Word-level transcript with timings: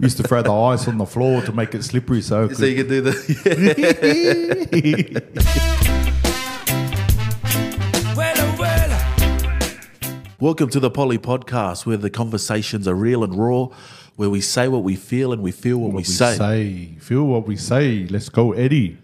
Used 0.00 0.16
to 0.18 0.22
throw 0.22 0.42
the 0.42 0.52
ice 0.72 0.86
on 0.86 0.96
the 0.96 1.06
floor 1.06 1.42
to 1.42 1.50
make 1.52 1.74
it 1.74 1.82
slippery 1.82 2.22
so 2.22 2.44
it 2.44 2.56
So 2.56 2.66
you 2.66 2.76
could 2.76 2.88
do 2.88 3.00
the. 3.00 3.12
Welcome 10.40 10.70
to 10.70 10.78
the 10.78 10.88
Poly 10.88 11.18
Podcast, 11.18 11.84
where 11.84 11.96
the 11.96 12.10
conversations 12.10 12.86
are 12.86 12.94
real 12.94 13.24
and 13.24 13.34
raw, 13.34 13.70
where 14.14 14.30
we 14.30 14.40
say 14.40 14.68
what 14.68 14.84
we 14.84 14.94
feel 14.94 15.32
and 15.32 15.42
we 15.42 15.50
feel 15.50 15.78
what, 15.78 15.90
we, 15.90 15.96
we 15.96 16.04
say. 16.04 16.36
say. 16.36 16.94
Feel 17.00 17.24
what 17.24 17.48
we 17.48 17.56
say. 17.56 18.06
Let's 18.06 18.28
go, 18.28 18.52
Eddie. 18.52 18.98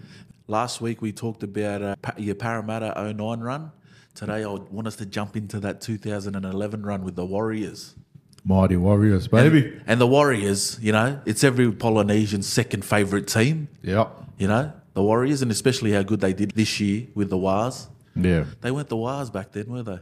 Last 0.46 0.80
week 0.80 1.02
we 1.02 1.10
talked 1.10 1.42
about 1.42 1.82
uh, 1.82 1.96
your 2.18 2.36
Parramatta 2.36 3.12
09 3.12 3.40
run. 3.40 3.72
Today 4.14 4.44
I 4.44 4.46
want 4.46 4.86
us 4.86 4.94
to 4.96 5.06
jump 5.06 5.36
into 5.36 5.58
that 5.58 5.80
2011 5.80 6.86
run 6.86 7.02
with 7.02 7.16
the 7.16 7.26
Warriors. 7.26 7.96
Mighty 8.44 8.76
Warriors, 8.76 9.26
baby. 9.28 9.72
And 9.86 10.00
the 10.00 10.06
Warriors, 10.06 10.78
you 10.82 10.92
know, 10.92 11.18
it's 11.24 11.42
every 11.42 11.72
Polynesian's 11.72 12.46
second 12.46 12.84
favourite 12.84 13.26
team, 13.26 13.68
Yep. 13.82 14.10
you 14.38 14.48
know, 14.48 14.70
the 14.92 15.02
Warriors, 15.02 15.40
and 15.42 15.50
especially 15.50 15.92
how 15.92 16.02
good 16.02 16.20
they 16.20 16.32
did 16.34 16.50
this 16.52 16.78
year 16.78 17.06
with 17.14 17.30
the 17.30 17.38
Wahs. 17.38 17.88
Yeah. 18.14 18.44
They 18.60 18.70
weren't 18.70 18.88
the 18.88 18.96
Wahs 18.96 19.30
back 19.30 19.52
then, 19.52 19.66
were 19.66 19.82
they? 19.82 19.98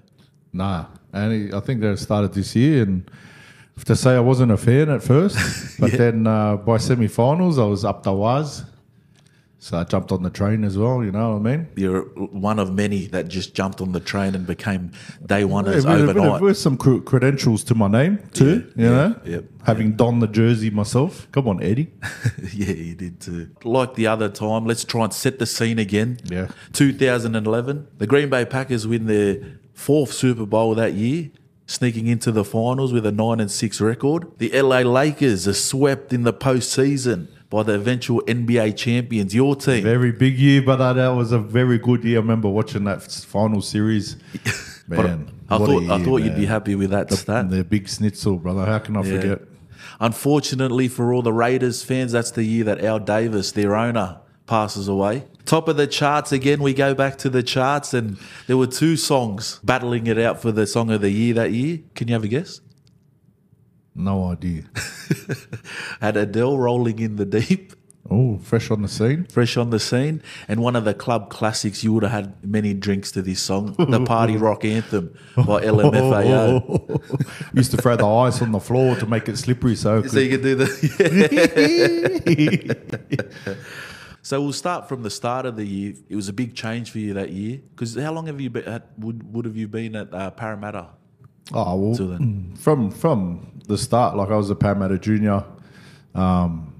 Nah. 0.52 0.86
And 1.12 1.54
I 1.54 1.60
think 1.60 1.80
they 1.80 1.94
started 1.96 2.34
this 2.34 2.54
year. 2.56 2.82
And 2.82 3.08
to 3.84 3.94
say 3.96 4.16
I 4.16 4.20
wasn't 4.20 4.50
a 4.52 4.56
fan 4.56 4.90
at 4.90 5.02
first, 5.02 5.36
but 5.80 5.92
then 5.92 6.26
uh, 6.26 6.56
by 6.56 6.78
semi 6.78 7.06
finals, 7.08 7.58
I 7.58 7.64
was 7.64 7.84
up 7.84 8.02
the 8.02 8.12
Wahs. 8.12 8.64
So 9.64 9.78
I 9.78 9.84
jumped 9.84 10.10
on 10.10 10.24
the 10.24 10.28
train 10.30 10.64
as 10.64 10.76
well, 10.76 11.04
you 11.04 11.12
know 11.12 11.36
what 11.38 11.48
I 11.48 11.56
mean? 11.56 11.68
You're 11.76 12.00
one 12.50 12.58
of 12.58 12.74
many 12.74 13.06
that 13.06 13.28
just 13.28 13.54
jumped 13.54 13.80
on 13.80 13.92
the 13.92 14.00
train 14.00 14.34
and 14.34 14.44
became 14.44 14.90
day 15.24 15.42
Yeah, 15.42 15.46
oneers 15.46 15.86
with- 15.86 16.08
overnight. 16.10 16.42
with 16.42 16.56
some 16.58 16.76
credentials 16.76 17.62
to 17.64 17.76
my 17.76 17.86
name 17.86 18.18
too, 18.32 18.66
Yeah, 18.74 18.82
you 18.84 18.90
yeah, 18.90 18.90
know. 18.90 19.16
yep, 19.24 19.44
Having 19.64 19.92
donned 19.92 20.20
the 20.20 20.26
jersey 20.26 20.70
myself. 20.70 21.28
Come 21.30 21.46
on, 21.46 21.62
Eddie. 21.62 21.92
yeah, 22.52 22.72
you 22.72 22.96
did 22.96 23.20
too. 23.20 23.50
Like 23.62 23.94
the 23.94 24.08
other 24.08 24.28
time, 24.28 24.66
let's 24.66 24.82
try 24.84 25.04
and 25.04 25.12
set 25.14 25.38
the 25.38 25.46
scene 25.46 25.78
again. 25.78 26.18
Yeah. 26.24 26.48
2011, 26.72 27.86
the 27.98 28.06
Green 28.08 28.30
Bay 28.30 28.44
Packers 28.44 28.84
win 28.88 29.06
their 29.06 29.36
fourth 29.74 30.12
Super 30.12 30.44
Bowl 30.44 30.74
that 30.74 30.94
year, 30.94 31.30
sneaking 31.66 32.08
into 32.08 32.32
the 32.32 32.44
finals 32.44 32.92
with 32.92 33.06
a 33.06 33.12
9 33.12 33.38
and 33.38 33.48
6 33.48 33.80
record. 33.80 34.26
The 34.38 34.50
LA 34.60 34.80
Lakers 34.80 35.46
are 35.46 35.54
swept 35.54 36.12
in 36.12 36.24
the 36.24 36.32
postseason 36.32 37.28
by 37.52 37.62
the 37.62 37.74
eventual 37.74 38.22
NBA 38.22 38.74
champions, 38.78 39.34
your 39.34 39.54
team. 39.54 39.84
Very 39.84 40.10
big 40.10 40.38
year, 40.38 40.62
but 40.62 40.80
uh, 40.80 40.94
that 40.94 41.08
was 41.08 41.32
a 41.32 41.38
very 41.38 41.76
good 41.78 42.02
year. 42.02 42.16
I 42.18 42.22
remember 42.22 42.48
watching 42.48 42.84
that 42.84 43.02
final 43.02 43.60
series. 43.60 44.16
Man, 44.88 45.30
I 45.50 45.56
a 45.56 45.58
thought 45.58 45.82
I 45.90 45.96
year, 45.96 46.04
thought 46.04 46.16
you'd 46.22 46.34
be 46.34 46.46
happy 46.46 46.74
with 46.74 46.90
that 46.90 47.12
stat. 47.12 47.50
The 47.50 47.62
big 47.62 47.88
schnitzel, 47.88 48.38
brother. 48.38 48.64
How 48.64 48.78
can 48.78 48.96
I 48.96 49.02
Yeah. 49.02 49.20
forget? 49.20 49.42
Unfortunately 50.00 50.88
for 50.88 51.12
all 51.12 51.20
the 51.22 51.32
Raiders 51.32 51.84
fans, 51.84 52.12
that's 52.12 52.30
the 52.30 52.42
year 52.44 52.64
that 52.64 52.82
Al 52.82 52.98
Davis, 52.98 53.52
their 53.52 53.76
owner, 53.76 54.18
passes 54.46 54.88
away. 54.88 55.24
Top 55.44 55.68
of 55.68 55.76
the 55.76 55.86
charts 55.86 56.32
again. 56.32 56.62
We 56.62 56.72
go 56.72 56.94
back 56.94 57.18
to 57.18 57.28
the 57.28 57.42
charts, 57.42 57.92
and 57.92 58.16
there 58.46 58.56
were 58.56 58.66
two 58.66 58.96
songs 58.96 59.60
battling 59.62 60.06
it 60.06 60.18
out 60.18 60.40
for 60.40 60.52
the 60.52 60.66
song 60.66 60.90
of 60.90 61.02
the 61.02 61.10
year 61.10 61.34
that 61.34 61.52
year. 61.52 61.80
Can 61.94 62.08
you 62.08 62.14
have 62.14 62.24
a 62.24 62.28
guess? 62.28 62.60
No 63.94 64.30
idea. 64.32 64.62
Had 66.00 66.16
Adele 66.16 66.56
rolling 66.58 66.98
in 66.98 67.16
the 67.16 67.24
deep, 67.26 67.74
Oh, 68.10 68.38
fresh 68.38 68.70
on 68.70 68.82
the 68.82 68.88
scene. 68.88 69.24
fresh 69.26 69.56
on 69.56 69.70
the 69.70 69.78
scene, 69.78 70.22
and 70.48 70.60
one 70.60 70.74
of 70.76 70.84
the 70.84 70.92
club 70.92 71.30
classics. 71.30 71.84
You 71.84 71.92
would 71.94 72.02
have 72.02 72.12
had 72.12 72.44
many 72.44 72.74
drinks 72.74 73.12
to 73.12 73.22
this 73.22 73.40
song, 73.40 73.74
the 73.78 74.04
party 74.04 74.36
rock 74.48 74.64
anthem 74.64 75.14
by 75.36 75.62
LMFAO. 75.62 77.54
Used 77.54 77.70
to 77.70 77.76
throw 77.76 77.96
the 77.96 78.06
ice 78.06 78.42
on 78.42 78.50
the 78.52 78.58
floor 78.60 78.96
to 78.96 79.06
make 79.06 79.28
it 79.28 79.38
slippery 79.38 79.76
so 79.76 80.02
So 80.02 80.18
you 80.18 80.30
could, 80.30 80.42
do 80.42 80.54
the. 80.56 80.66
so 84.22 84.40
we'll 84.42 84.52
start 84.52 84.88
from 84.88 85.02
the 85.04 85.10
start 85.10 85.46
of 85.46 85.56
the 85.56 85.64
year. 85.64 85.94
It 86.08 86.16
was 86.16 86.28
a 86.28 86.32
big 86.32 86.54
change 86.54 86.90
for 86.90 86.98
you 86.98 87.14
that 87.14 87.30
year. 87.30 87.60
Because 87.70 87.94
how 87.94 88.12
long 88.12 88.26
have 88.26 88.40
you 88.40 88.50
been 88.50 88.64
at, 88.64 88.88
would 88.98 89.32
would 89.32 89.44
have 89.44 89.56
you 89.56 89.68
been 89.68 89.94
at 89.96 90.12
uh, 90.12 90.30
Parramatta? 90.32 90.88
Oh 91.54 91.76
well, 91.76 91.94
Till 91.96 92.08
then. 92.08 92.54
from 92.58 92.90
from 92.90 93.60
the 93.68 93.76
start, 93.78 94.16
like 94.16 94.30
I 94.30 94.36
was 94.36 94.50
a 94.50 94.54
Parramatta 94.54 94.98
junior. 94.98 95.44
Um, 96.14 96.72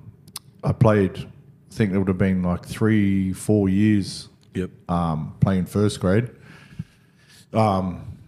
I 0.64 0.72
played. 0.72 1.16
I 1.18 1.74
think 1.74 1.92
it 1.92 1.98
would 1.98 2.08
have 2.08 2.18
been 2.18 2.42
like 2.42 2.66
three, 2.66 3.32
four 3.32 3.68
years 3.68 4.28
Yep. 4.54 4.70
um, 4.90 5.34
playing 5.40 5.64
first 5.66 6.00
grade. 6.00 6.30
Um, 7.52 8.18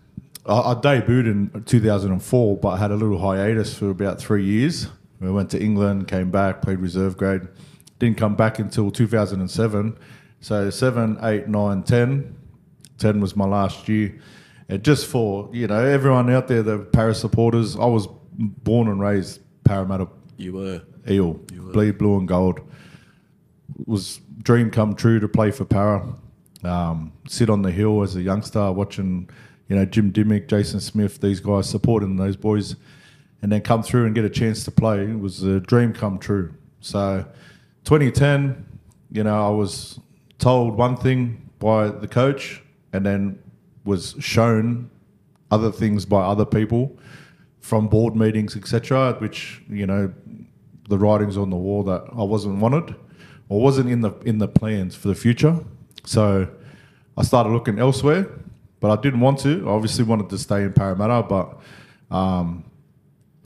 I, 0.47 0.73
I 0.73 0.75
debuted 0.75 1.27
in 1.55 1.63
2004, 1.65 2.57
but 2.59 2.69
I 2.69 2.77
had 2.79 2.91
a 2.91 2.97
little 2.97 3.19
hiatus 3.19 3.75
for 3.75 3.91
about 3.91 4.19
three 4.21 4.45
years. 4.45 4.89
I 5.23 5.31
went 5.31 5.51
to 5.51 5.63
England, 5.63 6.09
came 6.09 6.31
back, 6.31 6.61
played 6.63 6.79
reserve 6.81 7.17
grade. 7.17 7.43
Didn't 7.99 8.19
come 8.19 8.35
back 8.35 8.59
until 8.59 8.91
2007. 8.91 9.97
So 10.41 10.69
7, 10.71 11.19
8, 11.23 11.49
9, 11.49 11.83
10. 11.83 12.37
10 12.99 13.21
was 13.21 13.35
my 13.37 13.47
last 13.47 13.89
year. 13.89 14.19
And 14.69 14.83
just 14.83 15.07
for, 15.07 15.51
you 15.53 15.67
know, 15.67 15.85
everyone 15.85 16.31
out 16.31 16.49
there, 16.49 16.63
the 16.63 16.79
Paris 16.79 17.21
supporters, 17.21 17.77
I 17.77 17.85
was 17.85 18.09
born 18.33 18.89
and 18.89 19.01
raised 19.01 19.41
Parramatta 19.65 20.09
You 20.37 20.55
were. 20.55 20.83
eel, 21.09 21.35
bleed 21.73 21.99
blue 21.99 22.19
and 22.19 22.27
gold. 22.27 22.61
It 23.79 23.89
Was 23.89 24.21
dream 24.43 24.71
come 24.71 24.95
true 24.95 25.21
to 25.21 25.29
play 25.29 25.51
for 25.51 25.65
Parra. 25.65 26.15
Um, 26.63 27.13
sit 27.29 27.51
on 27.51 27.63
the 27.63 27.71
hill 27.71 28.03
as 28.03 28.17
a 28.17 28.23
youngster, 28.23 28.73
watching, 28.73 29.29
you 29.69 29.77
know, 29.77 29.85
Jim 29.85 30.13
Dymock, 30.13 30.49
Jason 30.49 30.81
Smith, 30.81 31.21
these 31.21 31.41
guys 31.41 31.69
supporting 31.69 32.17
those 32.17 32.37
boys, 32.37 32.77
and 33.43 33.53
then 33.53 33.61
come 33.61 33.83
through 33.83 34.07
and 34.07 34.15
get 34.15 34.25
a 34.25 34.31
chance 34.31 34.65
to 34.65 34.71
play 34.71 35.03
It 35.03 35.19
was 35.19 35.43
a 35.43 35.61
dream 35.61 35.93
come 35.93 36.19
true. 36.19 36.55
So, 36.81 37.27
2010, 37.85 38.65
you 39.11 39.25
know, 39.25 39.47
I 39.47 39.51
was 39.51 40.01
told 40.39 40.75
one 40.77 40.97
thing 40.97 41.51
by 41.59 41.89
the 41.89 42.09
coach, 42.09 42.63
and 42.95 43.05
then 43.05 43.39
was 43.85 44.15
shown 44.19 44.91
other 45.51 45.71
things 45.71 46.05
by 46.05 46.23
other 46.23 46.45
people 46.45 46.97
from 47.61 47.89
board 47.89 48.15
meetings, 48.15 48.57
etc., 48.57 49.15
which 49.19 49.63
you 49.69 49.87
know 49.87 50.13
the 50.89 50.99
writings 50.99 51.37
on 51.37 51.51
the 51.51 51.57
wall 51.57 51.83
that 51.83 52.05
I 52.13 52.23
wasn't 52.23 52.61
wanted 52.61 52.95
or 53.49 53.61
wasn't 53.61 53.91
in 53.91 54.01
the 54.01 54.13
in 54.25 54.39
the 54.39 54.49
plans 54.49 54.95
for 54.95 55.09
the 55.09 55.15
future. 55.15 55.59
So 56.05 56.49
I 57.17 57.23
started 57.23 57.51
looking 57.51 57.79
elsewhere, 57.79 58.29
but 58.81 58.91
I 58.91 59.01
didn't 59.01 59.21
want 59.21 59.39
to. 59.41 59.67
I 59.67 59.71
obviously 59.71 60.05
wanted 60.05 60.29
to 60.31 60.39
stay 60.39 60.63
in 60.63 60.73
Parramatta, 60.73 61.23
but 61.23 61.59
um, 62.11 62.65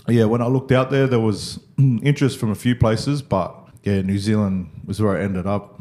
yeah, 0.08 0.24
when 0.24 0.40
I 0.40 0.46
looked 0.46 0.72
out 0.72 0.90
there, 0.90 1.06
there 1.06 1.20
was 1.20 1.60
interest 1.78 2.38
from 2.38 2.50
a 2.50 2.54
few 2.54 2.74
places, 2.74 3.22
but 3.22 3.54
yeah, 3.82 4.00
New 4.02 4.18
Zealand 4.18 4.70
was 4.84 5.00
where 5.00 5.16
I 5.16 5.22
ended 5.22 5.46
up. 5.46 5.80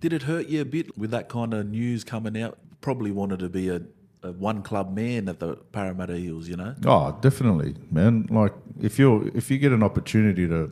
Did 0.00 0.12
it 0.12 0.22
hurt 0.22 0.48
you 0.48 0.60
a 0.60 0.64
bit 0.64 0.96
with 0.98 1.10
that 1.10 1.28
kind 1.28 1.54
of 1.54 1.66
news 1.66 2.04
coming 2.04 2.40
out? 2.40 2.58
Probably 2.84 3.12
wanted 3.12 3.38
to 3.38 3.48
be 3.48 3.70
a, 3.70 3.80
a 4.22 4.32
one 4.32 4.60
club 4.60 4.94
man 4.94 5.26
at 5.30 5.40
the 5.40 5.56
Parramatta 5.72 6.16
Eels, 6.16 6.48
you 6.48 6.56
know? 6.56 6.74
Oh, 6.84 7.16
definitely, 7.22 7.76
man. 7.90 8.26
Like 8.30 8.52
if 8.78 8.98
you 8.98 9.32
if 9.34 9.50
you 9.50 9.56
get 9.56 9.72
an 9.72 9.82
opportunity 9.82 10.46
to 10.46 10.70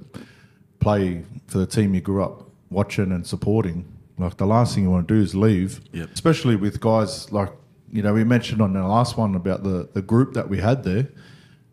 play 0.79 1.25
for 1.47 1.57
the 1.57 1.67
team 1.67 1.95
you 1.95 2.03
grew 2.03 2.23
up 2.23 2.51
watching 2.69 3.13
and 3.13 3.27
supporting, 3.27 3.91
like 4.19 4.37
the 4.37 4.45
last 4.45 4.75
thing 4.75 4.85
you 4.85 4.91
want 4.91 5.09
to 5.09 5.15
do 5.15 5.23
is 5.23 5.35
leave. 5.35 5.81
Yep. 5.93 6.11
Especially 6.13 6.55
with 6.55 6.81
guys 6.81 7.33
like 7.33 7.51
you 7.91 8.03
know 8.03 8.13
we 8.13 8.25
mentioned 8.25 8.61
on 8.61 8.75
the 8.75 8.87
last 8.87 9.17
one 9.17 9.35
about 9.35 9.63
the 9.63 9.89
the 9.95 10.03
group 10.03 10.35
that 10.35 10.51
we 10.51 10.59
had 10.59 10.85
there 10.85 11.09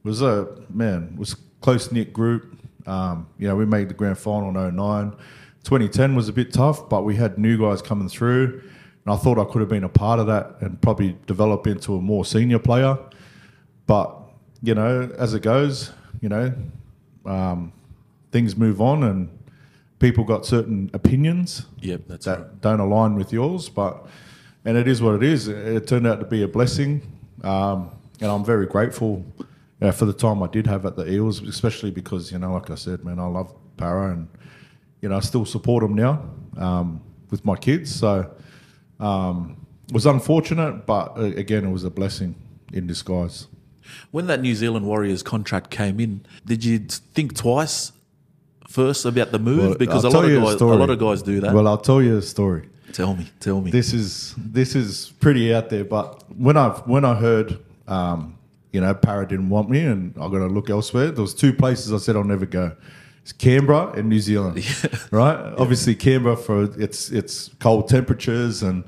was 0.04 0.22
a 0.22 0.48
man 0.70 1.18
was 1.18 1.36
close 1.60 1.92
knit 1.92 2.14
group. 2.14 2.58
Um, 2.88 3.28
you 3.38 3.50
know 3.50 3.58
we 3.58 3.66
made 3.66 3.90
the 3.90 3.94
grand 3.94 4.18
final 4.18 4.48
in 4.50 4.76
09. 4.78 5.12
2010 5.66 6.16
was 6.16 6.30
a 6.30 6.34
bit 6.34 6.54
tough, 6.54 6.88
but 6.88 7.04
we 7.04 7.18
had 7.18 7.38
new 7.38 7.58
guys 7.58 7.82
coming 7.82 8.08
through. 8.08 8.62
And 9.10 9.18
I 9.18 9.20
thought 9.24 9.40
I 9.40 9.52
could 9.52 9.62
have 9.62 9.70
been 9.70 9.84
a 9.84 9.90
part 9.90 10.20
of 10.20 10.28
that 10.28 10.58
and 10.62 10.80
probably 10.84 11.18
develop 11.26 11.66
into 11.66 11.96
a 11.96 12.00
more 12.00 12.24
senior 12.24 12.60
player. 12.60 12.96
But 13.88 14.16
you 14.62 14.76
know, 14.76 15.10
as 15.18 15.34
it 15.34 15.42
goes, 15.42 15.92
you 16.22 16.30
know, 16.30 16.54
um, 17.26 17.74
things 18.32 18.56
move 18.56 18.80
on, 18.80 19.02
and 19.02 19.36
people 19.98 20.24
got 20.24 20.46
certain 20.46 20.92
opinions 20.94 21.66
Yep, 21.82 22.02
that's 22.08 22.26
that 22.26 22.38
right. 22.38 22.62
don't 22.62 22.80
align 22.80 23.16
with 23.16 23.34
yours. 23.34 23.68
But 23.68 24.06
and 24.64 24.78
it 24.78 24.88
is 24.88 25.02
what 25.02 25.16
it 25.16 25.24
is. 25.24 25.48
It 25.48 25.88
turned 25.88 26.06
out 26.06 26.20
to 26.20 26.28
be 26.28 26.44
a 26.44 26.48
blessing, 26.48 27.02
um, 27.44 27.90
and 28.22 28.30
I'm 28.30 28.46
very 28.46 28.68
grateful 28.68 29.26
uh, 29.82 29.90
for 29.90 30.06
the 30.06 30.14
time 30.14 30.44
I 30.44 30.48
did 30.50 30.68
have 30.68 30.86
at 30.86 30.96
the 30.96 31.12
Eels, 31.12 31.42
especially 31.42 31.90
because 31.90 32.32
you 32.32 32.38
know, 32.38 32.54
like 32.54 32.70
I 32.70 32.76
said, 32.76 33.04
man, 33.04 33.18
I 33.18 33.26
love 33.26 33.56
Parra, 33.76 34.12
and 34.12 34.28
you 35.02 35.10
know, 35.10 35.18
I 35.18 35.22
still 35.22 35.46
support 35.46 35.82
them 35.82 35.96
now 35.96 36.30
um, 36.58 37.02
with 37.32 37.44
my 37.44 37.56
kids. 37.56 37.96
So 37.96 38.30
um, 39.00 39.66
it 39.88 39.94
was 39.94 40.06
unfortunate, 40.06 40.86
but 40.86 41.18
uh, 41.18 41.24
again, 41.24 41.66
it 41.66 41.72
was 41.72 41.84
a 41.84 41.90
blessing 41.90 42.36
in 42.74 42.88
disguise. 42.88 43.48
When 44.12 44.28
that 44.28 44.42
New 44.42 44.54
Zealand 44.54 44.86
Warriors 44.86 45.24
contract 45.24 45.72
came 45.72 46.00
in, 46.00 46.26
did 46.46 46.64
you 46.64 46.80
think 46.80 47.36
twice 47.36 47.92
first 48.68 49.06
about 49.06 49.32
the 49.32 49.40
move? 49.40 49.70
Well, 49.70 49.78
because 49.78 50.04
a 50.04 50.10
lot 50.10 50.26
of 50.26 50.32
you 50.32 50.40
a 50.40 50.46
guys, 50.46 50.62
a 50.62 50.66
lot 50.66 50.90
of 50.90 51.00
guys 51.00 51.24
do 51.24 51.40
that. 51.42 51.54
Well, 51.54 51.68
I'll 51.68 51.78
tell 51.78 52.02
you 52.02 52.18
a 52.18 52.22
story. 52.22 52.70
tell 52.94 53.16
me, 53.16 53.28
tell 53.40 53.62
me. 53.62 53.72
This 53.72 53.94
is 53.94 54.36
this 54.38 54.76
is 54.76 55.14
pretty 55.20 55.54
out 55.54 55.70
there, 55.70 55.84
but 55.84 56.24
when 56.38 56.56
I 56.56 56.70
when 56.86 57.04
I 57.04 57.16
heard, 57.16 57.58
um, 57.88 58.38
you 58.72 58.82
know, 58.82 58.94
Parra 58.94 59.28
didn't 59.28 59.50
want 59.50 59.70
me, 59.72 59.80
and 59.82 60.14
I 60.18 60.28
got 60.30 60.40
to 60.40 60.48
look 60.48 60.70
elsewhere. 60.70 61.10
There 61.10 61.24
was 61.24 61.34
two 61.34 61.54
places 61.54 61.92
I 61.92 61.98
said 61.98 62.16
I'll 62.16 62.24
never 62.24 62.46
go. 62.46 62.76
Canberra 63.34 63.92
and 63.94 64.10
New 64.10 64.20
Zealand, 64.20 64.64
right? 65.12 65.38
Obviously, 65.58 65.96
Canberra 65.96 66.38
for 66.38 66.64
its 66.82 67.10
its 67.10 67.50
cold 67.60 67.88
temperatures 67.88 68.64
and. 68.64 68.84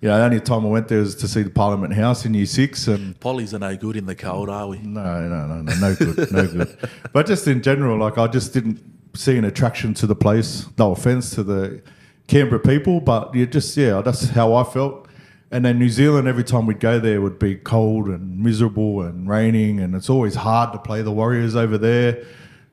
You 0.00 0.10
know, 0.10 0.18
the 0.18 0.24
only 0.24 0.40
time 0.40 0.66
I 0.66 0.68
went 0.68 0.88
there 0.88 0.98
was 0.98 1.14
to 1.14 1.26
see 1.26 1.42
the 1.42 1.48
Parliament 1.48 1.94
House 1.94 2.26
in 2.26 2.34
Year 2.34 2.44
Six, 2.44 2.88
and 2.88 3.18
Poly's 3.20 3.54
are 3.54 3.58
no 3.58 3.74
good 3.74 3.96
in 3.96 4.04
the 4.04 4.14
cold, 4.14 4.50
are 4.50 4.66
we? 4.66 4.76
no, 4.80 5.26
no, 5.26 5.46
no, 5.46 5.62
no, 5.62 5.74
no 5.76 5.94
good, 5.94 6.30
no 6.30 6.46
good. 6.46 6.90
But 7.14 7.24
just 7.24 7.48
in 7.48 7.62
general, 7.62 7.96
like 7.96 8.18
I 8.18 8.26
just 8.26 8.52
didn't 8.52 8.82
see 9.14 9.38
an 9.38 9.46
attraction 9.46 9.94
to 9.94 10.06
the 10.06 10.14
place. 10.14 10.66
No 10.76 10.92
offense 10.92 11.30
to 11.36 11.42
the 11.42 11.80
Canberra 12.26 12.60
people, 12.60 13.00
but 13.00 13.34
you 13.34 13.46
just 13.46 13.74
yeah, 13.78 14.02
that's 14.02 14.28
how 14.28 14.54
I 14.54 14.64
felt. 14.64 15.08
And 15.50 15.64
then 15.64 15.78
New 15.78 15.88
Zealand, 15.88 16.26
every 16.26 16.44
time 16.44 16.66
we'd 16.66 16.80
go 16.80 16.98
there, 16.98 17.20
would 17.20 17.38
be 17.38 17.54
cold 17.54 18.08
and 18.08 18.40
miserable 18.40 19.02
and 19.02 19.28
raining, 19.28 19.80
and 19.80 19.94
it's 19.94 20.10
always 20.10 20.34
hard 20.34 20.72
to 20.72 20.78
play 20.78 21.00
the 21.02 21.12
Warriors 21.12 21.54
over 21.54 21.78
there. 21.78 22.24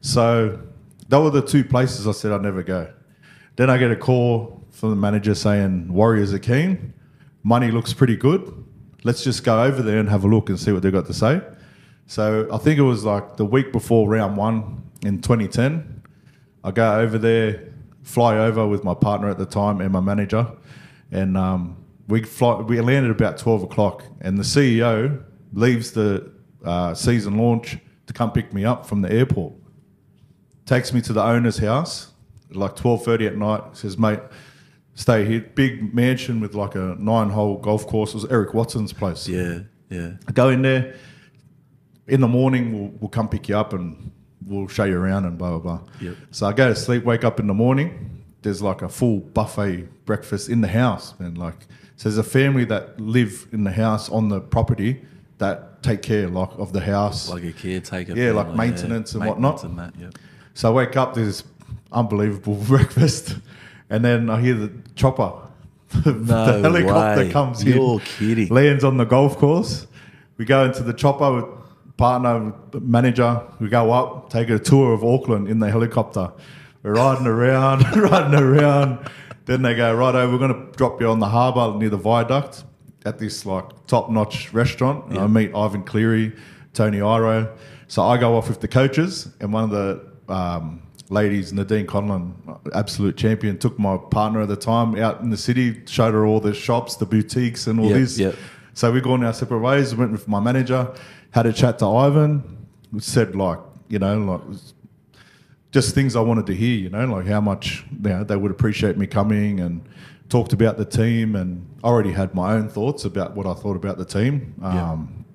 So 0.02 0.60
that 1.12 1.20
were 1.20 1.30
the 1.30 1.42
two 1.42 1.66
places 1.66 2.08
I 2.08 2.14
said 2.14 2.32
I'd 2.32 2.42
never 2.42 2.64
go. 2.64 2.90
Then 3.58 3.70
I 3.70 3.78
get 3.78 3.92
a 3.92 3.98
call 3.98 4.66
from 4.72 4.92
the 4.92 4.96
manager 4.96 5.36
saying 5.36 5.92
Warriors 5.92 6.34
are 6.34 6.40
keen, 6.40 6.94
money 7.44 7.70
looks 7.70 7.92
pretty 7.94 8.16
good. 8.16 8.66
Let's 9.04 9.22
just 9.22 9.44
go 9.44 9.62
over 9.62 9.82
there 9.82 10.00
and 10.00 10.08
have 10.08 10.24
a 10.24 10.28
look 10.30 10.48
and 10.48 10.58
see 10.58 10.72
what 10.72 10.84
they've 10.84 10.92
got 10.92 11.08
to 11.08 11.14
say. 11.14 11.42
So 12.08 12.48
I 12.50 12.58
think 12.60 12.80
it 12.80 12.84
was 12.84 13.04
like 13.04 13.36
the 13.36 13.44
week 13.44 13.74
before 13.74 14.08
round 14.08 14.38
one 14.38 14.90
in 15.04 15.20
2010. 15.20 16.02
I 16.64 16.72
go 16.72 17.00
over 17.02 17.18
there, 17.18 17.74
fly 18.04 18.38
over 18.38 18.66
with 18.66 18.86
my 18.86 18.94
partner 18.94 19.30
at 19.30 19.38
the 19.38 19.46
time 19.46 19.82
and 19.82 19.92
my 19.92 20.00
manager, 20.00 20.50
and 21.12 21.36
um, 21.36 21.84
we 22.08 22.24
fly. 22.24 22.62
We 22.62 22.80
landed 22.80 23.12
about 23.12 23.38
12 23.38 23.64
o'clock, 23.64 24.04
and 24.22 24.38
the 24.38 24.44
CEO 24.44 25.22
leaves 25.52 25.92
the 25.92 26.32
uh, 26.64 26.94
season 26.94 27.38
launch 27.38 27.80
to 28.08 28.14
come 28.14 28.32
pick 28.32 28.54
me 28.54 28.64
up 28.64 28.86
from 28.86 29.02
the 29.02 29.12
airport. 29.12 29.56
Takes 30.72 30.94
me 30.94 31.02
to 31.02 31.12
the 31.12 31.22
owner's 31.22 31.58
house, 31.58 32.14
like 32.50 32.78
12:30 32.78 33.28
at 33.28 33.38
night. 33.38 33.62
Says, 33.74 33.98
"Mate, 33.98 34.22
stay 34.94 35.26
here. 35.26 35.42
Big 35.54 35.94
mansion 35.94 36.40
with 36.40 36.56
like 36.56 36.76
a 36.76 36.96
nine-hole 36.98 37.58
golf 37.58 37.86
course. 37.86 38.12
It 38.12 38.16
was 38.16 38.26
Eric 38.32 38.54
Watson's 38.54 38.94
place. 38.94 39.28
Yeah, 39.28 39.64
yeah. 39.90 40.12
I 40.30 40.32
go 40.32 40.48
in 40.48 40.62
there. 40.62 40.96
In 42.08 42.22
the 42.22 42.30
morning, 42.30 42.72
we'll, 42.72 42.92
we'll 43.02 43.10
come 43.10 43.28
pick 43.28 43.50
you 43.50 43.58
up 43.58 43.74
and 43.74 44.12
we'll 44.46 44.70
show 44.70 44.86
you 44.86 44.98
around 44.98 45.26
and 45.26 45.38
blah, 45.38 45.58
blah, 45.58 45.60
blah. 45.60 45.88
Yep. 46.00 46.16
So 46.32 46.48
I 46.48 46.54
go 46.54 46.70
to 46.70 46.76
sleep, 46.76 47.04
wake 47.04 47.26
up 47.26 47.42
in 47.42 47.48
the 47.48 47.54
morning. 47.54 48.24
There's 48.42 48.62
like 48.62 48.82
a 48.82 48.88
full 48.88 49.20
buffet 49.20 50.06
breakfast 50.06 50.48
in 50.48 50.62
the 50.62 50.70
house. 50.70 51.16
And 51.20 51.38
like, 51.38 51.68
so 51.98 52.08
there's 52.08 52.18
a 52.18 52.24
family 52.24 52.64
that 52.66 52.98
live 52.98 53.46
in 53.52 53.66
the 53.66 53.72
house 53.72 54.10
on 54.10 54.30
the 54.30 54.40
property 54.40 55.02
that 55.38 55.84
take 55.84 56.02
care 56.02 56.30
like 56.30 56.52
of 56.58 56.72
the 56.72 56.80
house. 56.80 57.30
Like 57.30 57.44
a 57.44 57.52
caretaker. 57.52 58.14
Yeah, 58.16 58.32
like 58.32 58.48
family, 58.48 58.68
maintenance 58.68 59.14
and 59.16 59.26
Maintenance 59.26 59.64
whatnot. 59.64 59.64
And 59.64 59.80
that, 59.80 59.94
yeah. 60.00 60.10
So 60.54 60.70
I 60.70 60.74
wake 60.74 60.96
up, 60.98 61.14
there's 61.14 61.44
unbelievable 61.92 62.56
breakfast. 62.68 63.38
And 63.90 64.04
then 64.06 64.30
I 64.30 64.40
hear 64.42 64.54
the 64.56 64.72
chopper. 64.96 65.34
the 65.90 66.12
No 66.14 66.62
helicopter 66.62 67.24
way. 67.26 67.32
comes 67.32 67.64
You're 67.64 67.94
in. 67.96 68.00
kidding. 68.00 68.48
Lands 68.50 68.84
on 68.84 68.98
the 68.98 69.06
golf 69.06 69.38
course. 69.38 69.88
We 70.38 70.46
go 70.46 70.64
into 70.66 70.84
the 70.84 70.94
chopper 70.94 71.34
with 71.34 71.46
partner, 71.98 72.54
manager. 72.80 73.42
We 73.60 73.68
go 73.70 73.92
up, 73.92 74.30
take 74.30 74.50
a 74.50 74.58
tour 74.58 74.94
of 74.94 75.04
Auckland 75.04 75.48
in 75.50 75.60
the 75.60 75.70
helicopter. 75.70 76.32
We're 76.84 76.94
riding 76.94 77.28
around, 77.28 77.82
riding 77.98 78.40
around. 78.40 79.10
Then 79.46 79.62
they 79.62 79.76
go, 79.76 79.94
right 79.94 80.16
over, 80.16 80.32
we're 80.38 80.48
going 80.48 80.72
to 80.72 80.78
drop 80.78 81.02
you 81.02 81.08
on 81.10 81.20
the 81.20 81.28
harbour 81.28 81.78
near 81.78 81.90
the 81.90 81.98
viaduct 81.98 82.64
at 83.06 83.20
this 83.20 83.46
like 83.46 83.66
top 83.88 84.10
notch 84.10 84.54
restaurant. 84.54 85.06
And 85.10 85.18
I 85.20 85.28
meet 85.28 85.54
Ivan 85.54 85.84
Cleary, 85.84 86.34
Tony 86.74 87.00
Iro. 87.00 87.54
So 87.88 88.04
I 88.04 88.18
go 88.18 88.38
off 88.38 88.48
with 88.48 88.62
the 88.62 88.68
coaches, 88.70 89.28
and 89.42 89.52
one 89.52 89.66
of 89.66 89.70
the 89.72 90.11
um, 90.32 90.82
ladies, 91.10 91.52
Nadine 91.54 91.86
Conlon, 91.86 92.34
absolute 92.74 93.18
champion, 93.18 93.58
took 93.58 93.78
my 93.78 93.98
partner 93.98 94.42
at 94.42 94.48
the 94.48 94.56
time 94.56 94.96
out 94.96 95.22
in 95.22 95.30
the 95.30 95.38
city, 95.38 95.82
showed 95.86 96.14
her 96.14 96.26
all 96.26 96.40
the 96.40 96.54
shops, 96.54 96.96
the 96.96 97.06
boutiques, 97.06 97.68
and 97.68 97.80
all 97.80 97.88
Yep, 97.90 97.98
this. 98.00 98.18
yep. 98.18 98.36
So 98.74 98.92
we've 98.92 99.04
gone 99.04 99.24
our 99.24 99.34
separate 99.34 99.60
ways. 99.60 99.94
Went 99.94 100.12
with 100.14 100.28
my 100.28 100.40
manager, 100.40 100.90
had 101.32 101.46
a 101.46 101.54
chat 101.54 101.80
to 101.80 101.88
Ivan, 101.88 102.66
said 103.00 103.36
like, 103.36 103.60
you 103.90 104.00
know, 104.00 104.18
like 104.18 104.42
just 105.72 105.94
things 105.96 106.16
I 106.16 106.22
wanted 106.22 106.46
to 106.48 106.56
hear, 106.56 106.78
you 106.78 106.90
know, 106.90 107.06
like 107.06 107.28
how 107.28 107.42
much 107.42 107.86
you 107.92 108.10
know, 108.10 108.24
they 108.24 108.36
would 108.36 108.52
appreciate 108.52 108.98
me 108.98 109.08
coming 109.08 109.60
and 109.60 109.82
talked 110.30 110.54
about 110.54 110.78
the 110.78 110.86
team 110.86 111.36
and 111.36 111.66
I 111.84 111.88
already 111.88 112.12
had 112.12 112.34
my 112.34 112.54
own 112.54 112.70
thoughts 112.70 113.04
about 113.06 113.36
what 113.36 113.46
I 113.46 113.54
thought 113.54 113.76
about 113.76 113.98
the 113.98 114.06
team. 114.06 114.56
Um, 114.62 115.26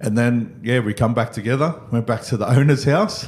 and 0.00 0.16
then, 0.16 0.60
yeah, 0.62 0.80
we 0.80 0.94
come 0.94 1.14
back 1.14 1.32
together, 1.32 1.74
went 1.90 2.06
back 2.06 2.22
to 2.24 2.36
the 2.36 2.48
owner's 2.48 2.84
house. 2.84 3.26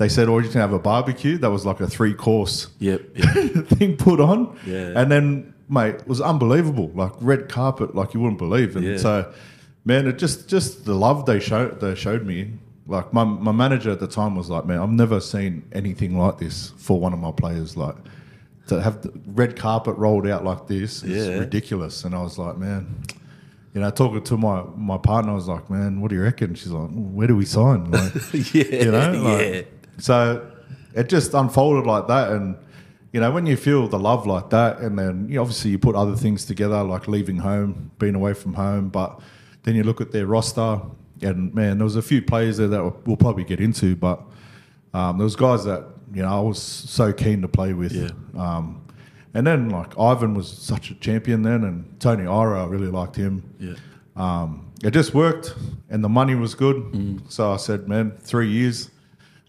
They 0.00 0.08
said, 0.08 0.28
oh, 0.30 0.38
you 0.38 0.48
can 0.48 0.60
have 0.62 0.72
a 0.72 0.78
barbecue. 0.78 1.36
That 1.38 1.50
was 1.50 1.64
like 1.66 1.78
a 1.80 1.86
three 1.86 2.14
course 2.14 2.68
Yep, 2.78 3.02
yep. 3.14 3.66
thing 3.68 3.96
put 3.98 4.18
on. 4.18 4.56
Yeah. 4.66 4.94
And 4.96 5.12
then, 5.12 5.52
mate, 5.68 5.96
it 5.96 6.08
was 6.08 6.20
unbelievable. 6.22 6.90
Like 6.94 7.12
red 7.20 7.48
carpet, 7.50 7.94
like 7.94 8.14
you 8.14 8.20
wouldn't 8.20 8.38
believe. 8.38 8.76
And 8.76 8.84
Yeah. 8.84 8.96
so, 8.96 9.32
man, 9.84 10.06
it 10.06 10.16
just 10.18 10.48
just 10.48 10.86
the 10.86 10.94
love 10.94 11.26
they 11.26 11.38
showed 11.38 11.80
they 11.80 11.94
showed 11.94 12.24
me. 12.24 12.52
Like 12.86 13.12
my 13.12 13.24
my 13.24 13.52
manager 13.52 13.90
at 13.90 14.00
the 14.00 14.06
time 14.08 14.34
was 14.36 14.48
like, 14.48 14.64
man, 14.64 14.78
I've 14.80 14.90
never 15.04 15.20
seen 15.20 15.62
anything 15.72 16.18
like 16.18 16.38
this 16.38 16.72
for 16.78 16.98
one 16.98 17.12
of 17.12 17.18
my 17.18 17.32
players. 17.32 17.76
Like 17.76 17.96
to 18.68 18.80
have 18.80 19.02
the 19.02 19.12
red 19.26 19.54
carpet 19.54 19.96
rolled 19.98 20.26
out 20.26 20.44
like 20.44 20.66
this 20.66 21.02
is 21.04 21.26
Yeah. 21.28 21.38
ridiculous. 21.40 22.04
And 22.04 22.14
I 22.14 22.22
was 22.22 22.38
like, 22.38 22.56
man. 22.56 23.02
You 23.74 23.80
know, 23.82 23.90
talking 23.90 24.20
to 24.24 24.36
my, 24.36 24.64
my 24.76 24.98
partner, 24.98 25.30
I 25.30 25.34
was 25.36 25.46
like, 25.46 25.70
"Man, 25.70 26.00
what 26.00 26.08
do 26.10 26.16
you 26.16 26.22
reckon?" 26.24 26.56
She's 26.56 26.72
like, 26.72 26.90
"Where 26.90 27.28
do 27.28 27.36
we 27.36 27.44
sign?" 27.44 27.88
Like, 27.92 28.12
yeah, 28.52 28.64
you 28.84 28.90
know 28.90 29.12
like- 29.12 29.40
yeah. 29.54 29.62
So 30.00 30.50
it 30.94 31.08
just 31.08 31.34
unfolded 31.34 31.86
like 31.86 32.06
that 32.08 32.32
and 32.32 32.56
you 33.12 33.20
know 33.20 33.30
when 33.30 33.46
you 33.46 33.56
feel 33.56 33.86
the 33.88 33.98
love 33.98 34.26
like 34.26 34.50
that 34.50 34.78
and 34.80 34.98
then 34.98 35.28
you 35.28 35.36
know, 35.36 35.42
obviously 35.42 35.70
you 35.70 35.78
put 35.78 35.94
other 35.96 36.16
things 36.16 36.44
together 36.44 36.82
like 36.82 37.06
leaving 37.08 37.36
home 37.38 37.90
being 37.98 38.14
away 38.14 38.32
from 38.34 38.54
home 38.54 38.88
but 38.88 39.20
then 39.62 39.74
you 39.76 39.82
look 39.84 40.00
at 40.00 40.10
their 40.12 40.26
roster 40.26 40.80
and 41.22 41.52
man 41.54 41.78
there 41.78 41.84
was 41.84 41.96
a 41.96 42.02
few 42.02 42.20
players 42.22 42.56
there 42.56 42.68
that 42.68 42.82
we'll 43.06 43.16
probably 43.16 43.44
get 43.44 43.60
into 43.60 43.94
but 43.96 44.20
um, 44.94 45.18
there 45.18 45.24
was 45.24 45.36
guys 45.36 45.64
that 45.64 45.84
you 46.14 46.22
know 46.22 46.28
I 46.28 46.40
was 46.40 46.60
so 46.60 47.12
keen 47.12 47.42
to 47.42 47.48
play 47.48 47.72
with 47.72 47.92
Yeah. 47.92 48.10
um, 48.36 48.80
and 49.34 49.46
then 49.46 49.70
like 49.70 49.96
Ivan 49.98 50.34
was 50.34 50.48
such 50.48 50.90
a 50.90 50.94
champion 50.96 51.42
then 51.42 51.62
and 51.64 52.00
Tony 52.00 52.24
Iro 52.24 52.64
I 52.64 52.66
really 52.66 52.88
liked 52.90 53.14
him 53.16 53.42
Yeah. 53.60 53.74
um, 54.16 54.72
it 54.82 54.92
just 54.92 55.14
worked 55.14 55.54
and 55.88 56.02
the 56.02 56.08
money 56.08 56.34
was 56.34 56.54
good 56.54 56.76
Mm. 56.92 57.20
so 57.30 57.52
I 57.52 57.56
said 57.58 57.88
man 57.88 58.12
three 58.20 58.50
years 58.50 58.90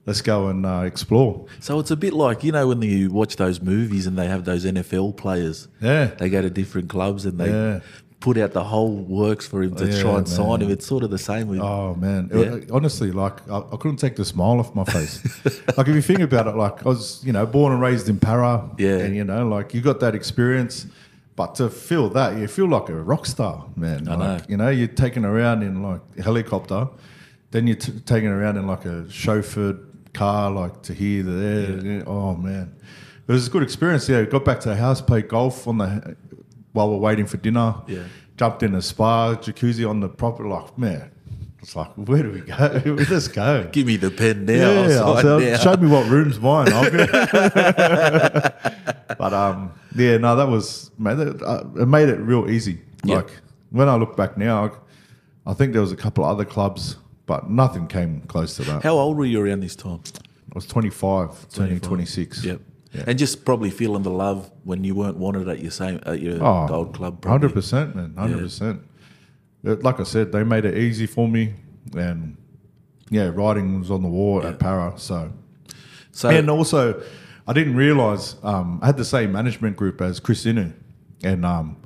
let's 0.06 0.22
go 0.22 0.48
and 0.48 0.66
uh, 0.66 0.82
explore 0.86 1.46
So 1.60 1.80
it's 1.80 1.92
a 1.92 1.96
bit 1.96 2.14
like 2.14 2.44
you 2.44 2.52
know 2.52 2.68
when 2.68 2.82
you 2.82 3.12
watch 3.12 3.36
those 3.36 3.62
movies 3.62 4.08
and 4.08 4.18
they 4.18 4.28
have 4.28 4.46
those 4.46 4.66
NFL 4.66 5.18
players. 5.18 5.68
Yeah. 5.82 6.06
They 6.18 6.30
go 6.30 6.42
to 6.42 6.50
different 6.50 6.90
clubs 6.90 7.26
and 7.26 7.38
they 7.40 7.50
Yeah. 7.50 7.80
put 8.20 8.38
out 8.38 8.52
the 8.54 8.64
whole 8.64 8.96
works 8.96 9.48
for 9.48 9.64
him 9.64 9.76
to 9.76 9.88
Yeah, 9.88 10.02
try 10.02 10.18
and 10.18 10.28
sign 10.28 10.62
him. 10.62 10.70
It's 10.72 10.86
sort 10.86 11.04
of 11.04 11.10
the 11.12 11.18
same 11.18 11.48
with. 11.48 11.60
Oh 11.60 11.96
man, 11.96 12.30
It- 12.32 12.68
Yeah. 12.70 12.76
honestly, 12.76 13.12
like 13.12 13.48
I, 13.50 13.58
I 13.74 13.78
couldn't 13.78 13.98
take 13.98 14.16
the 14.16 14.26
smile 14.26 14.60
off 14.60 14.74
my 14.76 14.84
face. 14.86 15.24
like 15.78 15.88
if 15.88 15.96
you 15.96 16.02
think 16.02 16.20
about 16.22 16.48
it, 16.48 16.56
like 16.56 16.86
I 16.86 16.90
was, 16.90 17.22
you 17.24 17.34
know, 17.34 17.46
born 17.46 17.72
and 17.74 17.82
raised 17.82 18.08
in 18.10 18.20
Parra, 18.20 18.70
Yeah. 18.78 18.98
and 19.04 19.16
you 19.16 19.24
know, 19.24 19.48
like 19.48 19.74
you 19.74 19.82
got 19.82 20.00
that 20.02 20.14
experience, 20.16 20.86
but 21.36 21.56
to 21.56 21.70
feel 21.70 22.10
that, 22.10 22.38
you 22.38 22.48
feel 22.48 22.68
like 22.68 22.90
a 22.90 22.96
rock 22.96 23.26
star, 23.26 23.66
man. 23.76 24.08
I 24.08 24.16
like, 24.16 24.20
know. 24.20 24.46
You 24.50 24.58
know, 24.58 24.70
you're 24.70 24.88
taken 25.06 25.26
around 25.26 25.64
in 25.64 25.82
like 25.82 26.02
a 26.18 26.24
helicopter, 26.24 26.88
then 27.52 27.68
you're 27.68 27.78
t- 27.78 28.00
taken 28.06 28.30
around 28.30 28.58
in 28.58 28.68
like 28.68 28.86
a 28.86 29.06
chauffeured 29.10 29.80
car, 30.14 30.52
like 30.52 30.82
to 30.84 30.94
hear 30.94 31.24
the 31.24 31.46
air. 31.46 32.04
Oh 32.08 32.36
man, 32.36 32.76
it 33.28 33.32
was 33.32 33.48
a 33.48 33.50
good 33.50 33.64
experience. 33.64 34.08
Yeah, 34.10 34.24
got 34.24 34.46
back 34.46 34.60
to 34.62 34.70
the 34.70 34.76
house, 34.76 35.02
played 35.02 35.28
golf 35.28 35.68
on 35.68 35.80
the 35.80 36.16
while 36.74 36.90
we're 36.90 36.98
waiting 36.98 37.26
for 37.26 37.38
dinner. 37.38 37.76
Yeah. 37.88 38.04
Jumped 38.38 38.64
in 38.64 38.74
a 38.76 38.82
spa, 38.82 39.36
jacuzzi 39.36 39.88
on 39.88 40.00
the 40.00 40.10
property. 40.10 40.50
Like 40.50 40.78
man, 40.78 41.12
it's 41.60 41.76
like 41.76 41.92
where 41.96 42.24
do 42.24 42.32
we 42.32 42.42
go? 42.42 42.82
Let's 43.10 43.28
go. 43.28 43.68
Give 43.72 43.86
me 43.86 43.98
the 43.98 44.12
pen 44.12 44.46
now. 44.46 44.54
Yeah, 44.54 44.88
sign 44.88 45.22
said, 45.22 45.52
now. 45.52 45.58
show 45.58 45.78
me 45.78 45.88
what 45.88 46.10
room's 46.10 46.40
mine. 46.40 46.72
But 49.18 49.34
um, 49.34 49.74
yeah, 49.96 50.18
no, 50.18 50.36
that 50.36 50.48
was 50.48 50.90
man, 50.98 51.18
that, 51.18 51.44
uh, 51.44 51.64
it 51.80 51.88
made 51.88 52.10
it 52.10 52.16
real 52.16 52.50
easy. 52.50 52.80
Yeah. 53.04 53.18
Like 53.18 53.30
when 53.70 53.88
I 53.88 53.96
look 53.96 54.18
back 54.18 54.36
now, 54.36 54.66
I, 54.66 55.52
I 55.52 55.54
think 55.54 55.74
there 55.74 55.82
was 55.82 55.92
a 55.92 55.96
couple 55.96 56.24
of 56.24 56.32
other 56.32 56.46
clubs, 56.46 56.96
but 57.32 57.50
nothing 57.50 57.88
came 57.88 58.20
close 58.28 58.58
to 58.58 58.64
that. 58.64 58.84
How 58.84 58.98
old 58.98 59.16
were 59.16 59.24
you 59.24 59.40
around 59.42 59.62
this 59.62 59.74
time? 59.74 60.02
I 60.18 60.54
was 60.54 60.66
25, 60.66 61.48
turning 61.48 61.80
25. 61.80 61.88
26. 61.88 62.44
Yep. 62.44 62.60
Yeah. 62.92 63.04
And 63.08 63.18
just 63.18 63.46
probably 63.46 63.70
feeling 63.70 64.04
the 64.04 64.10
love 64.10 64.52
when 64.66 64.84
you 64.84 64.96
weren't 64.96 65.16
wanted 65.16 65.48
at 65.48 65.60
your 65.62 65.72
same 65.72 66.02
at 66.06 66.20
your 66.20 66.44
Oh, 66.44 66.68
gold 66.68 66.94
club. 66.94 67.24
Hundred 67.24 67.54
percent, 67.54 67.96
man. 67.96 68.14
Hundred 68.18 68.40
percent. 68.40 68.82
Like 69.64 70.02
I 70.02 70.04
said, 70.04 70.34
they 70.34 70.44
made 70.44 70.66
it 70.66 70.76
easy 70.78 71.06
for 71.06 71.26
me, 71.30 71.54
and 71.96 72.36
yeah, 73.10 73.32
riding 73.34 73.80
was 73.80 73.90
on 73.92 74.02
the 74.02 74.10
wall 74.10 74.46
at 74.46 74.60
Parra. 74.60 74.94
So, 74.98 75.32
So 76.12 76.28
and 76.30 76.50
also, 76.50 77.02
I 77.48 77.54
didn't 77.54 77.78
realize 77.78 78.36
um, 78.44 78.80
I 78.82 78.88
had 78.88 78.98
the 78.98 79.06
same 79.06 79.32
management 79.32 79.78
group 79.78 80.02
as 80.02 80.20
Chris 80.20 80.44
Inu, 80.44 80.74
and 81.24 81.46
um, 81.46 81.78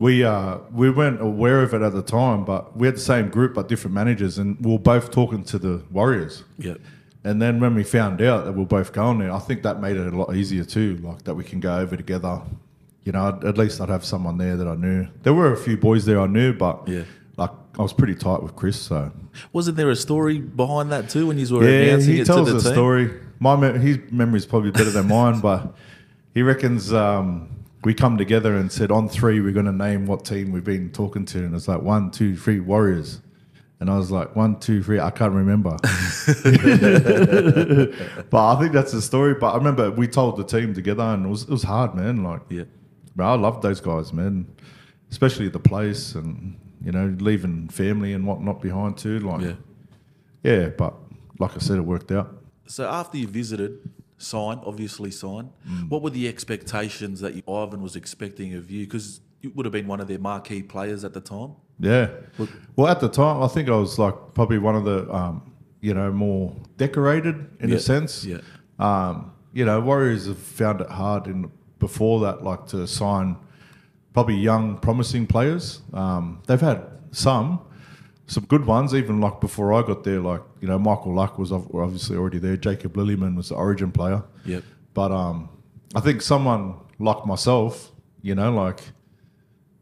we 0.00 0.24
uh, 0.24 0.58
we 0.72 0.90
weren't 0.90 1.20
aware 1.20 1.62
of 1.62 1.72
it 1.74 1.82
at 1.82 1.92
the 1.92 2.02
time, 2.02 2.44
but 2.44 2.76
we 2.76 2.86
had 2.88 2.96
the 2.96 3.00
same 3.00 3.28
group 3.28 3.54
but 3.54 3.68
different 3.68 3.94
managers, 3.94 4.38
and 4.38 4.58
we 4.64 4.72
were 4.72 4.78
both 4.78 5.10
talking 5.12 5.44
to 5.44 5.58
the 5.58 5.82
Warriors. 5.92 6.42
Yep. 6.58 6.80
And 7.22 7.40
then 7.40 7.60
when 7.60 7.74
we 7.74 7.84
found 7.84 8.20
out 8.22 8.46
that 8.46 8.52
we 8.52 8.62
are 8.62 8.66
both 8.66 8.92
going 8.94 9.18
there, 9.18 9.30
I 9.30 9.38
think 9.38 9.62
that 9.62 9.80
made 9.80 9.96
it 9.98 10.12
a 10.12 10.16
lot 10.16 10.34
easier 10.34 10.64
too. 10.64 10.96
Like 11.02 11.22
that 11.24 11.34
we 11.34 11.44
can 11.44 11.60
go 11.60 11.76
over 11.78 11.94
together. 11.96 12.40
You 13.04 13.12
know, 13.12 13.28
I'd- 13.28 13.46
at 13.46 13.56
least 13.58 13.80
I'd 13.80 13.88
have 13.90 14.04
someone 14.04 14.38
there 14.38 14.56
that 14.56 14.66
I 14.66 14.74
knew. 14.74 15.06
There 15.22 15.34
were 15.34 15.52
a 15.52 15.56
few 15.56 15.76
boys 15.76 16.04
there 16.06 16.18
I 16.20 16.26
knew, 16.26 16.52
but 16.54 16.88
Yeah. 16.88 17.02
like 17.36 17.50
I 17.78 17.82
was 17.82 17.92
pretty 17.92 18.14
tight 18.14 18.42
with 18.42 18.56
Chris. 18.56 18.76
So 18.80 19.10
Wasn't 19.52 19.76
there 19.76 19.90
a 19.90 19.96
story 19.96 20.38
behind 20.38 20.90
that 20.92 21.10
too 21.10 21.26
when 21.26 21.38
you 21.38 21.46
were 21.54 21.62
yeah, 21.68 21.88
announcing 21.88 22.14
he 22.14 22.20
it 22.20 22.26
tells 22.26 22.48
to 22.48 22.54
the 22.54 22.58
a 22.58 22.62
team? 22.62 22.72
story. 22.72 23.10
My 23.38 23.54
me- 23.56 23.78
his 23.78 23.98
memory 24.10 24.38
is 24.38 24.46
probably 24.46 24.70
better 24.70 24.90
than 24.90 25.08
mine, 25.08 25.40
but 25.48 25.74
he 26.34 26.40
reckons 26.42 26.90
um, 26.92 27.48
we 27.84 27.94
come 27.94 28.18
together 28.18 28.56
and 28.56 28.70
said 28.70 28.90
on 28.90 29.08
three 29.08 29.40
we're 29.40 29.52
going 29.52 29.66
to 29.66 29.72
name 29.72 30.06
what 30.06 30.24
team 30.24 30.52
we've 30.52 30.64
been 30.64 30.90
talking 30.90 31.24
to, 31.26 31.38
and 31.38 31.54
it's 31.54 31.68
like 31.68 31.82
one, 31.82 32.10
two, 32.10 32.36
three, 32.36 32.60
Warriors. 32.60 33.20
And 33.80 33.88
I 33.88 33.96
was 33.96 34.10
like, 34.10 34.36
one, 34.36 34.60
two, 34.60 34.82
three, 34.82 35.00
I 35.00 35.10
can't 35.10 35.32
remember. 35.32 35.70
but 38.30 38.52
I 38.52 38.60
think 38.60 38.72
that's 38.72 38.92
the 38.92 39.00
story. 39.00 39.34
But 39.34 39.54
I 39.54 39.56
remember 39.56 39.90
we 39.90 40.06
told 40.06 40.36
the 40.36 40.44
team 40.44 40.74
together, 40.74 41.02
and 41.02 41.24
it 41.24 41.28
was, 41.28 41.42
it 41.44 41.48
was 41.50 41.62
hard, 41.62 41.94
man. 41.94 42.22
Like, 42.22 42.42
Yeah. 42.50 42.64
Bro, 43.16 43.26
I 43.26 43.34
love 43.36 43.62
those 43.62 43.80
guys, 43.80 44.12
man. 44.12 44.46
Especially 45.10 45.48
the 45.48 45.58
place 45.58 46.14
and, 46.14 46.56
you 46.84 46.92
know, 46.92 47.16
leaving 47.20 47.68
family 47.68 48.12
and 48.12 48.26
whatnot 48.26 48.60
behind 48.62 48.96
too. 48.98 49.18
Like, 49.20 49.40
Yeah. 49.40 49.54
yeah, 50.42 50.68
but 50.68 50.94
like 51.38 51.56
I 51.56 51.58
said, 51.58 51.78
it 51.78 51.82
worked 51.84 52.12
out. 52.12 52.36
So 52.66 52.86
after 52.88 53.16
you 53.18 53.26
visited, 53.26 53.78
signed, 54.20 54.60
obviously 54.64 55.10
signed, 55.10 55.50
Mm. 55.68 55.88
what 55.88 56.02
were 56.02 56.10
the 56.10 56.28
expectations 56.28 57.20
that 57.20 57.34
you, 57.34 57.42
Ivan 57.52 57.82
was 57.82 57.96
expecting 57.96 58.54
of 58.54 58.70
you? 58.70 58.84
Because 58.86 59.20
you 59.40 59.50
would 59.54 59.64
have 59.66 59.72
been 59.72 59.86
one 59.86 60.00
of 60.00 60.08
their 60.08 60.18
marquee 60.18 60.62
players 60.62 61.02
at 61.04 61.14
the 61.14 61.20
time. 61.20 61.52
Yeah. 61.78 62.08
Well, 62.76 62.88
at 62.88 63.00
the 63.00 63.08
time, 63.08 63.42
I 63.42 63.48
think 63.48 63.68
I 63.68 63.76
was 63.76 63.98
like 63.98 64.14
probably 64.34 64.58
one 64.58 64.76
of 64.76 64.84
the, 64.84 65.12
um, 65.14 65.52
you 65.80 65.94
know, 65.94 66.12
more 66.12 66.54
decorated 66.76 67.36
in 67.60 67.70
Yeah, 67.70 67.76
a 67.76 67.80
sense. 67.80 68.24
yeah. 68.24 68.38
Um, 68.78 69.32
you 69.54 69.64
know, 69.64 69.80
Warriors 69.80 70.26
have 70.26 70.36
found 70.38 70.80
it 70.82 70.88
hard 70.90 71.26
in 71.26 71.50
before 71.78 72.20
that, 72.20 72.44
like 72.44 72.66
to 72.68 72.86
sign 72.86 73.36
probably 74.12 74.36
young, 74.36 74.76
promising 74.76 75.26
players. 75.26 75.80
Um, 75.94 76.42
they've 76.46 76.60
had 76.60 76.82
some, 77.12 77.60
some 78.30 78.44
good 78.44 78.64
ones, 78.64 78.94
even 78.94 79.20
like 79.20 79.40
before 79.40 79.72
I 79.72 79.82
got 79.82 80.04
there. 80.04 80.20
Like 80.20 80.42
you 80.60 80.68
know, 80.68 80.78
Michael 80.78 81.14
Luck 81.14 81.38
was 81.38 81.50
obviously 81.52 82.16
already 82.16 82.38
there. 82.38 82.56
Jacob 82.56 82.94
Lillyman 82.94 83.36
was 83.36 83.48
the 83.48 83.56
Origin 83.56 83.90
player. 83.92 84.22
Yep. 84.46 84.62
But 84.94 85.10
um, 85.12 85.48
I 85.94 86.00
think 86.00 86.22
someone 86.22 86.74
like 86.98 87.26
myself, 87.26 87.90
you 88.22 88.34
know, 88.34 88.52
like 88.52 88.80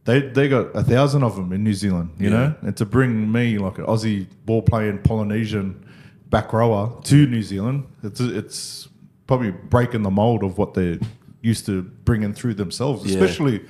they 0.04 0.20
they 0.20 0.48
got 0.48 0.74
a 0.74 0.82
thousand 0.82 1.22
of 1.24 1.36
them 1.36 1.52
in 1.52 1.62
New 1.62 1.74
Zealand, 1.74 2.10
you 2.18 2.30
Yeah. 2.30 2.36
know, 2.38 2.54
and 2.62 2.76
to 2.78 2.86
bring 2.86 3.30
me 3.30 3.58
like 3.58 3.78
an 3.78 3.84
Aussie 3.86 4.26
ball 4.46 4.62
playing 4.62 4.98
Polynesian 5.02 5.84
back 6.30 6.52
rower 6.52 6.98
to 7.04 7.26
New 7.26 7.42
Zealand, 7.42 7.84
it's 8.02 8.20
it's 8.20 8.88
probably 9.26 9.50
breaking 9.50 10.02
the 10.02 10.10
mold 10.10 10.42
of 10.42 10.56
what 10.56 10.72
they're 10.74 10.98
used 11.42 11.66
to 11.66 11.82
bringing 12.04 12.32
through 12.32 12.54
themselves, 12.54 13.04
Yeah. 13.04 13.12
especially. 13.18 13.60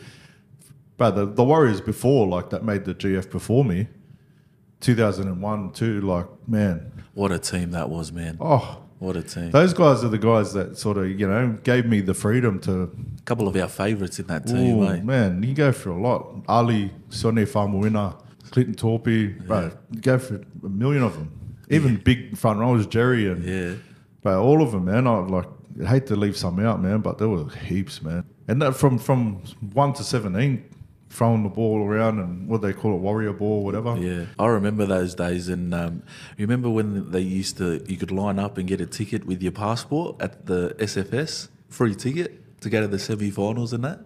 But 0.96 1.12
the, 1.12 1.26
the 1.26 1.44
Warriors 1.44 1.80
before, 1.80 2.26
like 2.26 2.50
that 2.50 2.64
made 2.64 2.84
the 2.84 2.94
GF 2.94 3.30
before 3.30 3.64
me, 3.64 3.86
2001 4.80 5.72
too. 5.72 6.00
Like 6.00 6.26
man, 6.46 6.92
What 7.14 7.32
a 7.32 7.38
team 7.38 7.70
that 7.72 7.88
was, 7.90 8.12
man. 8.12 8.38
oh, 8.40 8.82
What 8.98 9.16
a 9.16 9.22
team. 9.22 9.50
those 9.50 9.74
guys 9.74 10.04
are 10.04 10.08
the 10.08 10.18
guys 10.18 10.52
that 10.54 10.76
sort 10.78 10.98
of, 10.98 11.08
you 11.18 11.28
know, 11.28 11.56
gave 11.62 11.86
me 11.86 12.00
the 12.00 12.14
freedom 12.14 12.58
to. 12.60 12.82
A 13.18 13.22
couple 13.24 13.46
of 13.48 13.56
our 13.56 13.68
favourites 13.68 14.18
in 14.18 14.26
that 14.28 14.46
team, 14.46 14.78
Ooh, 14.78 14.88
mate. 14.88 15.04
man, 15.04 15.42
you 15.42 15.54
go 15.54 15.70
for 15.72 15.90
a 15.90 16.00
lot. 16.00 16.26
Ali, 16.48 16.90
Sonny 17.10 17.44
Faumuina, 17.44 18.14
Clinton 18.50 18.74
Toopi, 18.74 19.46
bro, 19.46 19.70
you 19.90 20.00
go 20.00 20.18
for 20.18 20.36
a 20.64 20.68
million 20.68 21.02
of 21.02 21.14
them. 21.14 21.30
Even 21.70 21.96
big 21.96 22.36
front 22.38 22.58
rowers, 22.60 22.86
Jerry 22.86 23.28
and 23.30 23.44
Yeah. 23.44 23.74
but 24.22 24.38
all 24.38 24.62
of 24.62 24.72
them, 24.72 24.86
man. 24.86 25.06
I 25.06 25.18
like 25.18 25.46
hate 25.86 26.06
to 26.06 26.16
leave 26.16 26.36
some 26.36 26.58
out, 26.60 26.80
man, 26.82 27.00
but 27.00 27.18
there 27.18 27.28
were 27.28 27.48
heaps, 27.50 28.00
man. 28.02 28.24
And 28.48 28.62
that 28.62 28.74
from 28.74 28.96
from 28.98 29.42
one 29.74 29.92
to 29.94 30.02
seventeen, 30.02 30.64
throwing 31.10 31.42
the 31.42 31.48
ball 31.48 31.84
around 31.86 32.18
and 32.18 32.48
what 32.48 32.60
they 32.62 32.72
call 32.72 32.94
it, 32.94 32.98
warrior 32.98 33.32
ball, 33.32 33.64
whatever. 33.64 33.96
Yeah, 33.98 34.26
I 34.38 34.46
remember 34.46 34.86
those 34.86 35.14
days, 35.14 35.48
and 35.48 35.74
um, 35.74 36.02
you 36.36 36.44
remember 36.46 36.68
when 36.70 37.10
they 37.10 37.20
used 37.20 37.56
to, 37.58 37.82
you 37.88 37.96
could 37.96 38.10
line 38.10 38.38
up 38.38 38.58
and 38.58 38.68
get 38.68 38.80
a 38.80 38.86
ticket 38.86 39.24
with 39.26 39.42
your 39.42 39.52
passport 39.52 40.16
at 40.20 40.46
the 40.46 40.74
SFS, 40.78 41.48
free 41.68 41.94
ticket 41.94 42.60
to 42.60 42.70
go 42.70 42.80
to 42.80 42.88
the 42.88 42.98
semi-finals 42.98 43.72
and 43.72 43.84
that. 43.84 44.00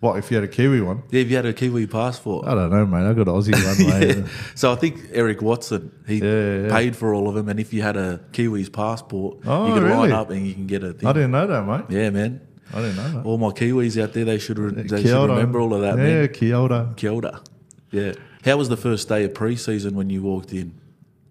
What 0.00 0.16
if 0.18 0.32
you 0.32 0.36
had 0.36 0.42
a 0.42 0.48
Kiwi 0.48 0.80
one? 0.80 1.04
Yeah, 1.10 1.20
if 1.20 1.30
you 1.30 1.36
had 1.36 1.46
a 1.46 1.52
Kiwi 1.52 1.86
passport. 1.86 2.44
I 2.48 2.54
don't 2.56 2.70
know, 2.70 2.84
mate. 2.86 3.08
I 3.08 3.12
got 3.12 3.28
an 3.28 3.34
Aussie 3.34 3.52
one, 3.52 4.00
mate. 4.00 4.16
Yeah. 4.16 4.26
So 4.56 4.72
I 4.72 4.74
think 4.74 4.98
Eric 5.12 5.42
Watson 5.42 5.92
he 6.08 6.16
Yeah, 6.18 6.62
yeah, 6.62 6.68
paid 6.72 6.96
for 6.96 7.14
all 7.14 7.28
of 7.28 7.36
them, 7.36 7.48
and 7.48 7.60
if 7.60 7.72
you 7.72 7.82
had 7.82 7.96
a 7.96 8.20
Kiwi's 8.32 8.68
passport, 8.68 9.38
Oh, 9.46 9.68
you 9.68 9.74
could 9.74 9.88
line 9.88 10.10
up 10.10 10.30
and 10.30 10.44
you 10.44 10.54
can 10.54 10.66
get 10.66 10.82
a 10.82 10.92
thing. 10.92 11.08
I 11.08 11.12
didn't 11.12 11.30
know 11.30 11.46
that, 11.46 11.64
mate. 11.66 11.96
Yeah, 11.96 12.10
man. 12.10 12.40
I 12.74 12.80
didn't 12.80 12.96
know 12.96 13.08
that. 13.10 13.24
All 13.26 13.38
my 13.38 13.48
Kiwis 13.48 14.02
out 14.02 14.12
there, 14.12 14.24
they 14.24 14.38
should 14.38 14.58
re- 14.58 14.82
they 14.82 15.02
should 15.02 15.28
remember 15.30 15.60
all 15.60 15.74
of 15.74 15.80
that, 15.82 15.96
Yeah, 15.98 16.20
man. 16.20 16.28
Kia 16.28 16.56
ora. 16.56 16.92
Kia 16.96 17.12
ora. 17.12 17.40
Yeah. 17.90 18.12
How 18.44 18.56
was 18.56 18.68
the 18.68 18.76
first 18.76 19.08
day 19.08 19.24
of 19.24 19.34
pre-season 19.34 19.94
when 19.94 20.08
you 20.10 20.22
walked 20.22 20.52
in? 20.52 20.72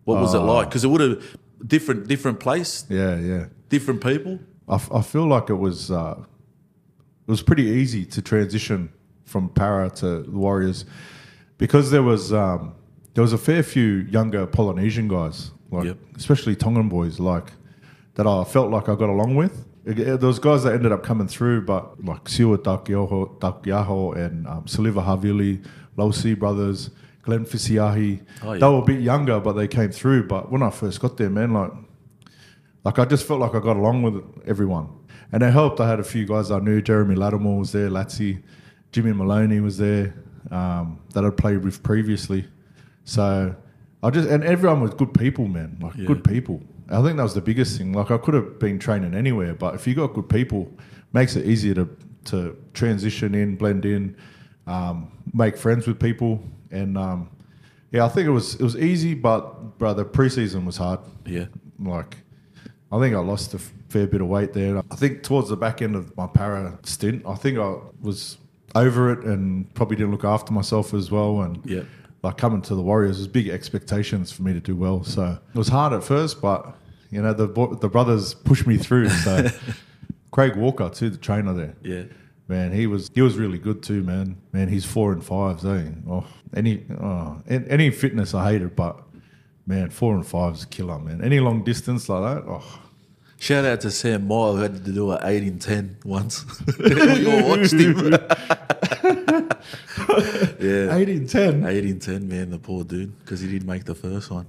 What 0.06 0.22
was 0.22 0.34
it 0.34 0.38
Oh. 0.40 0.46
like? 0.46 0.70
Because 0.70 0.84
it 0.84 0.88
would 0.90 1.02
have 1.02 1.24
different 1.66 2.08
different 2.08 2.40
place, 2.40 2.86
Yeah, 2.90 3.18
yeah. 3.20 3.46
different 3.70 4.02
people. 4.04 4.40
I, 4.68 4.76
f- 4.76 4.92
I 4.94 5.02
feel 5.02 5.26
like 5.28 5.50
it 5.50 5.56
was 5.60 5.90
uh, 5.92 6.16
it 7.28 7.32
was 7.32 7.42
pretty 7.42 7.64
easy 7.64 8.06
to 8.06 8.22
transition 8.22 8.90
from 9.26 9.50
parra 9.50 9.90
to 9.90 10.24
the 10.24 10.32
Warriors 10.32 10.86
because 11.58 11.90
there 11.92 12.04
was 12.04 12.32
um, 12.34 12.74
there 13.14 13.22
was 13.22 13.34
a 13.34 13.38
fair 13.38 13.64
few 13.64 14.06
younger 14.10 14.46
Polynesian 14.46 15.08
guys, 15.08 15.52
like 15.72 15.86
Yep. 15.86 15.98
especially 16.18 16.56
Tongan 16.56 16.90
boys, 16.90 17.20
like 17.20 17.52
that 18.16 18.28
I 18.28 18.44
felt 18.44 18.70
like 18.72 18.90
I 18.90 18.96
got 18.96 19.10
along 19.10 19.36
with. 19.36 19.66
It- 19.86 20.00
it- 20.00 20.20
There 20.20 20.28
was 20.28 20.40
guys 20.40 20.64
that 20.64 20.74
ended 20.74 20.92
up 20.92 21.04
coming 21.04 21.28
through, 21.28 21.62
but 21.66 22.04
like 22.04 22.26
Siwa 22.26 22.58
Takyaho, 22.58 23.40
Takyaho 23.40 24.16
and 24.16 24.48
um, 24.48 24.64
Siliva 24.66 25.04
Havili, 25.04 25.64
Losi 25.98 26.38
brothers, 26.38 26.92
Glenn 27.24 27.46
Fisiahi. 27.46 28.22
Oh, 28.44 28.54
yeah. 28.54 28.60
They 28.60 28.68
were 28.68 28.80
a 28.80 28.86
bit 28.86 29.02
younger, 29.02 29.40
but 29.40 29.54
they 29.54 29.68
came 29.68 29.92
through. 29.92 30.28
But 30.28 30.52
when 30.52 30.62
I 30.64 30.70
first 30.70 31.00
got 31.00 31.18
there, 31.18 31.30
man, 31.30 31.54
like 31.54 31.72
like 32.84 32.98
I 33.00 33.06
just 33.06 33.28
felt 33.28 33.40
like 33.40 33.54
I 33.54 33.60
got 33.60 33.78
along 33.78 34.02
with 34.04 34.24
everyone, 34.46 34.88
and 35.32 35.44
it 35.44 35.52
helped. 35.52 35.80
I 35.80 35.88
had 35.88 36.00
a 36.00 36.04
few 36.04 36.26
guys 36.26 36.50
I 36.52 36.60
knew. 36.60 36.82
Jeremy 36.82 37.16
Latimore 37.16 37.60
was 37.60 37.72
there. 37.72 37.90
Latsy, 37.90 38.42
Jimmy 38.92 39.14
Maloney 39.14 39.60
was 39.60 39.78
there 39.78 40.16
um, 40.50 41.00
that 41.14 41.24
I'd 41.24 41.38
played 41.38 41.64
with 41.64 41.84
previously. 41.84 42.46
So 43.04 43.56
I 44.04 44.10
just 44.10 44.28
and 44.30 44.44
everyone 44.44 44.82
was 44.82 44.94
good 44.96 45.14
people, 45.14 45.48
man. 45.48 45.78
Like 45.82 45.96
Yeah. 45.96 46.06
good 46.06 46.24
people. 46.24 46.62
I 46.92 47.02
think 47.02 47.18
that 47.18 47.24
was 47.24 47.34
the 47.34 47.42
biggest 47.42 47.78
thing. 47.78 47.94
Like 47.94 48.12
I 48.12 48.18
could 48.18 48.34
have 48.34 48.60
been 48.60 48.78
training 48.80 49.14
anywhere, 49.16 49.54
but 49.54 49.76
if 49.76 49.88
you 49.88 49.96
got 49.96 50.14
good 50.14 50.30
people, 50.30 50.72
makes 51.14 51.36
it 51.36 51.46
easier 51.46 51.74
to 51.76 51.90
to 52.26 52.56
transition 52.74 53.34
in, 53.34 53.56
blend 53.56 53.84
in, 53.86 54.16
um, 54.68 55.12
make 55.34 55.58
friends 55.58 55.88
with 55.88 56.00
people, 56.00 56.44
and 56.70 56.98
um, 56.98 57.30
yeah, 57.92 58.06
I 58.06 58.10
think 58.10 58.28
it 58.28 58.32
was 58.32 58.56
it 58.56 58.62
was 58.64 58.76
easy, 58.78 59.14
but 59.14 59.78
brother, 59.80 60.06
preseason 60.06 60.66
was 60.66 60.78
hard 60.78 61.00
Yeah. 61.26 61.46
like 61.80 62.18
I 62.92 63.00
think 63.00 63.16
I 63.16 63.20
lost 63.20 63.54
a 63.54 63.60
fair 63.60 64.06
bit 64.06 64.22
of 64.22 64.28
weight 64.28 64.54
there. 64.54 64.78
I 64.92 64.96
think 64.96 65.24
towards 65.24 65.50
the 65.50 65.56
back 65.58 65.82
end 65.82 65.96
of 65.96 66.16
my 66.18 66.28
parra 66.28 66.78
stint, 66.84 67.24
I 67.26 67.36
think 67.36 67.58
I 67.58 67.76
was 68.02 68.38
over 68.76 69.12
it 69.14 69.24
and 69.26 69.74
probably 69.74 69.96
didn't 69.96 70.12
look 70.12 70.26
after 70.26 70.52
myself 70.54 70.94
as 70.94 71.10
well. 71.10 71.42
And 71.42 71.60
Yeah. 71.66 71.84
like 72.22 72.38
coming 72.38 72.62
to 72.64 72.76
the 72.76 72.82
Warriors, 72.82 73.18
there's 73.18 73.28
big 73.28 73.48
expectations 73.48 74.32
for 74.32 74.44
me 74.44 74.52
to 74.54 74.60
do 74.60 74.76
well. 74.76 75.04
So 75.04 75.38
it 75.54 75.58
was 75.58 75.70
hard 75.70 75.94
at 75.94 76.04
first, 76.04 76.42
but 76.42 76.76
you 77.12 77.22
know 77.22 77.34
the 77.34 77.48
the 77.80 77.90
brothers 77.90 78.34
pushed 78.34 78.66
me 78.66 78.78
through. 78.78 79.10
So 79.10 79.48
Craig 80.32 80.56
Walker 80.56 80.90
too, 80.90 81.10
the 81.10 81.18
trainer 81.18 81.54
there. 81.54 81.76
Yeah. 81.84 82.04
Man, 82.48 82.72
he 82.72 82.88
was 82.88 83.10
he 83.14 83.22
was 83.22 83.38
really 83.38 83.60
good 83.60 83.84
too, 83.84 84.02
man. 84.02 84.38
Man, 84.52 84.68
he's 84.68 84.86
four 84.86 85.14
and 85.14 85.24
fives, 85.24 85.66
eh? 85.66 85.92
Oh, 86.10 86.26
any 86.56 86.86
oh, 87.00 87.42
any 87.48 87.92
fitness 87.92 88.34
I 88.34 88.52
hated, 88.54 88.76
but 88.76 89.02
man, 89.66 89.90
four 89.90 90.16
and 90.16 90.26
five 90.26 90.56
is 90.56 90.64
a 90.64 90.68
killer, 90.68 91.00
man. 91.00 91.22
Any 91.24 91.40
long 91.40 91.64
distance 91.64 92.10
like 92.10 92.36
that, 92.36 92.50
oh, 92.50 92.80
Shout 93.42 93.66
out 93.66 93.82
to 93.82 93.90
Sam 93.90 94.28
Moore 94.28 94.54
who 94.54 94.60
had 94.60 94.86
to 94.86 94.92
do 94.92 95.12
an 95.12 95.20
eight 95.24 95.42
in 95.42 95.58
ten 95.58 95.98
once. 96.06 96.46
we 96.80 97.26
all 97.26 97.50
watched 97.50 97.74
him. 97.74 97.98
yeah. 100.60 100.96
eight 100.96 101.10
in 101.10 101.26
ten. 101.26 101.66
Eight 101.66 101.86
in 101.86 102.00
ten, 102.00 102.30
man, 102.30 102.52
the 102.52 102.60
poor 102.60 102.84
dude, 102.84 103.18
because 103.20 103.40
he 103.40 103.50
didn't 103.50 103.68
make 103.68 103.84
the 103.84 103.96
first 103.96 104.30
one. 104.30 104.46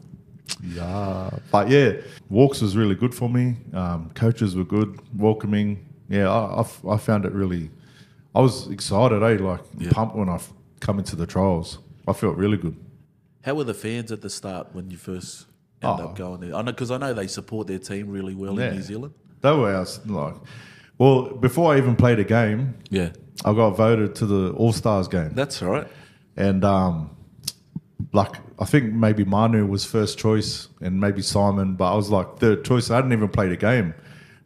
Yeah, 0.63 1.31
but 1.51 1.69
yeah, 1.69 1.93
walks 2.29 2.61
was 2.61 2.77
really 2.77 2.95
good 2.95 3.15
for 3.15 3.29
me. 3.29 3.57
Um, 3.73 4.11
coaches 4.15 4.55
were 4.57 4.65
good, 4.65 4.99
welcoming. 5.17 5.87
Yeah, 6.09 6.29
I, 6.31 6.57
I 6.57 6.61
f- 6.61 6.85
I 6.87 6.97
found 6.97 7.25
it 7.25 7.33
really. 7.33 7.71
I 8.35 8.41
was 8.41 8.69
excited, 8.69 9.23
eh? 9.23 9.43
Like 9.43 9.61
Yeah. 9.79 9.91
pumped 9.93 10.17
when 10.17 10.29
I 10.29 10.37
f- 10.37 10.53
come 10.81 10.99
into 10.99 11.17
the 11.17 11.27
trials. 11.27 11.79
I 12.09 12.13
felt 12.13 12.37
really 12.37 12.57
good. 12.57 12.77
How 13.45 13.55
were 13.55 13.65
the 13.65 13.75
fans 13.75 14.13
at 14.13 14.21
the 14.23 14.31
start 14.31 14.69
when 14.73 14.91
you 14.91 14.97
first 14.97 15.47
end 15.83 16.01
Oh. 16.01 16.05
up 16.05 16.17
going 16.17 16.41
there? 16.41 16.55
I 16.55 16.63
know 16.63 16.73
because 16.73 16.91
I 16.91 16.99
know 16.99 17.13
they 17.15 17.27
support 17.27 17.67
their 17.67 17.79
team 17.79 18.09
really 18.09 18.35
well 18.35 18.59
Yeah. 18.59 18.69
in 18.69 18.77
New 18.77 18.83
Zealand. 18.83 19.15
Way, 19.43 19.75
I 19.75 19.85
like, 20.07 20.35
well, 20.99 21.31
before 21.35 21.75
I 21.75 21.79
even 21.79 21.97
played 21.97 22.21
a 22.21 22.25
game, 22.25 22.75
Yeah, 22.91 23.11
I 23.45 23.53
got 23.55 23.71
voted 23.71 24.15
to 24.17 24.27
the 24.27 24.51
All 24.53 24.73
Stars 24.73 25.09
game. 25.09 25.33
that's 25.35 25.61
right. 25.63 25.87
And 26.37 26.65
um, 26.65 27.11
like 28.13 28.35
I 28.59 28.65
think 28.65 28.93
maybe 28.93 29.25
Manu 29.25 29.67
was 29.67 29.85
first 29.85 30.19
choice 30.19 30.69
and 30.81 31.01
maybe 31.01 31.23
Simon, 31.23 31.75
but 31.75 31.93
I 31.93 31.97
was 31.97 32.11
like 32.11 32.39
third 32.39 32.65
choice. 32.65 32.91
I 32.91 32.97
hadn't 32.97 33.13
even 33.13 33.29
played 33.29 33.53
a 33.53 33.57
game, 33.57 33.95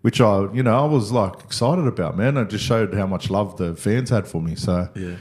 which 0.02 0.20
I 0.20 0.52
you 0.52 0.62
know 0.62 0.76
I 0.78 0.84
was 0.84 1.12
like 1.12 1.40
excited 1.44 1.86
about. 1.86 2.16
Man, 2.16 2.36
it 2.36 2.48
just 2.50 2.64
showed 2.64 2.94
how 2.94 3.06
much 3.06 3.30
love 3.30 3.56
the 3.56 3.74
fans 3.76 4.10
had 4.10 4.26
for 4.26 4.40
me. 4.42 4.54
So 4.56 4.88
Yeah. 4.94 5.16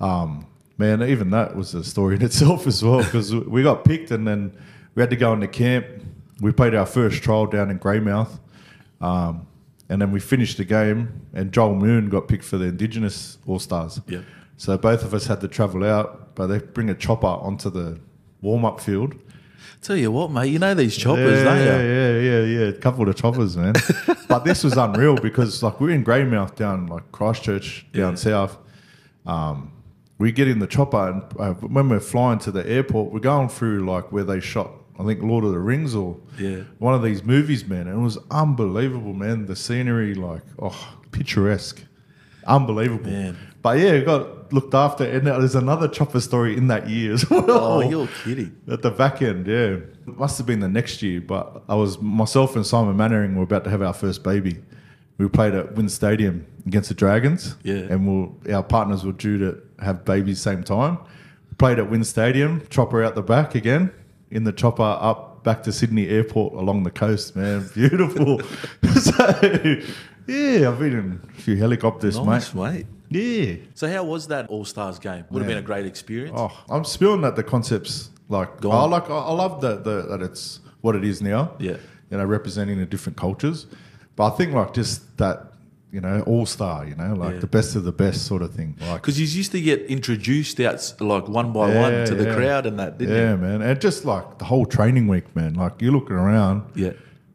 um, 0.00 0.46
man, 0.78 1.02
even 1.02 1.30
that 1.30 1.56
was 1.56 1.74
a 1.74 1.82
story 1.84 2.16
in 2.16 2.22
itself 2.30 2.66
as 2.66 2.82
well 2.82 2.98
because 3.02 3.34
we 3.34 3.62
got 3.62 3.84
picked 3.84 4.10
and 4.10 4.26
then 4.26 4.52
we 4.94 5.00
had 5.02 5.10
to 5.10 5.16
go 5.16 5.32
into 5.32 5.48
camp. 5.48 5.86
We 6.40 6.52
played 6.52 6.74
our 6.74 6.86
first 6.86 7.22
trial 7.22 7.46
down 7.46 7.70
in 7.70 7.78
Greymouth, 7.78 8.38
um, 9.00 9.46
and 9.88 10.00
then 10.00 10.10
we 10.12 10.20
finished 10.20 10.56
the 10.56 10.64
game. 10.64 11.20
And 11.34 11.52
Joel 11.52 11.74
Moon 11.74 12.08
got 12.08 12.28
picked 12.28 12.44
for 12.44 12.56
the 12.58 12.66
Indigenous 12.66 13.38
All 13.46 13.58
Stars. 13.58 14.00
Yep. 14.08 14.24
So 14.60 14.76
both 14.76 15.04
of 15.04 15.14
us 15.14 15.26
had 15.26 15.40
to 15.40 15.48
travel 15.48 15.82
out, 15.84 16.34
but 16.34 16.48
they 16.48 16.58
bring 16.58 16.90
a 16.90 16.94
chopper 16.94 17.26
onto 17.26 17.70
the 17.70 17.98
warm 18.42 18.66
up 18.66 18.78
field. 18.78 19.14
Tell 19.80 19.96
you 19.96 20.12
what, 20.12 20.30
mate, 20.30 20.48
you 20.52 20.58
know 20.58 20.74
these 20.74 20.94
choppers, 20.94 21.38
yeah, 21.38 21.44
don't 21.44 21.56
you? 21.60 21.64
yeah, 21.64 21.80
yeah, 21.80 22.18
yeah, 22.42 22.42
yeah. 22.60 22.66
A 22.68 22.72
couple 22.74 23.08
of 23.08 23.16
choppers, 23.16 23.56
man. 23.56 23.72
but 24.28 24.44
this 24.44 24.62
was 24.62 24.76
unreal 24.76 25.14
because 25.16 25.62
like 25.62 25.80
we're 25.80 25.88
in 25.94 26.04
Greymouth 26.04 26.56
down 26.56 26.88
like 26.88 27.10
Christchurch 27.10 27.86
down 27.92 28.12
Yeah. 28.12 28.16
south. 28.16 28.58
Um, 29.24 29.72
we 30.18 30.30
get 30.30 30.46
in 30.46 30.58
the 30.58 30.66
chopper 30.66 31.08
and 31.08 31.22
uh, 31.40 31.54
when 31.54 31.88
we're 31.88 31.98
flying 32.00 32.38
to 32.40 32.50
the 32.52 32.68
airport, 32.68 33.14
we're 33.14 33.20
going 33.20 33.48
through 33.48 33.86
like 33.86 34.12
where 34.12 34.24
they 34.24 34.40
shot. 34.40 34.70
I 34.98 35.04
think 35.04 35.22
Lord 35.22 35.44
of 35.44 35.52
the 35.52 35.58
Rings 35.58 35.94
or 35.94 36.18
Yeah. 36.38 36.64
one 36.78 36.92
of 36.92 37.02
these 37.02 37.24
movies, 37.24 37.66
man. 37.66 37.86
And 37.88 37.98
it 37.98 38.02
was 38.04 38.18
unbelievable, 38.30 39.14
man. 39.14 39.46
The 39.46 39.56
scenery, 39.56 40.12
like, 40.14 40.42
oh, 40.58 40.98
picturesque, 41.12 41.82
unbelievable. 42.46 43.10
Man. 43.10 43.38
But 43.62 43.78
yeah, 43.78 43.92
it 43.92 44.06
got 44.06 44.52
looked 44.52 44.74
after. 44.74 45.04
And 45.04 45.26
there's 45.26 45.54
another 45.54 45.88
chopper 45.88 46.20
story 46.20 46.56
in 46.56 46.68
that 46.68 46.88
year 46.88 47.12
as 47.14 47.28
well. 47.30 47.50
Oh, 47.50 47.80
you're 47.80 48.08
kidding. 48.24 48.56
At 48.68 48.82
the 48.82 48.90
back 48.90 49.22
end, 49.22 49.46
yeah. 49.46 49.76
It 50.06 50.18
must 50.18 50.38
have 50.38 50.46
been 50.46 50.60
the 50.60 50.68
next 50.68 51.02
year, 51.02 51.20
but 51.20 51.62
I 51.68 51.74
was 51.74 52.00
myself 52.00 52.56
and 52.56 52.66
Simon 52.66 52.96
Mannering 52.96 53.36
were 53.36 53.44
about 53.44 53.64
to 53.64 53.70
have 53.70 53.82
our 53.82 53.92
first 53.92 54.22
baby. 54.22 54.58
We 55.18 55.28
played 55.28 55.54
at 55.54 55.74
WIN 55.74 55.88
Stadium 55.90 56.46
against 56.66 56.88
the 56.88 56.94
Dragons. 56.94 57.56
Yeah. 57.62 57.74
And 57.74 58.06
we'll, 58.06 58.54
our 58.54 58.62
partners 58.62 59.04
were 59.04 59.12
due 59.12 59.38
to 59.38 59.60
have 59.84 60.04
babies 60.04 60.40
same 60.40 60.64
time. 60.64 60.98
Played 61.58 61.78
at 61.78 61.90
WIN 61.90 62.04
Stadium, 62.04 62.62
chopper 62.70 63.04
out 63.04 63.14
the 63.14 63.22
back 63.22 63.54
again, 63.54 63.92
in 64.30 64.44
the 64.44 64.52
chopper 64.52 64.82
up 64.82 65.29
back 65.42 65.62
to 65.64 65.72
Sydney 65.72 66.08
Airport 66.08 66.54
along 66.54 66.82
the 66.84 66.90
coast, 66.90 67.36
man. 67.36 67.68
Beautiful. 67.74 68.40
so 69.00 69.34
yeah, 70.26 70.68
I've 70.68 70.78
been 70.78 70.92
in 70.92 71.20
a 71.28 71.40
few 71.40 71.56
helicopters, 71.56 72.18
Nice, 72.18 72.54
mate. 72.54 72.62
mate. 72.72 72.86
Yeah. 73.12 73.56
So 73.74 73.90
how 73.90 74.04
was 74.04 74.28
that 74.28 74.48
All 74.48 74.64
Stars 74.64 74.98
game? 74.98 75.24
Would 75.30 75.40
have 75.42 75.48
been 75.48 75.58
a 75.58 75.62
great 75.62 75.84
experience. 75.86 76.36
Oh, 76.38 76.52
I'm 76.68 76.84
spilling 76.84 77.22
that 77.22 77.34
the 77.36 77.42
concepts 77.42 78.10
like 78.28 78.60
Go 78.60 78.70
I 78.70 78.84
like 78.84 79.10
I 79.10 79.14
I 79.18 79.32
love 79.32 79.60
that 79.62 79.82
the, 79.84 80.02
that 80.02 80.22
it's 80.22 80.60
what 80.80 80.94
it 80.94 81.04
is 81.04 81.20
now. 81.20 81.52
Yeah. 81.58 81.76
you 82.10 82.18
know, 82.18 82.24
representing 82.24 82.78
the 82.78 82.86
different 82.86 83.16
cultures. 83.18 83.66
But 84.16 84.32
I 84.32 84.36
think 84.36 84.52
like 84.54 84.72
just 84.74 85.16
that 85.18 85.49
you 85.92 86.00
know 86.00 86.22
all 86.26 86.46
star, 86.46 86.86
you 86.86 86.94
know, 86.94 87.14
like 87.14 87.34
Yeah. 87.34 87.40
the 87.40 87.46
best 87.46 87.74
of 87.76 87.84
the 87.84 87.92
best 87.92 88.26
sort 88.26 88.42
of 88.42 88.54
thing. 88.54 88.76
Like 88.80 89.00
Because 89.02 89.18
you 89.20 89.26
used 89.26 89.52
to 89.52 89.60
get 89.60 89.82
introduced 89.82 90.60
out 90.60 90.94
like 91.00 91.26
one 91.28 91.52
by 91.52 91.66
one 91.74 91.92
Yeah, 91.92 92.04
to 92.06 92.14
the 92.14 92.24
yeah. 92.24 92.34
crowd 92.36 92.66
and 92.66 92.78
that, 92.78 92.98
didn't 92.98 93.14
yeah, 93.16 93.36
man, 93.36 93.62
and 93.62 93.80
just 93.80 94.04
like 94.04 94.38
the 94.38 94.44
whole 94.44 94.66
training 94.66 95.08
week, 95.08 95.34
man. 95.34 95.54
Like 95.54 95.80
you're 95.82 95.92
looking 95.92 96.16
around. 96.16 96.62
Yeah. 96.74 96.92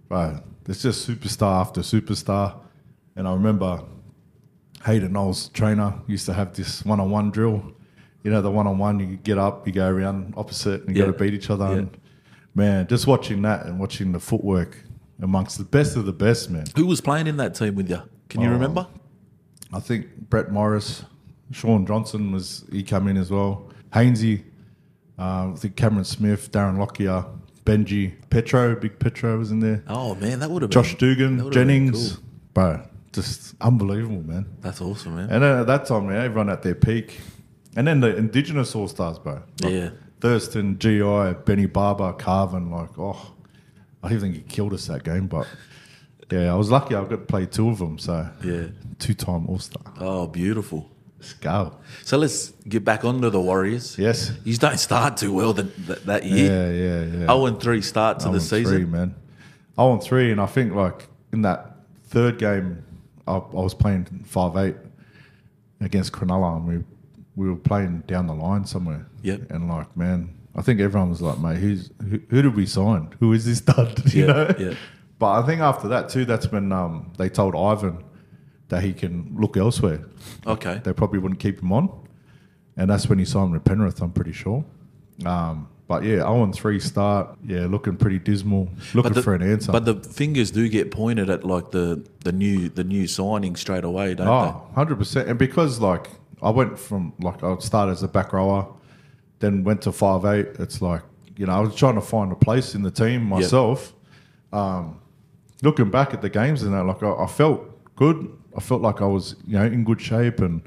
Right. 0.10 0.42
There's 0.64 0.82
just 0.82 1.08
superstar 1.08 1.60
after 1.62 1.82
superstar. 1.82 2.56
And 3.16 3.28
I 3.28 3.34
remember 3.34 3.82
Hayden 4.86 5.14
Knowles, 5.14 5.50
trainer, 5.50 5.94
used 6.08 6.26
to 6.28 6.34
have 6.34 6.54
this 6.56 6.84
one 6.86 7.00
on 7.00 7.10
one 7.10 7.32
drill. 7.32 7.74
You 8.24 8.32
know, 8.32 8.42
the 8.42 8.52
one 8.52 8.68
on 8.68 8.78
one, 8.78 9.00
you 9.00 9.18
get 9.18 9.38
up, 9.38 9.68
you 9.68 9.74
go 9.74 9.88
around 9.88 10.34
opposite, 10.36 10.84
and 10.86 10.96
you 10.96 11.04
got 11.06 11.12
to 11.12 11.18
beat 11.18 11.34
each 11.34 11.50
other. 11.50 11.66
And 11.66 11.90
man, 12.56 12.88
just 12.88 13.06
watching 13.08 13.42
that 13.44 13.66
and 13.66 13.80
watching 13.80 14.12
the 14.12 14.20
footwork 14.20 14.78
amongst 15.22 15.58
the 15.58 15.64
best 15.64 15.96
of 15.96 16.06
the 16.06 16.14
best, 16.14 16.50
man. 16.50 16.66
Who 16.76 16.86
was 16.88 17.02
playing 17.02 17.28
in 17.28 17.38
that 17.38 17.54
team 17.56 17.76
with 17.76 17.90
you? 17.90 18.02
Can 18.30 18.42
you 18.42 18.50
Oh. 18.50 18.54
remember? 18.54 18.88
I 19.74 19.80
think 19.80 20.30
Brett 20.30 20.52
Morris, 20.52 21.04
Shaun 21.52 21.86
Johnson 21.86 22.32
was, 22.32 22.66
he 22.72 22.84
come 22.84 23.08
in 23.08 23.18
as 23.18 23.30
well. 23.32 23.70
Hainsey, 23.94 24.44
uh, 25.20 25.52
I 25.52 25.54
think 25.56 25.76
Cameron 25.76 26.04
Smith, 26.06 26.52
Darren 26.52 26.78
Lockyer, 26.78 27.26
Benji, 27.66 28.14
Petro, 28.30 28.76
Big 28.76 29.00
Petro 29.00 29.38
was 29.38 29.52
in 29.52 29.60
there. 29.60 29.84
Oh 29.88 30.16
man, 30.16 30.40
that 30.40 30.50
would 30.52 30.62
have 30.62 30.72
Josh 30.72 30.96
been, 30.96 31.16
Dugan, 31.16 31.52
Jennings, 31.52 32.14
cool. 32.16 32.24
bro, 32.54 32.82
just 33.12 33.56
unbelievable, 33.62 34.22
man. 34.24 34.46
That's 34.62 34.82
awesome, 34.82 35.16
man. 35.16 35.30
And 35.30 35.44
then 35.44 35.60
at 35.60 35.68
that 35.68 35.86
time, 35.86 36.08
man, 36.08 36.18
everyone 36.24 36.50
at 36.50 36.62
their 36.62 36.76
peak, 36.76 37.20
and 37.76 37.88
then 37.88 38.00
the 38.02 38.16
Indigenous 38.16 38.76
All 38.76 38.88
Stars, 38.88 39.18
bro. 39.20 39.42
Like 39.64 39.74
Yeah. 39.74 39.90
Thurston, 40.22 40.78
Gi, 40.80 41.00
Benny 41.46 41.66
Barba, 41.66 42.14
Carvin, 42.14 42.70
like 42.72 42.98
oh, 43.00 43.34
I 44.04 44.08
even 44.14 44.20
think 44.22 44.36
he 44.36 44.42
killed 44.42 44.74
us 44.74 44.88
that 44.88 45.04
game, 45.04 45.28
but 45.28 45.48
yeah, 46.32 46.52
I 46.52 46.56
was 46.56 46.70
lucky. 46.72 46.96
I 46.96 47.02
got 47.02 47.10
to 47.10 47.18
play 47.18 47.46
two 47.46 47.70
of 47.70 47.78
them, 47.80 47.98
so 47.98 48.28
Yeah. 48.44 48.68
two-time 49.00 49.46
All 49.48 49.60
Star. 49.60 49.84
Oh, 50.00 50.28
beautiful. 50.28 50.90
Let's 51.20 51.34
go. 51.34 51.74
So 52.04 52.18
let's 52.18 52.52
get 52.68 52.84
back 52.86 53.04
onto 53.04 53.30
the 53.30 53.42
Warriors. 53.42 53.98
Yes. 53.98 54.32
You 54.44 54.56
don't 54.58 54.78
start 54.80 55.18
too 55.18 55.34
well 55.34 55.54
that, 55.54 55.88
that, 55.88 56.06
that 56.06 56.24
year. 56.26 56.52
Yeah, 56.52 56.72
yeah, 57.06 57.20
yeah. 57.20 57.26
Oh, 57.30 57.46
and 57.48 57.60
three 57.60 57.82
start 57.82 58.20
to 58.22 58.30
Oh 58.30 58.32
the 58.34 58.40
season. 58.42 58.76
three, 58.76 58.86
man. 58.86 59.16
Oh, 59.78 59.94
and 59.94 60.02
three, 60.04 60.32
and 60.32 60.40
I 60.40 60.46
think 60.46 60.74
like 60.76 61.08
in 61.32 61.42
that 61.42 61.78
third 62.06 62.38
game, 62.38 62.84
I, 63.28 63.38
I 63.38 63.38
was 63.54 63.74
playing 63.74 64.06
five 64.26 64.56
eight 64.58 64.76
against 65.82 66.12
Cronulla, 66.14 66.58
and 66.58 66.68
we 66.68 66.84
we 67.36 67.50
were 67.50 67.56
playing 67.58 68.04
down 68.08 68.28
the 68.28 68.34
line 68.36 68.66
somewhere. 68.66 69.06
Yep. 69.24 69.52
And 69.52 69.68
like, 69.68 69.96
man, 69.98 70.30
I 70.56 70.62
think 70.62 70.80
everyone 70.80 71.10
was 71.10 71.22
like, 71.22 71.40
mate, 71.40 71.58
who's 71.58 71.90
who, 72.08 72.20
who 72.30 72.42
did 72.42 72.56
we 72.56 72.66
sign? 72.66 73.10
Who 73.20 73.34
is 73.34 73.46
this 73.46 73.58
stud? 73.60 74.02
you 74.14 74.22
Yeah, 74.28 74.34
know. 74.34 74.56
yeah. 74.60 74.74
But 75.18 75.32
I 75.40 75.46
think 75.46 75.62
after 75.62 75.88
that 75.90 76.10
too, 76.10 76.26
that's 76.26 76.52
when 76.52 76.72
um, 76.72 77.14
they 77.18 77.30
told 77.30 77.56
Ivan 77.56 78.04
that 78.68 78.84
he 78.84 78.94
can 78.94 79.36
look 79.40 79.58
elsewhere. 79.58 80.06
Okay. 80.46 80.82
They 80.84 80.94
probably 80.94 81.20
wouldn't 81.20 81.40
keep 81.40 81.62
him 81.62 81.72
on, 81.72 81.90
and 82.76 82.90
that's 82.90 83.08
when 83.08 83.20
he 83.20 83.26
signed 83.26 83.52
with 83.54 83.64
Penrith. 83.64 84.02
I'm 84.02 84.12
pretty 84.12 84.34
sure. 84.34 84.66
Um, 85.26 85.70
but 85.88 86.04
yeah, 86.04 86.18
0 86.18 86.44
and 86.44 86.56
3 86.56 86.80
start. 86.80 87.38
Yeah, 87.46 87.68
looking 87.68 87.96
pretty 87.96 88.18
dismal. 88.18 88.70
Looking 88.94 89.14
the, 89.14 89.22
for 89.22 89.36
an 89.36 89.44
answer. 89.44 89.72
But 89.72 89.86
the 89.86 89.96
fingers 89.96 90.50
do 90.50 90.68
get 90.68 90.90
pointed 90.90 91.30
at 91.30 91.44
like 91.44 91.72
the, 91.72 92.04
the 92.24 92.32
new 92.32 92.70
the 92.70 92.84
new 92.84 93.06
signing 93.06 93.56
straight 93.56 93.84
away, 93.84 94.16
don't 94.16 94.26
they? 94.26 94.32
oh, 94.32 94.68
100%. 94.76 95.28
And 95.28 95.38
because 95.38 95.80
like 95.80 96.10
I 96.42 96.50
went 96.50 96.80
from 96.80 97.14
like 97.20 97.44
I 97.44 97.56
started 97.60 97.92
as 97.92 98.04
a 98.04 98.08
back 98.08 98.34
rower, 98.34 98.68
then 99.40 99.64
went 99.64 99.84
to 99.84 99.92
five 99.92 100.26
eight. 100.26 100.48
It's 100.60 100.82
like 100.82 101.04
you 101.38 101.46
know 101.46 101.54
I 101.54 101.60
was 101.60 101.76
trying 101.76 101.96
to 101.96 102.02
find 102.02 102.32
a 102.32 102.36
place 102.36 102.74
in 102.74 102.82
the 102.82 102.92
team 102.92 103.24
myself. 103.24 103.94
Um, 104.52 105.00
looking 105.62 105.90
back 105.90 106.14
at 106.14 106.22
the 106.22 106.30
games 106.30 106.64
and 106.64 106.74
that, 106.74 106.84
like 106.84 107.02
I, 107.04 107.24
I 107.24 107.28
felt 107.28 107.96
good. 107.96 108.32
I 108.56 108.60
felt 108.60 108.82
like 108.82 109.02
I 109.02 109.06
was 109.06 109.36
you 109.46 109.58
know 109.58 109.66
in 109.66 109.84
good 109.84 110.02
shape 110.02 110.40
and 110.40 110.62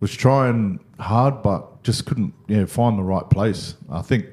was 0.00 0.14
trying 0.14 0.80
hard, 0.98 1.42
but 1.42 1.82
just 1.82 2.06
couldn't 2.06 2.34
you 2.48 2.58
know, 2.58 2.66
find 2.66 2.98
the 2.98 3.02
right 3.02 3.28
place. 3.30 3.76
I 3.90 4.02
think 4.02 4.26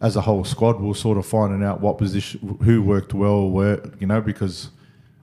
as 0.00 0.16
a 0.16 0.20
whole 0.20 0.44
squad, 0.44 0.80
we 0.80 0.88
we're 0.88 0.94
sort 0.94 1.16
of 1.16 1.24
finding 1.24 1.62
out 1.62 1.80
what 1.80 1.96
position, 1.98 2.58
who 2.62 2.82
worked 2.82 3.14
well, 3.14 3.48
where 3.48 3.80
you 4.00 4.06
know, 4.06 4.20
because 4.20 4.70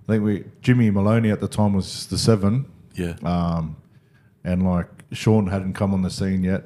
I 0.08 0.14
think 0.14 0.24
we 0.24 0.46
Jimmy 0.62 0.90
Maloney 0.90 1.32
at 1.32 1.40
the 1.40 1.48
time 1.48 1.74
was 1.74 2.08
the 2.08 2.18
seven. 2.18 2.66
Yeah. 2.96 3.14
um, 3.24 3.78
and 4.44 4.66
like 4.66 4.88
Shaun 5.12 5.48
hadn't 5.48 5.74
come 5.74 5.94
on 5.94 6.02
the 6.02 6.10
scene 6.10 6.44
yet. 6.44 6.64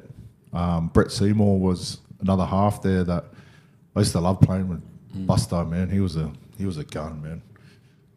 Um, 0.51 0.87
Brett 0.87 1.11
Seymour 1.11 1.59
was 1.59 1.99
another 2.21 2.45
half 2.45 2.81
there 2.81 3.03
that 3.03 3.25
I 3.95 3.99
used 3.99 4.11
to 4.13 4.19
love 4.19 4.39
playing 4.41 4.67
with. 4.67 4.81
Busto 5.27 5.69
man, 5.69 5.89
he 5.89 5.99
was 5.99 6.15
a 6.15 6.31
he 6.57 6.65
was 6.65 6.77
a 6.77 6.83
gun, 6.83 7.21
man. 7.21 7.41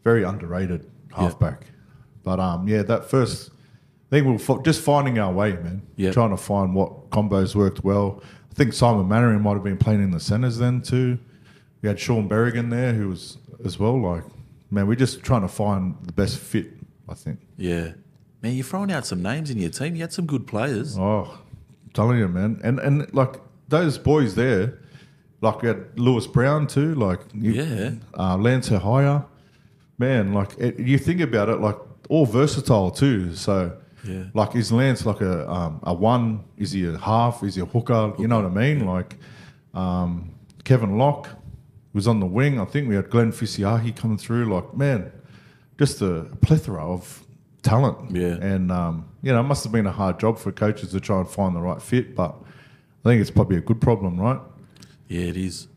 Very 0.04 0.22
underrated 0.22 0.90
halfback. 1.14 1.66
But 2.22 2.40
um, 2.40 2.68
yeah, 2.68 2.82
that 2.82 3.08
first 3.10 3.50
thing 4.10 4.24
we 4.24 4.32
were 4.36 4.62
just 4.62 4.80
finding 4.82 5.18
our 5.18 5.32
way, 5.32 5.52
man. 5.54 5.82
Yeah. 5.96 6.12
Trying 6.12 6.30
to 6.30 6.36
find 6.36 6.74
what 6.74 7.10
combos 7.10 7.54
worked 7.54 7.84
well. 7.84 8.22
I 8.50 8.54
think 8.54 8.72
Simon 8.72 9.06
Mannering 9.08 9.42
might 9.42 9.54
have 9.54 9.64
been 9.64 9.76
playing 9.78 10.02
in 10.02 10.10
the 10.10 10.20
centres 10.20 10.58
then 10.58 10.80
too. 10.82 11.18
We 11.82 11.88
had 11.88 11.98
Shaun 12.00 12.28
Berrigan 12.28 12.70
there 12.70 12.92
who 12.94 13.08
was 13.08 13.38
as 13.64 13.78
well. 13.78 14.00
Like, 14.00 14.24
man, 14.70 14.86
we're 14.86 14.94
just 14.96 15.22
trying 15.22 15.42
to 15.42 15.48
find 15.48 15.96
the 16.02 16.12
best 16.12 16.38
fit. 16.38 16.68
I 17.08 17.14
think. 17.14 17.38
yeah. 17.56 17.92
Man, 18.42 18.54
you're 18.54 18.64
throwing 18.64 18.92
out 18.92 19.06
some 19.06 19.22
names 19.22 19.50
in 19.50 19.58
your 19.58 19.70
team. 19.70 19.94
You 19.94 20.02
had 20.02 20.12
some 20.12 20.26
good 20.26 20.46
players. 20.46 20.96
Oh, 20.98 21.38
I'm 21.84 21.90
telling 21.94 22.18
you, 22.18 22.28
man, 22.28 22.60
and 22.62 22.78
and 22.78 23.12
like 23.14 23.36
those 23.68 23.96
boys 23.98 24.34
there, 24.34 24.78
like 25.46 25.62
we 25.62 25.68
had 25.68 25.80
Lewis 25.98 26.26
Brown 26.26 26.66
too, 26.66 26.94
like 26.94 27.20
you, 27.34 27.52
Yeah. 27.52 27.90
uh, 28.18 28.36
Lance 28.36 28.68
Hohaia, 28.68 29.24
man, 29.98 30.32
like 30.38 30.50
it, 30.58 30.78
you 30.78 30.98
think 30.98 31.20
about 31.20 31.48
it, 31.48 31.60
like 31.60 31.76
all 32.08 32.26
versatile 32.26 32.90
too. 32.90 33.34
So, 33.34 33.72
Yeah. 34.04 34.24
like 34.34 34.54
is 34.54 34.70
Lance 34.72 35.04
like 35.10 35.20
a 35.20 35.34
um, 35.50 35.80
a 35.82 35.94
one? 35.94 36.24
Is 36.56 36.72
he 36.72 36.86
a 36.86 36.96
half? 36.98 37.42
Is 37.42 37.54
he 37.56 37.62
a 37.62 37.66
hooker? 37.74 38.12
You 38.18 38.28
know 38.28 38.40
what 38.42 38.50
I 38.52 38.54
mean? 38.64 38.86
Like 38.86 39.16
um, 39.74 40.30
Kevin 40.64 40.98
Locke 40.98 41.28
was 41.92 42.06
on 42.06 42.20
the 42.20 42.26
wing. 42.38 42.60
I 42.60 42.64
think 42.66 42.88
we 42.88 42.94
had 42.94 43.08
Glenn 43.10 43.32
Fisiahi 43.32 43.94
coming 43.96 44.18
through. 44.18 44.44
Like 44.54 44.68
man, 44.76 45.10
just 45.78 46.00
a 46.02 46.26
plethora 46.40 46.84
of 46.94 47.22
talent. 47.62 47.98
Yeah. 48.14 48.36
And, 48.52 48.70
um, 48.70 49.06
you 49.22 49.32
know, 49.32 49.40
it 49.40 49.48
must 49.52 49.64
have 49.64 49.72
been 49.72 49.86
a 49.86 49.92
hard 50.02 50.20
job 50.20 50.38
for 50.38 50.52
coaches 50.52 50.90
to 50.92 51.00
try 51.00 51.18
and 51.18 51.28
find 51.28 51.56
the 51.56 51.60
right 51.60 51.82
fit. 51.82 52.14
But 52.14 52.32
I 53.04 53.08
think 53.08 53.20
it's 53.20 53.30
probably 53.30 53.56
a 53.56 53.60
good 53.60 53.80
problem, 53.80 54.20
right? 54.20 54.40
Yeah, 55.08 55.22
it 55.22 55.36
is. 55.36 55.68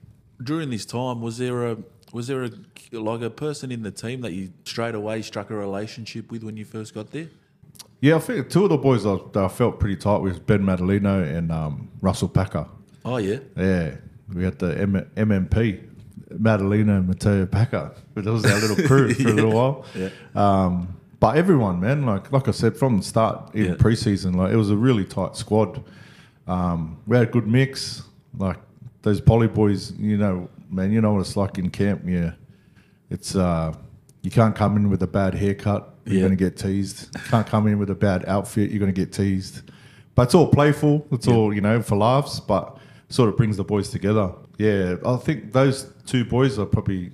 During 0.41 0.69
this 0.69 0.85
time, 0.85 1.21
was 1.21 1.37
there 1.37 1.67
a 1.71 1.77
was 2.13 2.27
there 2.27 2.43
a 2.45 2.49
like 2.91 3.21
a 3.21 3.29
person 3.29 3.71
in 3.71 3.83
the 3.83 3.91
team 3.91 4.21
that 4.21 4.33
you 4.33 4.51
straight 4.65 4.95
away 4.95 5.21
struck 5.21 5.49
a 5.51 5.55
relationship 5.55 6.31
with 6.31 6.43
when 6.43 6.57
you 6.57 6.65
first 6.65 6.93
got 6.93 7.11
there? 7.11 7.27
Yeah, 8.01 8.15
I 8.15 8.19
think 8.19 8.49
two 8.49 8.63
of 8.63 8.69
the 8.69 8.77
boys 8.77 9.05
I, 9.05 9.17
I 9.35 9.47
felt 9.49 9.79
pretty 9.79 9.97
tight 9.97 10.19
with 10.21 10.45
Ben 10.47 10.61
Matulino 10.63 11.21
and 11.37 11.51
um, 11.51 11.89
Russell 12.01 12.29
Packer. 12.29 12.65
Oh 13.05 13.17
yeah, 13.17 13.39
Yeah, 13.57 13.95
we 14.33 14.43
had 14.43 14.57
the 14.59 14.77
M- 14.79 15.11
MMP, 15.15 15.83
Matulino 16.33 16.97
and 16.97 17.07
Mateo 17.07 17.45
Packer. 17.45 17.91
But 18.13 18.23
that 18.23 18.31
was 18.31 18.45
our 18.45 18.59
little 18.59 18.87
crew 18.87 19.13
for 19.13 19.27
a 19.29 19.33
little 19.33 19.51
while. 19.51 19.85
Yeah. 19.95 20.09
Um, 20.35 20.95
but 21.19 21.35
everyone, 21.37 21.81
man, 21.81 22.05
like 22.05 22.31
like 22.31 22.47
I 22.47 22.51
said 22.51 22.77
from 22.77 22.97
the 22.97 23.03
start, 23.03 23.53
in 23.53 23.65
Yeah. 23.65 23.71
preseason, 23.75 24.35
like 24.35 24.53
it 24.53 24.57
was 24.57 24.69
a 24.71 24.77
really 24.77 25.03
tight 25.05 25.35
squad. 25.35 25.83
Um, 26.47 26.97
we 27.05 27.17
had 27.17 27.27
a 27.27 27.31
good 27.31 27.45
mix. 27.47 28.03
Like 28.37 28.57
those 29.01 29.21
poly 29.21 29.47
boys, 29.47 29.91
you 29.93 30.17
know, 30.17 30.49
man, 30.69 30.91
you 30.91 31.01
know 31.01 31.13
what 31.13 31.21
it's 31.21 31.35
like 31.37 31.57
in 31.57 31.69
camp. 31.69 32.01
Yeah, 32.05 32.31
it's 33.09 33.35
uh, 33.35 33.73
you 34.21 34.31
can't 34.31 34.55
come 34.55 34.75
in 34.77 34.89
with 34.89 35.01
a 35.03 35.07
bad 35.07 35.33
haircut, 35.35 35.95
you're 36.05 36.15
Yeah. 36.15 36.21
going 36.27 36.37
to 36.37 36.43
get 36.43 36.57
teased. 36.57 37.09
You 37.15 37.21
can't 37.29 37.47
come 37.47 37.67
in 37.67 37.79
with 37.79 37.89
a 37.89 37.95
bad 37.95 38.25
outfit, 38.27 38.69
you're 38.71 38.79
going 38.79 38.93
to 38.93 38.99
get 39.05 39.13
teased. 39.13 39.61
But 40.15 40.23
it's 40.23 40.35
all 40.35 40.47
playful. 40.47 41.07
It's 41.11 41.27
all 41.27 41.53
you 41.53 41.61
know 41.61 41.81
for 41.81 41.95
laughs, 41.95 42.39
but 42.41 42.77
sort 43.07 43.29
of 43.29 43.37
brings 43.37 43.55
the 43.57 43.63
boys 43.63 43.89
together. 43.89 44.33
Yeah, 44.57 44.95
I 45.05 45.15
think 45.15 45.53
those 45.53 45.91
two 46.05 46.25
boys 46.25 46.59
are 46.59 46.65
probably 46.65 47.11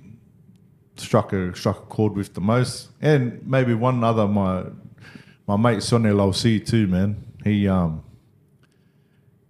struck 0.96 1.32
a 1.32 1.54
struck 1.54 1.78
a 1.78 1.86
chord 1.86 2.14
with 2.14 2.34
the 2.34 2.40
most, 2.40 2.88
and 3.00 3.40
maybe 3.46 3.74
one 3.74 4.02
other 4.02 4.26
my 4.26 4.64
my 5.46 5.56
mate 5.56 5.82
Sonny 5.84 6.10
Lausi 6.10 6.66
too, 6.66 6.88
man. 6.88 7.22
He 7.44 7.68
um 7.68 8.02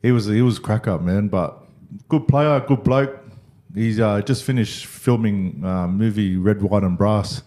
he 0.02 0.12
was 0.12 0.26
he 0.26 0.42
was 0.42 0.58
crack 0.58 0.86
up, 0.86 1.00
man, 1.00 1.28
but 1.28 1.62
good 2.08 2.26
player, 2.28 2.60
good 2.60 2.82
bloke. 2.82 3.20
He's 3.74 4.00
uh, 4.00 4.20
just 4.22 4.44
finished 4.44 4.86
filming 4.86 5.62
uh, 5.64 5.86
movie 5.86 6.36
Red, 6.36 6.62
White, 6.62 6.82
and 6.82 6.96
Brass 6.96 7.42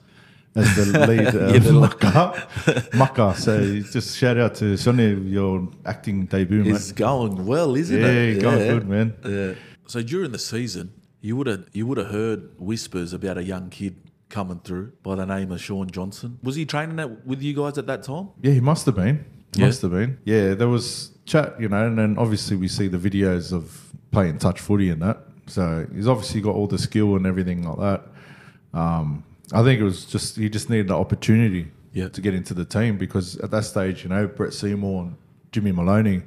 as 0.56 0.76
the 0.76 1.00
lead 1.08 1.28
uh, 1.36 1.54
Yeah, 1.54 1.60
the- 1.60 1.74
mucker. 1.74 2.88
mucker. 2.98 3.34
So 3.38 3.80
just 3.80 4.18
shout 4.18 4.38
out 4.38 4.56
to 4.56 4.78
Sonny, 4.78 5.14
your 5.14 5.68
acting 5.86 6.26
debut, 6.28 6.64
mate. 6.64 6.76
it's 6.76 6.92
going 6.92 7.46
well, 7.46 7.76
isn't 7.76 7.98
it? 8.04 8.36
Yeah, 8.36 8.42
going 8.42 8.68
good, 8.68 8.88
man. 8.88 9.14
Yeah. 9.26 9.54
So 9.88 10.02
during 10.04 10.32
the 10.32 10.40
season, 10.40 10.92
you 11.22 11.36
would 11.36 11.48
have 11.48 11.66
you 11.74 11.88
would 11.88 11.98
have 11.98 12.08
heard 12.12 12.52
whispers 12.60 13.12
about 13.14 13.38
a 13.38 13.44
young 13.44 13.70
kid 13.70 13.96
coming 14.30 14.60
through 14.60 14.92
by 15.02 15.16
the 15.16 15.26
name 15.26 15.52
of 15.52 15.60
Shaun 15.60 15.90
Johnson. 15.90 16.38
Was 16.44 16.56
he 16.56 16.64
training 16.66 16.98
that 16.98 17.26
with 17.26 17.42
you 17.42 17.56
guys 17.56 17.80
at 17.80 17.88
that 17.88 18.04
time? 18.04 18.30
Yeah, 18.44 18.52
he 18.52 18.62
must 18.62 18.86
have 18.86 18.96
been. 18.96 19.26
Yeah. 19.56 19.66
Must 19.66 19.82
have 19.82 19.92
been. 19.92 20.20
Yeah, 20.26 20.54
there 20.54 20.68
was 20.68 21.10
chat, 21.26 21.60
you 21.60 21.68
know, 21.70 21.88
and 21.88 21.98
then 21.98 22.18
obviously 22.20 22.56
we 22.56 22.68
see 22.68 22.88
the 22.88 23.00
videos 23.00 23.52
of 23.52 23.89
playing 24.12 24.38
touch 24.40 24.60
footy 24.60 24.90
and 24.90 25.02
that. 25.02 25.18
So 25.48 25.88
he's 25.94 26.08
obviously 26.08 26.42
got 26.42 26.56
all 26.56 26.68
the 26.68 26.78
skill 26.78 27.16
and 27.16 27.26
everything 27.26 27.64
like 27.68 27.78
that. 27.80 28.78
Um, 28.80 29.24
I 29.54 29.64
think 29.64 29.80
it 29.82 29.84
was 29.84 30.06
just 30.06 30.36
he 30.38 30.50
just 30.50 30.70
needed 30.70 30.88
the 30.90 30.96
opportunity 30.96 31.72
Yeah. 31.94 32.10
to 32.10 32.22
get 32.22 32.34
into 32.34 32.54
the 32.54 32.66
team 32.66 32.98
because 32.98 33.38
at 33.38 33.50
that 33.52 33.64
stage, 33.66 34.04
you 34.04 34.10
know, 34.10 34.28
Brett 34.28 34.54
Seymour 34.54 35.04
and 35.04 35.16
Jimmy 35.52 35.72
Maloney 35.72 36.22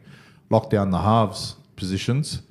locked 0.51 0.71
down 0.71 0.91
the 0.91 0.99
halves 0.99 1.55
positions 1.77 2.43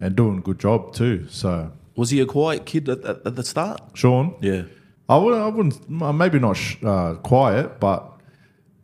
and 0.00 0.16
doing 0.16 0.38
a 0.38 0.40
good 0.40 0.58
job 0.58 0.94
too. 0.94 1.26
So 1.28 1.70
Was 1.96 2.10
he 2.10 2.20
a 2.20 2.26
quiet 2.26 2.64
kid 2.66 2.88
at, 2.88 3.04
at, 3.04 3.26
at 3.26 3.36
the 3.36 3.44
start? 3.44 3.80
Shaun, 3.94 4.34
Yeah. 4.40 4.62
I 5.08 5.18
wouldn't, 5.18 5.42
I 5.42 5.48
wouldn't, 5.48 6.02
uh, 6.02 6.12
maybe 6.12 6.38
not 6.40 6.56
sh- 6.56 6.76
uh, 6.82 7.14
quiet, 7.22 7.78
but 7.78 8.10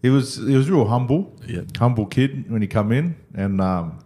he 0.03 0.09
was 0.11 0.37
he 0.37 0.55
was 0.57 0.71
real 0.71 0.85
humble, 0.87 1.35
Yeah. 1.47 1.63
humble 1.79 2.07
kid 2.07 2.49
when 2.51 2.61
he 2.63 2.69
come 2.69 2.93
in, 2.93 3.17
and 3.35 3.61
um, 3.61 3.99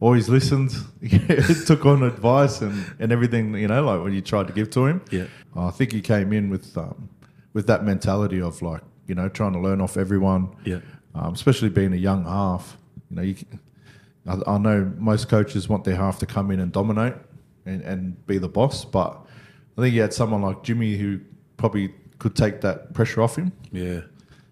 always 0.00 0.28
listened, 0.28 0.70
took 1.66 1.84
on 1.86 2.02
advice 2.02 2.60
and, 2.62 2.84
and 2.98 3.12
everything, 3.12 3.54
you 3.54 3.68
know, 3.68 3.84
like 3.84 4.02
when 4.02 4.12
you 4.12 4.20
tried 4.22 4.46
to 4.48 4.52
give 4.52 4.70
to 4.70 4.86
him. 4.86 5.02
Yeah. 5.10 5.26
I 5.54 5.70
think 5.70 5.92
he 5.92 6.00
came 6.00 6.32
in 6.32 6.48
with 6.50 6.76
um, 6.78 7.08
with 7.52 7.66
that 7.66 7.84
mentality 7.84 8.40
of 8.40 8.62
like, 8.62 8.82
you 9.06 9.14
know, 9.14 9.28
trying 9.28 9.52
to 9.52 9.58
learn 9.60 9.80
off 9.80 9.96
everyone, 9.96 10.54
Yeah. 10.64 10.80
um, 11.14 11.34
especially 11.34 11.68
being 11.68 11.92
a 11.92 11.96
young 11.96 12.24
half. 12.24 12.76
You 13.10 13.16
know, 13.16 13.22
you, 13.22 13.34
can- 13.34 13.60
I, 14.26 14.38
I 14.54 14.58
know 14.58 14.92
most 14.98 15.28
coaches 15.28 15.68
want 15.68 15.84
their 15.84 15.96
half 15.96 16.18
to 16.20 16.26
come 16.26 16.50
in 16.50 16.60
and 16.60 16.70
dominate 16.70 17.14
and, 17.66 17.82
and 17.82 18.26
be 18.26 18.38
the 18.38 18.48
boss, 18.48 18.84
but 18.84 19.18
I 19.76 19.80
think 19.82 19.94
you 19.94 20.02
had 20.02 20.12
someone 20.14 20.42
like 20.42 20.62
Jimmy 20.62 20.96
who 20.96 21.20
probably 21.56 21.92
could 22.18 22.36
take 22.36 22.60
that 22.60 22.92
pressure 22.94 23.22
off 23.22 23.36
him. 23.36 23.50
Yeah. 23.72 24.02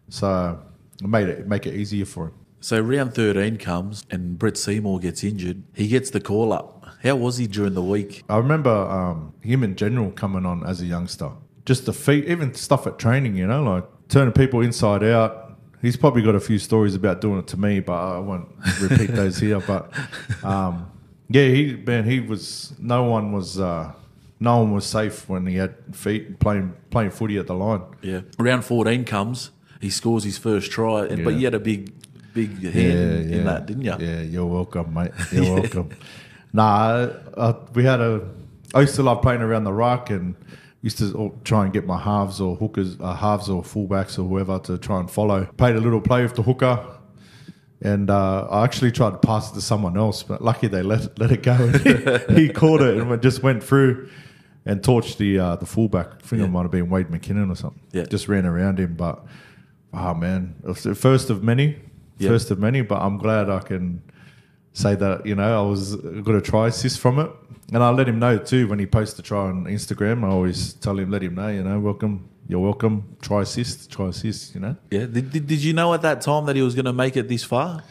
So 0.08 0.58
it 1.02 1.06
made 1.06 1.28
it 1.28 1.46
make 1.46 1.66
it 1.66 1.74
easier 1.74 2.04
for 2.06 2.26
him. 2.28 2.34
So 2.60 2.80
round 2.80 3.14
13 3.14 3.56
comes 3.58 4.04
and 4.10 4.38
Brett 4.38 4.56
Seymour 4.56 4.98
gets 5.00 5.22
injured. 5.22 5.62
He 5.74 5.88
gets 5.88 6.10
the 6.10 6.20
call 6.20 6.52
up. 6.52 6.86
How 7.02 7.14
was 7.16 7.36
he 7.38 7.46
during 7.46 7.74
the 7.74 7.82
week? 7.82 8.24
I 8.28 8.38
remember 8.38 8.70
um, 8.70 9.32
him 9.40 9.62
in 9.62 9.76
general 9.76 10.10
coming 10.10 10.44
on 10.44 10.66
as 10.66 10.80
a 10.80 10.86
youngster. 10.86 11.30
Just 11.64 11.86
the 11.86 11.92
feet, 11.92 12.24
even 12.24 12.54
stuff 12.54 12.86
at 12.86 12.98
training, 12.98 13.36
you 13.36 13.46
know, 13.46 13.62
like 13.62 13.84
turning 14.08 14.32
people 14.32 14.60
inside 14.60 15.04
out. 15.04 15.44
He's 15.80 15.96
probably 15.96 16.22
got 16.22 16.34
a 16.34 16.40
few 16.40 16.58
stories 16.58 16.96
about 16.96 17.20
doing 17.20 17.38
it 17.38 17.46
to 17.48 17.56
me, 17.56 17.78
but 17.78 17.92
I 17.92 18.18
won't 18.18 18.48
repeat 18.80 19.12
those 19.12 19.38
here. 19.40 19.60
But 19.60 19.92
um, 20.42 20.90
yeah, 21.28 21.46
he 21.46 21.76
man, 21.76 22.04
he 22.04 22.18
was. 22.18 22.72
No 22.80 23.04
one 23.04 23.30
was. 23.30 23.60
Uh, 23.60 23.92
no 24.40 24.58
one 24.58 24.72
was 24.72 24.86
safe 24.86 25.28
when 25.28 25.46
he 25.46 25.56
had 25.56 25.74
feet 25.92 26.40
playing 26.40 26.74
playing 26.90 27.10
footy 27.10 27.36
at 27.38 27.46
the 27.46 27.54
line. 27.54 27.82
Yeah. 28.02 28.22
Round 28.38 28.64
14 28.64 29.04
comes. 29.04 29.50
He 29.80 29.90
scores 29.90 30.24
his 30.24 30.38
first 30.38 30.72
try, 30.72 31.06
and, 31.06 31.22
but 31.24 31.34
Yeah. 31.34 31.38
you 31.38 31.44
had 31.46 31.54
a 31.54 31.60
big, 31.60 31.92
big 32.34 32.62
hand 32.62 33.32
in 33.32 33.44
that, 33.44 33.66
didn't 33.66 33.82
you? 33.82 33.94
Yeah, 33.98 34.20
you're 34.22 34.46
welcome, 34.46 34.92
mate. 34.94 35.12
You're 35.32 35.54
welcome. 35.60 35.90
Nah, 36.52 37.08
uh, 37.36 37.54
we 37.74 37.84
had 37.84 38.00
a. 38.00 38.26
I 38.74 38.80
used 38.82 38.94
to 38.96 39.02
love 39.02 39.22
playing 39.22 39.40
around 39.42 39.64
the 39.64 39.72
ruck 39.72 40.10
and 40.10 40.34
used 40.82 40.98
to 40.98 41.38
try 41.44 41.64
and 41.64 41.72
get 41.72 41.86
my 41.86 41.98
halves 41.98 42.40
or 42.40 42.54
hookers, 42.56 42.96
uh, 43.00 43.14
halves 43.14 43.48
or 43.48 43.62
fullbacks 43.62 44.18
or 44.18 44.22
whoever 44.24 44.58
to 44.60 44.78
try 44.78 45.00
and 45.00 45.10
follow. 45.10 45.44
Played 45.56 45.76
a 45.76 45.80
little 45.80 46.00
play 46.00 46.22
with 46.22 46.34
the 46.34 46.42
hooker. 46.42 46.84
And 47.80 48.10
uh, 48.10 48.48
I 48.50 48.64
actually 48.64 48.90
tried 48.90 49.10
to 49.10 49.18
pass 49.18 49.50
it 49.52 49.54
to 49.54 49.60
someone 49.60 49.96
else, 49.96 50.22
but 50.24 50.42
lucky 50.42 50.66
they 50.66 50.82
let 50.82 51.16
let 51.18 51.30
it 51.30 51.42
go. 51.44 51.54
he 52.34 52.48
caught 52.48 52.80
it 52.82 52.96
and 52.98 53.10
it 53.12 53.22
just 53.22 53.42
went 53.42 53.62
through 53.62 54.08
and 54.66 54.82
torched 54.82 55.16
the 55.18 55.38
uh, 55.38 55.56
the 55.56 55.66
fullback. 55.66 56.08
I 56.08 56.26
think 56.26 56.40
Yeah. 56.40 56.46
it 56.46 56.50
might 56.50 56.62
have 56.62 56.72
been 56.72 56.90
Wade 56.90 57.06
McKinnon 57.08 57.50
or 57.52 57.54
something. 57.54 57.80
Yeah. 57.92 58.04
Just 58.04 58.26
ran 58.26 58.46
around 58.46 58.80
him, 58.80 58.94
but 58.96 59.24
oh 59.94 60.12
man, 60.14 60.56
it 60.64 60.66
was 60.66 60.82
the 60.82 60.94
first 60.96 61.30
of 61.30 61.44
many, 61.44 61.76
Yeah. 62.18 62.30
first 62.30 62.50
of 62.50 62.58
many. 62.58 62.82
But 62.82 63.02
I'm 63.02 63.18
glad 63.18 63.50
I 63.50 63.60
can 63.60 64.02
say 64.72 64.94
that 64.94 65.26
you 65.26 65.34
know 65.34 65.64
I 65.64 65.68
was 65.68 65.96
got 65.96 66.34
a 66.34 66.40
try 66.40 66.68
assist 66.68 67.00
from 67.00 67.18
it, 67.18 67.30
and 67.72 67.82
I 67.82 67.90
let 67.90 68.08
him 68.08 68.18
know 68.18 68.38
too 68.38 68.68
when 68.68 68.78
he 68.78 68.86
posts 68.86 69.18
a 69.18 69.22
try 69.22 69.46
on 69.46 69.64
Instagram. 69.64 70.24
I 70.24 70.28
always 70.28 70.74
tell 70.74 70.98
him, 70.98 71.10
let 71.10 71.22
him 71.22 71.34
know, 71.34 71.48
you 71.48 71.62
know, 71.62 71.78
welcome, 71.80 72.28
you're 72.48 72.60
welcome. 72.60 73.16
Try 73.20 73.42
assist, 73.42 73.90
try 73.90 74.08
assist, 74.08 74.54
you 74.54 74.60
know. 74.60 74.76
Yeah. 74.90 75.06
Did, 75.06 75.32
did, 75.32 75.46
did 75.46 75.62
you 75.62 75.72
know 75.74 75.92
at 75.94 76.02
that 76.02 76.20
time 76.22 76.46
that 76.46 76.56
he 76.56 76.62
was 76.62 76.74
going 76.74 76.86
to 76.86 76.92
make 76.92 77.16
it 77.16 77.28
this 77.28 77.44
far? 77.44 77.82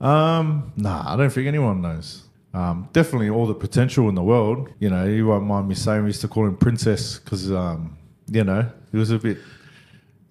Um, 0.00 0.72
nah, 0.76 1.12
I 1.12 1.16
don't 1.16 1.30
think 1.30 1.46
anyone 1.46 1.82
knows. 1.82 2.22
Um, 2.52 2.88
definitely 2.92 3.30
all 3.30 3.46
the 3.46 3.54
potential 3.54 4.08
in 4.08 4.14
the 4.14 4.22
world. 4.22 4.68
You 4.78 4.90
know, 4.90 5.04
you 5.04 5.26
won't 5.26 5.44
mind 5.44 5.68
me 5.68 5.74
saying 5.74 6.02
we 6.02 6.10
used 6.10 6.20
to 6.20 6.28
call 6.28 6.46
him 6.46 6.56
Princess 6.56 7.18
because, 7.18 7.50
um, 7.50 7.96
you 8.30 8.44
know, 8.44 8.70
he 8.92 8.98
was 8.98 9.10
a 9.10 9.18
bit. 9.18 9.38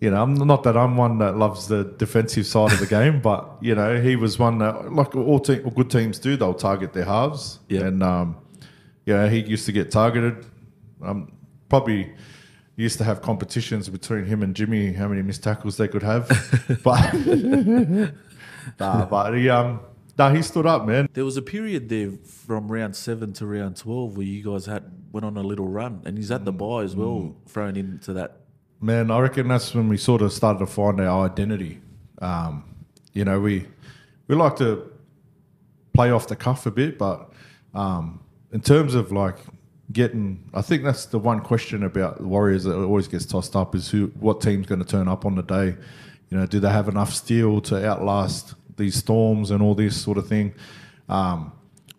You 0.03 0.11
know, 0.11 0.21
I'm 0.21 0.33
not 0.33 0.63
that 0.63 0.75
I'm 0.75 0.97
one 0.97 1.19
that 1.19 1.37
loves 1.37 1.69
the 1.69 1.85
defensive 1.85 2.45
side 2.45 2.73
of 2.73 2.79
the 2.81 2.85
game, 2.85 3.21
but 3.21 3.49
you 3.61 3.73
know, 3.73 4.01
he 4.01 4.17
was 4.17 4.37
one 4.37 4.57
that, 4.57 4.91
like 4.91 5.15
all, 5.15 5.39
te- 5.39 5.61
all 5.61 5.71
good 5.71 5.89
teams 5.89 6.19
do, 6.19 6.35
they'll 6.35 6.53
target 6.53 6.91
their 6.91 7.05
halves. 7.05 7.59
And 7.85 8.03
um, 8.03 8.35
yeah, 9.05 9.29
he 9.29 9.39
used 9.39 9.65
to 9.67 9.71
get 9.71 9.91
targeted. 9.91 10.45
Um, 11.01 11.31
probably 11.69 12.13
used 12.75 12.97
to 12.97 13.05
have 13.05 13.21
competitions 13.21 13.87
between 13.87 14.25
him 14.25 14.43
and 14.43 14.53
Jimmy, 14.53 14.91
how 14.91 15.07
many 15.07 15.21
missed 15.21 15.41
tackles 15.41 15.77
they 15.77 15.87
could 15.87 16.03
have. 16.03 16.27
but 16.83 17.13
nah, 18.81 19.05
but 19.05 19.37
he 19.37 19.49
um, 19.49 19.79
nah, 20.17 20.33
he 20.33 20.41
stood 20.41 20.65
up, 20.65 20.85
man. 20.85 21.07
There 21.13 21.23
was 21.23 21.37
a 21.37 21.41
period 21.41 21.87
there 21.87 22.11
from 22.25 22.69
round 22.69 22.97
seven 22.97 23.31
to 23.35 23.45
round 23.45 23.77
twelve 23.77 24.17
where 24.17 24.25
you 24.25 24.43
guys 24.43 24.65
had 24.65 24.83
went 25.13 25.23
on 25.23 25.37
a 25.37 25.43
little 25.43 25.69
run, 25.69 26.01
and 26.03 26.17
he's 26.17 26.29
at 26.29 26.43
the 26.43 26.51
bye 26.51 26.83
as 26.83 26.93
well, 26.93 27.37
thrown 27.47 27.77
into 27.77 28.11
that. 28.11 28.42
Man, 28.83 29.11
I 29.11 29.19
reckon 29.21 29.47
that's 29.47 29.73
when 29.73 29.87
we 29.87 29.95
sort 29.95 30.21
of 30.21 30.33
started 30.33 30.59
to 30.59 30.65
find 30.65 30.99
our 30.99 31.25
identity. 31.25 31.79
Um, 32.21 32.65
you 33.13 33.23
know, 33.23 33.39
we 33.39 33.65
we 34.27 34.35
like 34.35 34.57
to 34.57 34.91
play 35.93 36.11
off 36.11 36.27
the 36.27 36.35
cuff 36.35 36.65
a 36.65 36.71
bit, 36.71 36.97
but 36.97 37.31
um, 37.73 38.19
in 38.51 38.59
terms 38.59 38.93
of 38.93 39.13
like 39.13 39.37
getting, 39.93 40.49
I 40.53 40.61
think 40.61 40.83
that's 40.83 41.05
the 41.05 41.17
one 41.17 41.39
question 41.39 41.83
about 41.83 42.17
the 42.17 42.27
Warriors 42.27 42.65
that 42.65 42.77
always 42.77 43.07
gets 43.07 43.25
tossed 43.25 43.55
up 43.55 43.73
is 43.73 43.89
who, 43.89 44.07
what 44.19 44.41
team's 44.41 44.67
going 44.67 44.83
to 44.83 44.85
turn 44.85 45.07
up 45.07 45.25
on 45.25 45.35
the 45.35 45.43
day. 45.43 45.77
You 46.29 46.37
know, 46.37 46.45
do 46.45 46.59
they 46.59 46.69
have 46.69 46.89
enough 46.89 47.13
steel 47.13 47.61
to 47.61 47.87
outlast 47.87 48.53
these 48.75 48.95
storms 48.95 49.51
and 49.51 49.61
all 49.61 49.75
this 49.75 49.95
sort 49.95 50.17
of 50.17 50.27
thing? 50.27 50.55
Um, 51.07 51.53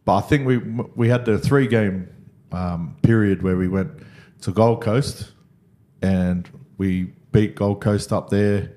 but 0.04 0.16
I 0.16 0.20
think 0.20 0.46
we 0.46 0.58
we 0.58 1.08
had 1.08 1.24
the 1.24 1.38
three 1.38 1.66
game 1.66 2.10
um, 2.52 2.94
period 3.00 3.42
where 3.42 3.56
we 3.56 3.68
went 3.68 3.90
to 4.42 4.52
Gold 4.52 4.82
Coast 4.82 5.32
and 6.02 6.46
we 6.84 7.12
beat 7.32 7.54
Gold 7.54 7.80
Coast 7.80 8.12
up 8.12 8.28
there. 8.28 8.72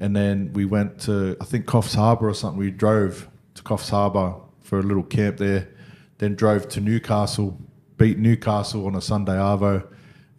And 0.00 0.14
then 0.14 0.52
we 0.52 0.64
went 0.64 1.00
to, 1.02 1.36
I 1.40 1.44
think, 1.44 1.66
Coffs 1.66 1.94
Harbour 1.94 2.28
or 2.28 2.34
something. 2.34 2.58
We 2.58 2.70
drove 2.70 3.28
to 3.54 3.62
Coffs 3.62 3.90
Harbour 3.90 4.34
for 4.60 4.80
a 4.80 4.82
little 4.82 5.04
camp 5.04 5.36
there. 5.38 5.68
Then 6.18 6.34
drove 6.34 6.68
to 6.70 6.80
Newcastle, 6.80 7.56
beat 7.96 8.18
Newcastle 8.18 8.86
on 8.86 8.96
a 8.96 9.00
Sunday 9.00 9.36
arvo, 9.36 9.86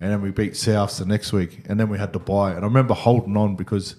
and 0.01 0.11
then 0.11 0.21
we 0.21 0.31
beat 0.31 0.53
Souths 0.53 0.99
the 0.99 1.05
next 1.05 1.31
week, 1.31 1.61
and 1.69 1.79
then 1.79 1.87
we 1.87 1.97
had 1.97 2.11
to 2.13 2.19
bye. 2.19 2.51
And 2.51 2.59
I 2.59 2.67
remember 2.67 2.93
holding 2.93 3.37
on 3.37 3.55
because 3.55 3.95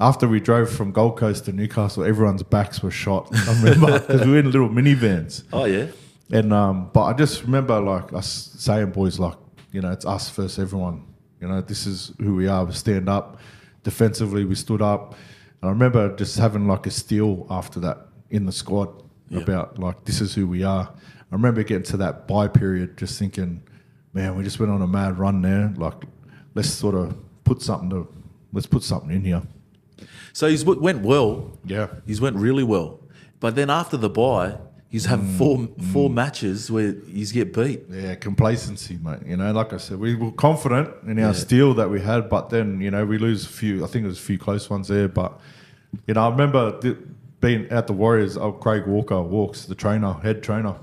after 0.00 0.28
we 0.28 0.38
drove 0.38 0.70
from 0.70 0.92
Gold 0.92 1.16
Coast 1.16 1.46
to 1.46 1.52
Newcastle, 1.52 2.04
everyone's 2.04 2.42
backs 2.42 2.82
were 2.82 2.90
shot. 2.90 3.28
I 3.32 3.62
remember 3.62 4.00
because 4.06 4.26
we 4.26 4.32
were 4.32 4.38
in 4.38 4.50
little 4.50 4.68
minivans. 4.68 5.44
Oh 5.50 5.64
yeah. 5.64 5.86
And 6.30 6.52
um, 6.52 6.90
but 6.92 7.04
I 7.04 7.14
just 7.14 7.42
remember 7.42 7.80
like 7.80 8.12
us 8.12 8.50
saying, 8.58 8.90
boys, 8.90 9.18
like 9.18 9.38
you 9.72 9.80
know, 9.80 9.92
it's 9.92 10.04
us 10.04 10.28
versus 10.28 10.58
everyone. 10.58 11.07
You 11.40 11.48
know, 11.48 11.60
this 11.60 11.86
is 11.86 12.12
who 12.20 12.34
we 12.34 12.48
are. 12.48 12.64
We 12.64 12.72
stand 12.72 13.08
up 13.08 13.38
defensively. 13.82 14.44
We 14.44 14.54
stood 14.54 14.82
up. 14.82 15.14
And 15.60 15.68
I 15.68 15.72
remember 15.72 16.14
just 16.16 16.38
having 16.38 16.66
like 16.68 16.86
a 16.86 16.90
steal 16.90 17.46
after 17.50 17.80
that 17.80 17.98
in 18.30 18.46
the 18.46 18.52
squad 18.52 18.88
Yeah. 19.30 19.40
about 19.40 19.78
like 19.78 20.04
this 20.04 20.20
is 20.20 20.34
who 20.34 20.46
we 20.46 20.62
are. 20.64 20.88
I 21.30 21.34
remember 21.34 21.62
getting 21.62 21.84
to 21.84 21.96
that 21.98 22.26
bye 22.26 22.48
period, 22.48 22.96
just 22.96 23.18
thinking, 23.18 23.62
man, 24.14 24.36
we 24.36 24.42
just 24.44 24.58
went 24.58 24.72
on 24.72 24.80
a 24.82 24.86
mad 24.86 25.18
run 25.18 25.42
there. 25.42 25.72
Like, 25.76 26.04
let's 26.54 26.70
sort 26.70 26.94
of 26.94 27.16
put 27.44 27.60
something 27.62 27.90
to, 27.90 28.08
let's 28.52 28.66
put 28.66 28.82
something 28.82 29.10
in 29.10 29.22
here. 29.24 29.42
So 30.32 30.48
he's 30.48 30.64
went 30.64 31.02
well. 31.02 31.52
Yeah. 31.64 31.88
He's 32.06 32.20
went 32.20 32.36
really 32.36 32.62
well. 32.64 33.00
But 33.40 33.54
then 33.56 33.68
after 33.70 33.96
the 33.96 34.08
bye, 34.08 34.56
he's 34.88 35.04
had 35.06 35.20
Mm, 35.20 35.36
four 35.38 35.68
four 35.92 36.10
matches 36.10 36.70
where 36.70 36.94
he's 37.06 37.32
get 37.32 37.52
beat. 37.52 37.82
Yeah, 37.90 38.14
complacency, 38.14 38.98
mate. 39.02 39.20
You 39.26 39.36
know, 39.36 39.52
like 39.52 39.72
I 39.72 39.76
said, 39.78 39.98
we 39.98 40.14
were 40.14 40.32
confident 40.32 40.88
in 41.06 41.18
our 41.18 41.26
Yeah. 41.26 41.32
steal 41.32 41.74
that 41.74 41.90
we 41.90 42.00
had, 42.00 42.28
but 42.28 42.50
then 42.50 42.80
you 42.80 42.90
know 42.90 43.04
we 43.04 43.18
lose 43.18 43.44
a 43.44 43.48
few. 43.48 43.84
I 43.84 43.86
think 43.88 44.04
there's 44.04 44.18
a 44.18 44.22
few 44.22 44.38
close 44.38 44.68
ones 44.70 44.88
there, 44.88 45.08
but 45.08 45.38
you 46.06 46.14
know 46.14 46.26
I 46.26 46.30
remember 46.30 46.78
th- 46.80 46.96
being 47.40 47.66
at 47.70 47.86
the 47.86 47.92
Warriors. 47.92 48.36
Oh, 48.36 48.52
Craig 48.52 48.86
Walker 48.86 49.20
walks 49.22 49.64
the 49.66 49.74
trainer, 49.74 50.14
head 50.14 50.42
trainer. 50.42 50.74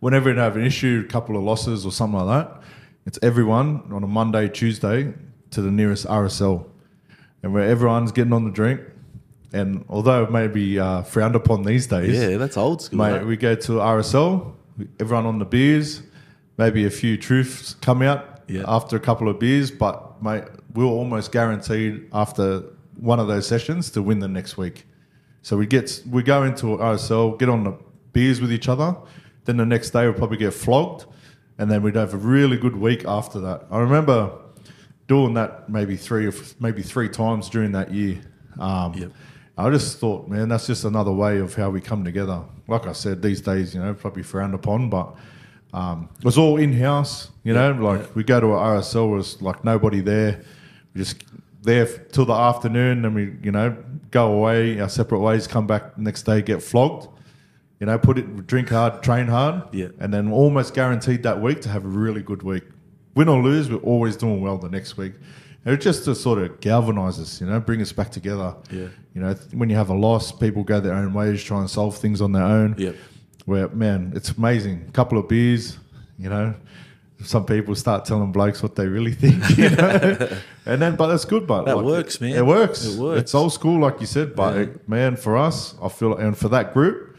Whenever 0.00 0.32
we 0.32 0.38
have 0.38 0.56
an 0.56 0.64
issue, 0.64 1.04
a 1.06 1.10
couple 1.10 1.36
of 1.36 1.42
losses 1.42 1.84
or 1.84 1.92
something 1.92 2.20
like 2.20 2.46
that, 2.46 2.62
it's 3.06 3.18
everyone 3.22 3.82
on 3.90 4.02
a 4.04 4.06
Monday, 4.06 4.48
Tuesday 4.48 5.12
to 5.50 5.62
the 5.62 5.70
nearest 5.70 6.06
RSL, 6.06 6.66
and 7.42 7.52
where 7.52 7.64
everyone's 7.68 8.12
getting 8.12 8.32
on 8.32 8.44
the 8.44 8.50
drink. 8.50 8.80
And 9.52 9.84
although 9.88 10.24
it 10.24 10.30
may 10.30 10.46
be 10.46 10.78
uh, 10.78 11.02
frowned 11.02 11.34
upon 11.34 11.62
these 11.62 11.86
days, 11.86 12.14
Yeah, 12.18 12.36
that's 12.36 12.56
old 12.56 12.82
school. 12.82 12.98
Mate, 12.98 13.24
we 13.24 13.36
go 13.36 13.54
to 13.54 13.72
RSL, 13.72 14.52
everyone 15.00 15.26
on 15.26 15.38
the 15.38 15.44
beers, 15.46 16.02
maybe 16.58 16.84
a 16.84 16.90
few 16.90 17.16
truths 17.16 17.74
come 17.80 18.02
out 18.02 18.42
Yeah. 18.46 18.64
after 18.66 18.96
a 18.96 19.00
couple 19.00 19.28
of 19.28 19.38
beers, 19.38 19.70
but 19.70 20.22
mate, 20.22 20.44
we 20.74 20.84
we're 20.84 20.90
almost 20.90 21.32
guaranteed 21.32 22.08
after 22.12 22.62
one 23.00 23.18
of 23.20 23.26
those 23.28 23.46
sessions 23.46 23.90
to 23.92 24.02
win 24.02 24.18
the 24.18 24.28
next 24.28 24.58
week. 24.58 24.84
So 25.42 25.56
we 25.56 25.66
get 25.66 26.02
we 26.10 26.22
go 26.22 26.42
into 26.42 26.66
RSL, 26.76 27.38
get 27.38 27.48
on 27.48 27.64
the 27.64 27.74
beers 28.12 28.40
with 28.42 28.52
each 28.52 28.68
other, 28.68 28.96
then 29.46 29.56
the 29.56 29.64
next 29.64 29.90
day 29.90 30.04
we'll 30.04 30.12
probably 30.14 30.36
get 30.36 30.52
flogged, 30.52 31.06
and 31.56 31.70
then 31.70 31.80
we'd 31.82 31.94
have 31.96 32.12
a 32.12 32.18
really 32.18 32.58
good 32.58 32.76
week 32.76 33.04
after 33.06 33.40
that. 33.40 33.66
I 33.70 33.78
remember 33.78 34.30
doing 35.06 35.32
that 35.34 35.70
maybe 35.70 35.96
three 35.96 36.26
or 36.26 36.32
maybe 36.60 36.82
three 36.82 37.08
times 37.08 37.48
during 37.48 37.72
that 37.72 37.94
year. 37.94 38.18
Um, 38.58 38.92
Yep. 38.94 39.12
I 39.58 39.70
just 39.70 39.98
thought, 39.98 40.28
man, 40.28 40.48
that's 40.48 40.66
just 40.68 40.84
another 40.84 41.12
way 41.12 41.38
of 41.38 41.54
how 41.54 41.68
we 41.70 41.80
come 41.80 42.04
together. 42.04 42.42
Like 42.68 42.86
I 42.86 42.92
said, 42.92 43.20
these 43.22 43.40
days, 43.40 43.74
you 43.74 43.80
know, 43.82 43.92
probably 43.92 44.22
frowned 44.22 44.54
upon, 44.54 44.88
but 44.88 45.14
um, 45.72 46.08
it 46.18 46.24
was 46.24 46.38
all 46.38 46.56
in 46.58 46.72
house. 46.72 47.30
You 47.42 47.54
know, 47.54 47.72
like 47.72 48.14
we 48.14 48.22
go 48.24 48.38
to 48.40 48.46
a 48.46 48.56
RSL, 48.56 49.10
was 49.10 49.42
like 49.42 49.64
nobody 49.64 50.00
there. 50.00 50.42
We 50.94 51.00
just 51.02 51.24
there 51.62 51.86
till 51.86 52.24
the 52.24 52.34
afternoon, 52.34 53.04
and 53.04 53.14
we, 53.14 53.36
you 53.42 53.50
know, 53.50 53.76
go 54.12 54.32
away 54.32 54.80
our 54.80 54.88
separate 54.88 55.18
ways. 55.20 55.46
Come 55.46 55.66
back 55.66 55.98
next 55.98 56.22
day, 56.22 56.40
get 56.40 56.62
flogged. 56.62 57.08
You 57.80 57.86
know, 57.86 57.98
put 57.98 58.18
it, 58.18 58.46
drink 58.46 58.68
hard, 58.70 59.02
train 59.02 59.26
hard, 59.28 59.62
Yeah. 59.72 59.88
and 60.00 60.12
then 60.12 60.32
almost 60.32 60.74
guaranteed 60.74 61.22
that 61.22 61.40
week 61.40 61.60
to 61.62 61.68
have 61.68 61.84
a 61.84 61.88
really 61.88 62.22
good 62.22 62.42
week. 62.42 62.64
Win 63.14 63.28
or 63.28 63.40
lose, 63.42 63.70
we're 63.70 63.76
always 63.78 64.16
doing 64.16 64.40
well 64.40 64.58
the 64.58 64.68
next 64.68 64.96
week. 64.96 65.14
And 65.64 65.74
it's 65.74 65.84
just 65.84 66.04
to 66.06 66.14
sort 66.14 66.38
of 66.40 66.60
galvanise 66.60 67.20
us, 67.20 67.40
you 67.40 67.46
know, 67.46 67.60
bring 67.60 67.80
us 67.82 67.92
back 67.92 68.10
together. 68.10 68.54
Yeah. 68.70 68.86
You 69.18 69.24
know, 69.24 69.34
when 69.52 69.68
you 69.68 69.74
have 69.74 69.88
a 69.90 69.94
loss, 69.94 70.30
people 70.30 70.62
go 70.62 70.78
their 70.78 70.94
own 70.94 71.12
ways, 71.12 71.42
try 71.42 71.58
and 71.58 71.68
solve 71.68 71.98
things 71.98 72.20
on 72.20 72.30
their 72.30 72.44
own. 72.44 72.76
Yep. 72.78 72.94
Where, 73.46 73.68
man, 73.70 74.12
it's 74.14 74.30
amazing. 74.30 74.84
A 74.88 74.92
couple 74.92 75.18
of 75.18 75.26
beers, 75.26 75.76
you 76.20 76.28
know, 76.28 76.54
some 77.24 77.44
people 77.44 77.74
start 77.74 78.04
telling 78.04 78.30
blokes 78.30 78.62
what 78.62 78.76
they 78.76 78.86
really 78.86 79.10
think, 79.12 79.42
you 79.58 79.70
know. 79.70 80.28
and 80.66 80.80
then, 80.80 80.94
but 80.94 81.08
that's 81.08 81.24
good, 81.24 81.48
but 81.48 81.64
That 81.64 81.82
works, 81.82 82.20
man. 82.20 82.30
It 82.36 82.46
works. 82.46 82.84
It 82.86 82.96
works. 83.00 83.20
It's 83.22 83.34
old 83.34 83.52
school, 83.52 83.80
like 83.80 84.00
you 84.00 84.06
said, 84.06 84.36
but 84.36 84.54
Yeah. 84.54 84.60
it- 84.62 84.88
man, 84.88 85.16
for 85.16 85.36
us, 85.36 85.74
I 85.82 85.88
feel, 85.88 86.14
and 86.14 86.38
for 86.38 86.48
that 86.50 86.72
group, 86.72 87.16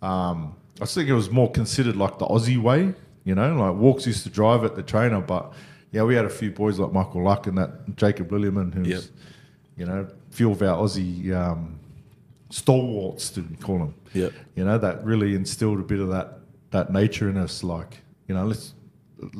um, 0.00 0.54
I 0.80 0.86
think 0.86 1.10
it 1.10 1.14
was 1.14 1.30
more 1.30 1.50
considered 1.50 1.94
like 1.94 2.18
the 2.18 2.26
Aussie 2.26 2.56
way, 2.56 2.94
you 3.24 3.34
know, 3.34 3.54
like 3.54 3.74
Walks 3.76 4.06
used 4.06 4.22
to 4.22 4.30
drive 4.30 4.64
at 4.64 4.76
the 4.76 4.82
trainer, 4.82 5.20
but 5.20 5.52
yeah, 5.92 6.04
we 6.04 6.14
had 6.14 6.24
a 6.24 6.30
few 6.30 6.50
boys 6.52 6.78
like 6.78 6.90
Michael 6.94 7.22
Luck 7.22 7.46
and 7.48 7.58
that 7.58 7.96
Jacob 7.96 8.30
Lillyman, 8.30 8.72
who's, 8.72 8.88
Yep. 8.88 9.02
you 9.76 9.84
know, 9.84 10.06
few 10.34 10.50
of 10.50 10.60
our 10.62 10.76
Aussie 10.82 11.32
um, 11.34 11.78
stalwarts, 12.50 13.30
to 13.30 13.42
call 13.62 13.78
them. 13.78 13.94
Yep. 14.12 14.32
You 14.56 14.64
know, 14.64 14.78
that 14.78 15.04
really 15.04 15.34
instilled 15.34 15.78
a 15.80 15.82
bit 15.82 16.00
of 16.00 16.08
that 16.10 16.38
that 16.70 16.92
nature 16.92 17.28
in 17.28 17.36
us. 17.36 17.62
Like, 17.64 17.98
you 18.28 18.34
know, 18.34 18.46
let's 18.46 18.74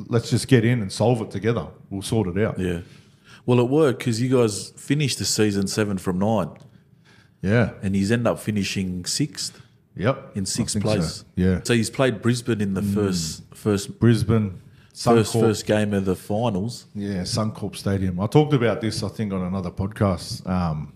let's 0.07 0.29
just 0.29 0.47
get 0.47 0.63
in 0.65 0.81
and 0.81 0.91
solve 0.91 1.21
it 1.21 1.31
together. 1.31 1.67
We'll 1.89 2.01
sort 2.01 2.27
it 2.35 2.43
out. 2.43 2.57
Yeah. 2.59 2.81
Well, 3.45 3.59
it 3.59 3.69
worked 3.69 3.99
because 3.99 4.21
you 4.21 4.29
guys 4.35 4.71
finished 4.71 5.19
the 5.19 5.25
season 5.25 5.67
seven 5.67 5.97
from 5.99 6.17
nine, 6.19 6.49
Yeah. 7.43 7.71
and 7.83 7.93
he's 7.93 8.11
ended 8.11 8.27
up 8.27 8.39
finishing 8.39 9.05
sixth 9.05 9.61
Yep. 9.95 10.31
in 10.35 10.45
sixth 10.45 10.73
think 10.73 10.83
so. 10.85 10.91
place. 10.95 11.25
Yeah. 11.35 11.59
So 11.63 11.73
he's 11.73 11.89
played 11.91 12.21
Brisbane 12.21 12.59
in 12.61 12.73
the 12.73 12.81
first 12.81 13.43
first 13.53 13.99
Brisbane. 13.99 14.61
First 14.95 15.33
Suncorp. 15.33 15.39
first 15.41 15.65
game 15.65 15.93
of 15.93 16.05
the 16.05 16.15
finals. 16.15 16.85
Yeah, 16.95 17.21
Suncorp 17.21 17.75
Stadium. 17.75 18.19
I 18.19 18.27
talked 18.27 18.53
about 18.53 18.81
this, 18.81 19.03
I 19.03 19.09
think, 19.09 19.33
on 19.33 19.41
another 19.41 19.71
podcast. 19.71 20.47
Um, 20.47 20.93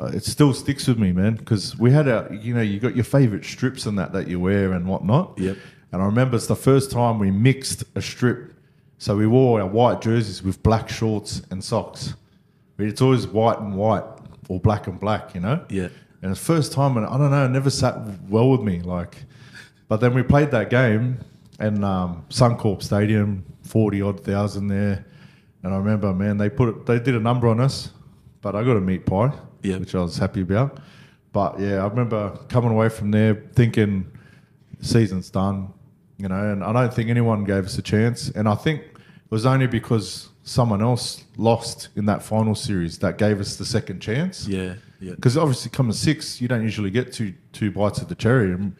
uh, 0.00 0.06
it 0.14 0.24
still 0.24 0.54
sticks 0.54 0.86
with 0.86 0.98
me, 0.98 1.12
man, 1.12 1.34
because 1.34 1.78
we 1.78 1.90
had 1.90 2.08
a, 2.08 2.28
you 2.40 2.54
know, 2.54 2.62
you 2.62 2.78
got 2.80 2.94
your 2.94 3.04
favourite 3.04 3.44
strips 3.44 3.84
and 3.86 3.98
that 3.98 4.12
that 4.12 4.28
you 4.28 4.40
wear 4.40 4.72
and 4.72 4.86
whatnot. 4.86 5.38
Yep. 5.38 5.56
And 5.92 6.00
I 6.00 6.04
remember 6.06 6.36
it's 6.36 6.46
the 6.46 6.56
first 6.56 6.90
time 6.90 7.18
we 7.18 7.30
mixed 7.30 7.84
a 7.94 8.00
strip. 8.02 8.54
So 8.98 9.16
we 9.16 9.26
wore 9.26 9.60
our 9.60 9.66
white 9.66 10.00
jerseys 10.00 10.42
with 10.42 10.62
black 10.62 10.88
shorts 10.88 11.42
and 11.50 11.62
socks. 11.64 12.14
But 12.76 12.86
It's 12.86 13.02
always 13.02 13.26
white 13.26 13.58
and 13.58 13.74
white 13.74 14.04
or 14.48 14.60
black 14.60 14.86
and 14.86 14.98
black, 15.00 15.34
you 15.34 15.40
know? 15.40 15.64
Yeah. 15.68 15.88
And 16.22 16.32
the 16.32 16.36
first 16.36 16.72
time, 16.72 16.96
and 16.96 17.06
I 17.06 17.16
don't 17.18 17.30
know, 17.30 17.44
it 17.44 17.48
never 17.48 17.70
sat 17.70 17.96
well 18.28 18.50
with 18.50 18.60
me. 18.60 18.80
Like, 18.82 19.16
but 19.88 20.00
then 20.00 20.14
we 20.14 20.22
played 20.22 20.50
that 20.52 20.70
game, 20.70 21.18
and 21.60 21.84
um, 21.84 22.24
Suncorp 22.30 22.82
Stadium, 22.82 23.44
forty 23.62 24.02
odd 24.02 24.20
thousand 24.24 24.66
there, 24.68 25.04
and 25.62 25.72
I 25.72 25.76
remember, 25.76 26.12
man, 26.12 26.36
they 26.38 26.50
put 26.50 26.68
it, 26.70 26.86
they 26.86 26.98
did 26.98 27.14
a 27.14 27.20
number 27.20 27.48
on 27.48 27.60
us, 27.60 27.90
but 28.40 28.54
I 28.56 28.64
got 28.64 28.76
a 28.76 28.80
meat 28.80 29.06
pie, 29.06 29.32
Yeah. 29.62 29.76
which 29.76 29.94
I 29.94 30.00
was 30.00 30.16
happy 30.16 30.40
about. 30.40 30.80
But 31.32 31.60
yeah, 31.60 31.84
I 31.84 31.86
remember 31.86 32.30
coming 32.48 32.70
away 32.72 32.88
from 32.88 33.10
there 33.12 33.34
thinking, 33.54 34.10
season's 34.80 35.30
done, 35.30 35.72
you 36.18 36.28
know, 36.28 36.52
and 36.52 36.64
I 36.64 36.72
don't 36.72 36.92
think 36.92 37.10
anyone 37.10 37.44
gave 37.44 37.64
us 37.66 37.78
a 37.78 37.82
chance, 37.82 38.30
and 38.30 38.48
I 38.48 38.54
think 38.54 38.80
it 38.82 39.30
was 39.30 39.46
only 39.46 39.66
because 39.66 40.30
someone 40.42 40.82
else 40.82 41.24
lost 41.36 41.88
in 41.96 42.06
that 42.06 42.22
final 42.22 42.54
series 42.54 42.98
that 42.98 43.18
gave 43.18 43.38
us 43.40 43.56
the 43.56 43.64
second 43.64 44.00
chance. 44.00 44.48
Yeah. 44.48 44.74
Yeah. 44.98 45.14
Because 45.14 45.36
obviously, 45.36 45.70
coming 45.70 45.92
six, 45.92 46.40
you 46.40 46.48
don't 46.48 46.62
usually 46.62 46.90
get 46.90 47.12
two 47.12 47.32
two 47.52 47.70
bites 47.70 48.00
of 48.02 48.08
the 48.08 48.14
cherry. 48.14 48.52
And 48.52 48.74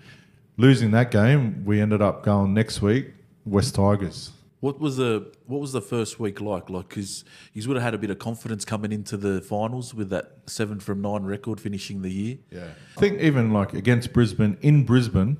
losing 0.60 0.90
that 0.92 1.10
game, 1.10 1.64
we 1.64 1.80
ended 1.80 2.02
up 2.02 2.22
going 2.22 2.54
next 2.54 2.82
week 2.82 3.06
West 3.44 3.74
Tigers. 3.74 4.30
What 4.60 4.78
was 4.78 4.98
the 4.98 5.32
what 5.46 5.60
was 5.60 5.72
the 5.72 5.80
first 5.80 6.20
week 6.20 6.40
like? 6.40 6.68
Like, 6.68 6.90
because 6.90 7.24
you 7.54 7.66
would 7.66 7.76
have 7.78 7.82
had 7.82 7.94
a 7.94 7.98
bit 7.98 8.10
of 8.10 8.18
confidence 8.18 8.64
coming 8.66 8.92
into 8.92 9.16
the 9.16 9.40
finals 9.40 9.94
with 9.94 10.10
that 10.10 10.26
seven 10.46 10.78
from 10.80 11.00
nine 11.00 11.22
record 11.22 11.58
finishing 11.60 12.02
the 12.02 12.10
year. 12.10 12.36
Yeah, 12.50 12.68
I 12.96 13.00
think 13.00 13.20
even 13.20 13.52
like 13.54 13.72
against 13.72 14.12
Brisbane 14.12 14.58
in 14.60 14.84
Brisbane, 14.84 15.38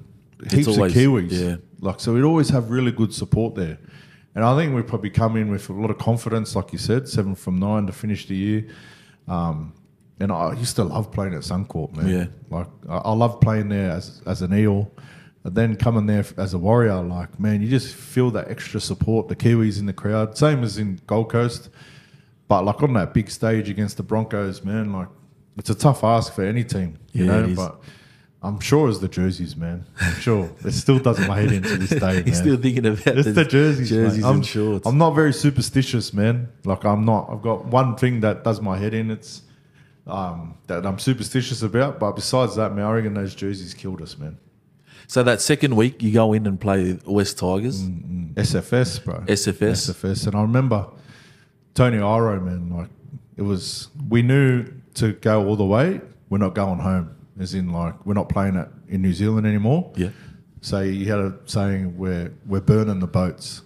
heaps 0.51 0.69
always- 0.69 0.97
of 0.97 1.03
Kiwis. 1.03 1.33
yeah. 1.33 1.57
like 1.81 2.01
so 2.01 2.15
we'd 2.15 2.23
always 2.23 2.49
have 2.49 2.71
really 2.71 2.93
good 2.93 3.13
support 3.13 3.55
there. 3.55 3.79
And 4.35 4.43
I 4.45 4.57
think 4.57 4.75
we 4.75 4.81
probably 4.83 5.11
come 5.11 5.37
in 5.37 5.51
with 5.51 5.69
a 5.69 5.73
lot 5.75 5.91
of 5.91 5.99
confidence, 5.99 6.57
like 6.57 6.73
you 6.73 6.79
said, 6.79 7.09
seven 7.09 7.35
from 7.35 7.59
nine 7.59 7.87
to 7.89 7.93
finish 7.93 8.27
the 8.27 8.37
year. 8.37 8.69
Um, 9.29 9.75
and 10.21 10.31
I 10.31 10.53
used 10.55 10.77
to 10.77 10.85
love 10.85 11.11
playing 11.11 11.35
at 11.35 11.41
Suncorp, 11.41 11.97
man. 11.97 12.09
Yeah. 12.09 12.27
like 12.51 12.67
I, 12.89 12.97
I 12.99 13.13
love 13.13 13.41
playing 13.41 13.69
there 13.71 13.91
as 13.91 14.23
as 14.27 14.43
an 14.43 14.55
eel. 14.55 14.91
And 15.43 15.55
then 15.55 15.77
coming 15.77 16.05
there 16.05 16.25
as 16.37 16.53
a 16.53 16.59
warrior, 16.59 17.01
like 17.01 17.41
man, 17.41 17.63
you 17.63 17.69
just 17.69 17.95
feel 17.95 18.31
that 18.33 18.51
extra 18.51 18.79
support, 18.81 19.29
the 19.29 19.37
Kiwis 19.37 19.79
in 19.81 19.87
the 19.87 19.95
crowd, 19.95 20.37
same 20.37 20.63
as 20.63 20.77
in 20.77 21.01
Gold 21.07 21.31
Coast. 21.31 21.71
But 22.47 22.65
like 22.65 22.83
on 22.83 22.93
that 22.95 23.15
big 23.15 23.31
stage 23.31 23.71
against 23.71 23.97
the 23.97 24.03
Broncos, 24.03 24.63
man, 24.65 24.93
like 24.93 25.09
it's 25.57 25.71
a 25.71 25.75
tough 25.75 26.05
ask 26.05 26.33
for 26.35 26.45
any 26.45 26.65
team, 26.65 26.99
you 27.13 27.25
Yeah, 27.25 27.47
know. 27.47 27.55
But 27.55 27.81
I'm 28.43 28.59
sure 28.61 28.89
it's 28.89 28.99
the 28.99 29.09
jerseys, 29.09 29.57
man. 29.57 29.85
I'm 30.01 30.15
sure 30.21 30.51
it 30.65 30.73
still 30.73 30.99
doesn't 30.99 31.27
my 31.29 31.39
head 31.41 31.53
into 31.53 31.77
this 31.77 31.91
day. 32.01 32.23
He's 32.27 32.39
still 32.39 32.57
thinking 32.57 32.87
about 32.87 33.07
It's 33.07 33.33
the 33.33 33.45
jerseys, 33.45 33.89
jerseys. 33.89 34.25
I'm, 34.25 34.37
and 34.37 34.47
shorts. 34.47 34.87
I'm 34.87 34.99
not 34.99 35.11
very 35.15 35.33
superstitious, 35.33 36.13
man. 36.13 36.49
Like 36.65 36.85
I'm 36.85 37.05
not. 37.07 37.31
I've 37.31 37.43
got 37.43 37.67
one 37.67 37.97
thing 37.97 38.21
that 38.21 38.45
does 38.45 38.61
my 38.61 38.77
head 38.79 38.93
in. 38.95 39.11
It's 39.11 39.43
um, 40.11 40.57
that 40.67 40.85
I'm 40.85 40.99
superstitious 40.99 41.63
about. 41.63 41.99
But 41.99 42.13
besides 42.13 42.57
that, 42.57 42.75
man, 42.75 42.85
I 42.85 42.93
reckon 42.93 43.15
those 43.15 43.35
jerseys 43.35 43.75
killed 43.75 44.03
us, 44.03 44.19
man. 44.19 44.39
So 45.07 45.23
that 45.23 45.41
second 45.41 45.75
week, 45.75 46.03
you 46.03 46.13
go 46.13 46.33
in 46.33 46.47
and 46.47 46.61
play 46.61 46.99
West 47.05 47.39
Tigers. 47.39 47.83
SFS, 47.83 49.05
bro. 49.05 49.21
SFS. 49.21 49.91
SFS. 49.91 50.27
And 50.27 50.37
I 50.37 50.43
remember 50.43 50.87
Tony 51.75 51.97
Iro, 51.97 52.41
man, 52.41 52.71
like 52.71 52.89
it 53.37 53.43
was, 53.43 53.89
we 54.09 54.23
knew 54.23 54.67
to 54.95 55.13
go 55.15 55.47
all 55.47 55.57
the 55.57 55.65
way, 55.65 56.01
we're 56.29 56.39
not 56.39 56.55
going 56.55 56.79
home. 56.79 57.17
As 57.41 57.55
in, 57.55 57.73
like, 57.73 58.05
we're 58.05 58.15
not 58.15 58.29
playing 58.29 58.57
it 58.57 58.69
in 58.89 59.03
New 59.03 59.15
Zealand 59.15 59.47
anymore. 59.47 59.91
Yeah. 59.97 60.11
So 60.61 60.81
you 60.81 61.07
had 61.07 61.19
a 61.19 61.39
saying 61.47 61.97
where 61.97 62.33
we're 62.47 62.61
burning 62.61 63.01
the 63.01 63.07
boats. 63.07 63.63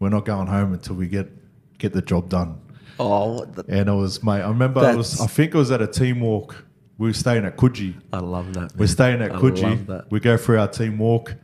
We're 0.00 0.08
not 0.08 0.24
going 0.24 0.48
home 0.48 0.72
until 0.72 0.96
we 0.96 1.06
get 1.06 1.30
get 1.78 1.92
the 1.92 2.02
job 2.02 2.28
done. 2.28 2.60
Oh, 2.98 3.44
the, 3.44 3.64
And 3.68 3.88
it 3.88 3.92
was, 3.92 4.22
mate, 4.22 4.42
I 4.42 4.48
remember 4.48 4.88
it 4.88 4.96
was, 4.96 5.20
I 5.20 5.26
think 5.26 5.54
it 5.54 5.58
was 5.58 5.70
at 5.70 5.82
a 5.82 5.86
team 5.86 6.20
walk. 6.20 6.64
We 6.98 7.08
were 7.08 7.12
staying 7.12 7.44
at 7.44 7.56
Coogee. 7.56 7.94
I 8.12 8.18
love 8.20 8.54
that. 8.54 8.76
We're 8.76 8.86
staying 8.86 9.20
at 9.20 9.32
I 9.32 9.36
Coogee. 9.38 9.62
love 9.62 9.86
that. 9.86 10.10
We 10.10 10.20
go 10.20 10.36
through 10.36 10.60
our 10.60 10.68
team 10.68 10.98
walk, 10.98 11.34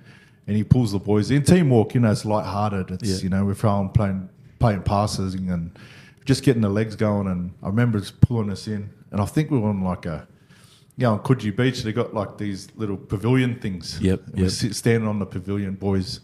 and 0.47 0.57
he 0.57 0.63
pulls 0.63 0.93
the 0.93 0.99
boys 1.01 1.31
in. 1.33 1.43
Team 1.43 1.71
walk, 1.71 1.95
you 1.95 2.01
know, 2.01 2.11
it's 2.13 2.25
light-hearted. 2.25 2.91
It's 2.93 3.09
Yeah. 3.09 3.17
you 3.25 3.29
know 3.31 3.45
we're 3.45 3.55
throwing 3.55 3.89
playing 3.89 4.29
playing 4.61 4.83
passes 4.83 5.35
and 5.35 5.77
just 6.25 6.45
getting 6.45 6.63
the 6.63 6.69
legs 6.69 6.95
going. 6.95 7.27
And 7.27 7.53
I 7.63 7.67
remember 7.67 7.99
just 7.99 8.21
pulling 8.21 8.51
us 8.51 8.69
in, 8.69 8.91
and 9.11 9.21
I 9.21 9.25
think 9.25 9.51
we 9.51 9.59
were 9.59 9.71
on 9.71 9.83
like 9.83 10.07
a. 10.07 10.29
Yeah, 10.97 11.09
on 11.09 11.21
Coogee 11.21 11.57
Beach, 11.57 11.83
they 11.83 11.93
got 11.95 12.13
like 12.15 12.37
these 12.37 12.69
little 12.77 12.97
pavilion 12.99 13.59
things. 13.59 13.99
Yep, 14.03 14.27
And 14.29 14.41
We're 14.43 14.51
sit, 14.51 14.75
standing 14.77 15.09
on 15.09 15.19
the 15.19 15.25
pavilion, 15.27 15.75
boys. 15.75 16.21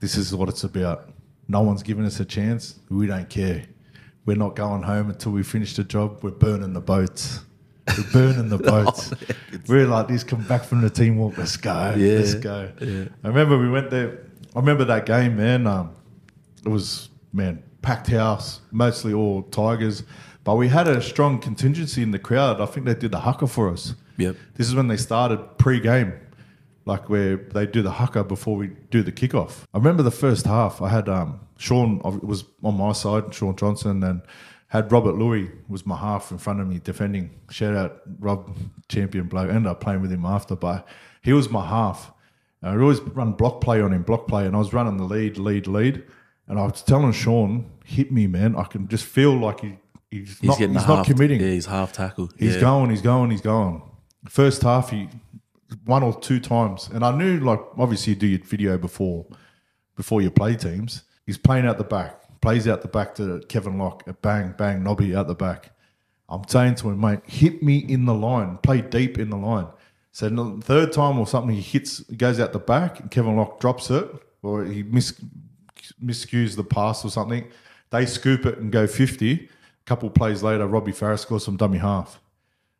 This 0.00 0.16
is 0.16 0.34
what 0.34 0.48
it's 0.48 0.64
about. 0.64 1.08
No 1.48 1.62
one's 1.62 1.82
giving 1.84 2.04
us 2.04 2.18
a 2.20 2.24
chance. 2.24 2.80
We 2.90 3.06
don't 3.06 3.28
care. 3.30 3.64
We're 4.26 4.36
not 4.36 4.56
going 4.56 4.82
home 4.82 5.08
until 5.10 5.32
we 5.32 5.42
finish 5.42 5.74
the 5.76 5.84
job. 5.84 6.18
We're 6.22 6.30
burning 6.32 6.72
the 6.72 6.80
boats. 6.80 7.40
We're 7.96 8.12
burning 8.12 8.48
the 8.48 8.58
boats. 8.72 9.12
We're 9.68 9.86
like 9.86 10.08
this. 10.08 10.24
Come 10.24 10.42
back 10.42 10.64
from 10.64 10.80
the 10.82 10.90
team 10.90 11.16
walk. 11.16 11.38
Let's 11.38 11.56
go. 11.56 11.94
Yeah, 11.96 12.18
Let's 12.18 12.34
go. 12.34 12.70
yeah. 12.80 13.04
I 13.24 13.28
remember 13.28 13.56
we 13.56 13.70
went 13.70 13.90
there. 13.90 14.18
I 14.54 14.58
remember 14.58 14.84
that 14.86 15.06
game, 15.06 15.36
man. 15.36 15.66
Um, 15.66 15.94
it 16.64 16.68
was 16.68 17.08
man 17.32 17.62
packed 17.82 18.08
house, 18.08 18.60
mostly 18.72 19.12
all 19.12 19.42
Tigers, 19.44 20.02
but 20.42 20.56
we 20.56 20.66
had 20.68 20.88
a 20.88 21.00
strong 21.00 21.38
contingency 21.38 22.02
in 22.02 22.10
the 22.10 22.18
crowd. 22.18 22.60
I 22.60 22.66
think 22.66 22.84
they 22.86 22.94
did 22.94 23.12
the 23.12 23.20
haka 23.20 23.46
for 23.46 23.70
us. 23.70 23.94
Yep. 24.16 24.34
This 24.54 24.66
is 24.66 24.74
when 24.74 24.88
they 24.88 24.96
started 24.96 25.38
pre-game, 25.58 26.12
like 26.86 27.10
where 27.10 27.36
they 27.36 27.66
do 27.66 27.82
the 27.82 27.90
haka 27.90 28.24
before 28.24 28.56
we 28.56 28.68
do 28.90 29.02
the 29.02 29.12
kickoff. 29.12 29.64
I 29.74 29.78
remember 29.78 30.02
the 30.02 30.10
first 30.10 30.46
half. 30.46 30.80
I 30.80 30.88
had 30.88 31.08
um, 31.08 31.40
Shaun 31.58 32.00
was 32.22 32.44
on 32.62 32.76
my 32.76 32.92
side, 32.92 33.34
Shaun 33.34 33.56
Johnson, 33.56 34.02
and 34.02 34.22
had 34.68 34.90
Robert 34.90 35.16
Lui 35.16 35.50
was 35.68 35.84
my 35.84 35.96
half 35.96 36.30
in 36.30 36.38
front 36.38 36.60
of 36.60 36.68
me 36.68 36.80
defending. 36.82 37.30
Shout 37.50 37.74
out 37.76 38.00
Rob, 38.20 38.56
champion 38.88 39.26
bloke. 39.26 39.50
Ended 39.50 39.66
up 39.66 39.80
playing 39.80 40.00
with 40.00 40.12
him 40.12 40.24
after, 40.24 40.56
but 40.56 40.86
he 41.22 41.32
was 41.32 41.50
my 41.50 41.66
half. 41.66 42.12
And 42.62 42.70
I'd 42.70 42.80
always 42.80 43.00
run 43.00 43.32
block 43.32 43.60
play 43.60 43.80
on 43.80 43.92
him, 43.92 44.02
block 44.02 44.28
play, 44.28 44.46
and 44.46 44.54
I 44.54 44.58
was 44.58 44.72
running 44.72 44.96
the 44.96 45.04
lead, 45.04 45.38
lead, 45.38 45.66
lead. 45.66 46.04
And 46.48 46.58
I 46.58 46.64
was 46.64 46.82
telling 46.82 47.12
Shaun, 47.12 47.70
hit 47.84 48.12
me, 48.12 48.28
man. 48.28 48.54
I 48.54 48.64
can 48.64 48.86
just 48.86 49.04
feel 49.04 49.36
like 49.36 49.60
he, 49.60 49.78
he's, 50.10 50.38
He's 50.38 50.44
not, 50.44 50.58
he's 50.58 50.70
not 50.70 50.84
half, 50.84 51.06
committing. 51.06 51.40
Yeah, 51.40 51.48
he's 51.48 51.66
half 51.66 51.92
tackle. 51.92 52.30
He's 52.38 52.54
yeah. 52.54 52.60
going, 52.60 52.90
he's 52.90 53.02
going, 53.02 53.32
he's 53.32 53.40
going. 53.40 53.82
First 54.28 54.62
half, 54.62 54.90
he 54.90 55.08
one 55.84 56.02
or 56.02 56.18
two 56.18 56.40
times, 56.40 56.88
and 56.92 57.04
I 57.04 57.16
knew 57.16 57.40
like 57.40 57.60
obviously 57.76 58.14
you 58.14 58.18
do 58.18 58.26
your 58.26 58.40
video 58.40 58.78
before 58.78 59.26
before 59.96 60.22
you 60.22 60.30
play 60.30 60.54
teams. 60.54 61.02
He's 61.26 61.38
playing 61.38 61.66
out 61.66 61.78
the 61.78 61.84
back, 61.84 62.40
plays 62.40 62.68
out 62.68 62.82
the 62.82 62.88
back 62.88 63.14
to 63.16 63.42
Kevin 63.48 63.78
Locke, 63.78 64.04
bang, 64.22 64.54
bang, 64.56 64.82
Nobby 64.82 65.16
out 65.16 65.26
the 65.26 65.34
back. 65.34 65.72
I'm 66.28 66.46
saying 66.48 66.76
to 66.76 66.90
him, 66.90 67.00
mate, 67.00 67.20
hit 67.24 67.62
me 67.62 67.78
in 67.78 68.04
the 68.04 68.14
line, 68.14 68.58
play 68.58 68.80
deep 68.80 69.18
in 69.18 69.30
the 69.30 69.36
line. 69.36 69.68
So 70.12 70.28
the 70.28 70.60
third 70.62 70.92
time 70.92 71.18
or 71.18 71.26
something, 71.26 71.54
he 71.54 71.60
hits, 71.60 72.06
he 72.08 72.16
goes 72.16 72.40
out 72.40 72.52
the 72.52 72.58
back, 72.58 73.00
and 73.00 73.10
Kevin 73.10 73.36
Locke 73.36 73.60
drops 73.60 73.90
it, 73.90 74.08
or 74.42 74.64
he 74.64 74.82
mis- 74.82 75.20
miscues 76.02 76.56
the 76.56 76.64
pass 76.64 77.04
or 77.04 77.10
something. 77.10 77.46
They 77.90 78.06
scoop 78.06 78.46
it 78.46 78.58
and 78.58 78.72
go 78.72 78.86
50. 78.86 79.32
A 79.34 79.48
couple 79.84 80.10
plays 80.10 80.42
later, 80.42 80.66
Robbie 80.66 80.92
Farah 80.92 81.18
scores 81.18 81.44
some 81.44 81.56
dummy 81.56 81.78
half. 81.78 82.20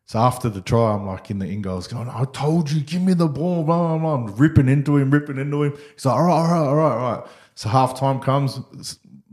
So 0.07 0.19
after 0.19 0.47
the 0.49 0.61
try, 0.61 0.93
I'm 0.93 1.05
like 1.05 1.29
in 1.29 1.39
the 1.39 1.45
in 1.45 1.61
goals 1.61 1.85
going, 1.85 2.07
I 2.07 2.23
told 2.31 2.71
you, 2.71 2.81
give 2.81 3.01
me 3.01 3.13
the 3.13 3.27
ball, 3.27 3.63
blah, 3.63 3.77
blah, 3.77 3.97
blah. 3.97 4.13
I'm 4.15 4.35
ripping 4.37 4.69
into 4.69 4.95
him, 4.95 5.11
ripping 5.11 5.37
into 5.37 5.63
him. 5.63 5.77
He's 5.93 6.05
like, 6.05 6.15
all 6.15 6.23
right, 6.23 6.33
all 6.33 6.47
right, 6.47 6.67
all 6.67 6.75
right, 6.75 6.97
all 6.97 7.19
right. 7.19 7.29
So 7.55 7.67
half 7.67 7.99
time 7.99 8.21
comes, 8.21 8.61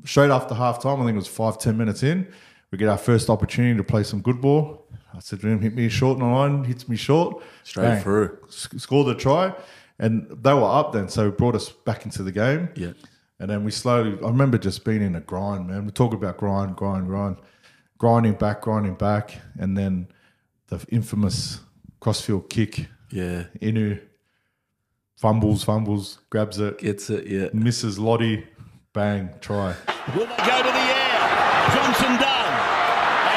straight 0.04 0.30
after 0.30 0.52
half 0.52 0.82
time, 0.82 1.00
I 1.00 1.04
think 1.04 1.14
it 1.14 1.18
was 1.18 1.28
five, 1.28 1.58
ten 1.58 1.76
minutes 1.76 2.02
in, 2.02 2.26
we 2.72 2.78
get 2.78 2.88
our 2.88 2.98
first 2.98 3.30
opportunity 3.30 3.76
to 3.76 3.84
play 3.84 4.02
some 4.02 4.20
good 4.20 4.40
ball. 4.40 4.84
I 5.14 5.20
said 5.20 5.40
to 5.42 5.46
him, 5.46 5.60
hit 5.60 5.76
me 5.76 5.88
short 5.88 6.18
the 6.18 6.24
line, 6.24 6.64
hits 6.64 6.88
me 6.88 6.96
short. 6.96 7.40
Straight 7.62 8.02
through. 8.02 8.36
S- 8.48 8.68
Scored 8.78 9.06
the 9.06 9.14
try. 9.14 9.54
And 10.00 10.26
they 10.42 10.52
were 10.52 10.64
up 10.64 10.92
then, 10.92 11.08
so 11.08 11.28
it 11.28 11.38
brought 11.38 11.54
us 11.54 11.68
back 11.70 12.04
into 12.04 12.24
the 12.24 12.32
game. 12.32 12.68
Yeah. 12.74 12.94
And 13.38 13.48
then 13.48 13.62
we 13.62 13.70
slowly, 13.70 14.18
I 14.24 14.26
remember 14.26 14.58
just 14.58 14.84
being 14.84 15.02
in 15.02 15.14
a 15.14 15.20
grind, 15.20 15.68
man. 15.68 15.84
We 15.84 15.92
talk 15.92 16.14
about 16.14 16.36
grind, 16.36 16.74
grind, 16.74 17.06
grind, 17.06 17.36
grinding 17.98 18.32
back, 18.32 18.62
grinding 18.62 18.94
back. 18.94 19.38
And 19.56 19.78
then 19.78 20.08
the 20.78 20.86
infamous 20.94 21.60
crossfield 22.00 22.48
kick. 22.50 22.86
Yeah. 23.10 23.44
Inu 23.60 24.00
fumbles, 25.16 25.62
fumbles, 25.64 26.18
grabs 26.30 26.58
it, 26.58 26.78
Gets 26.78 27.10
it. 27.10 27.26
Yeah. 27.26 27.48
misses 27.52 27.98
Lote, 27.98 28.44
bang, 28.92 29.30
try. 29.40 29.74
Will 30.14 30.26
they 30.26 30.42
go 30.44 30.56
to 30.62 30.72
the 30.72 30.86
air? 30.90 31.20
Johnson 31.74 32.12
done. 32.18 32.54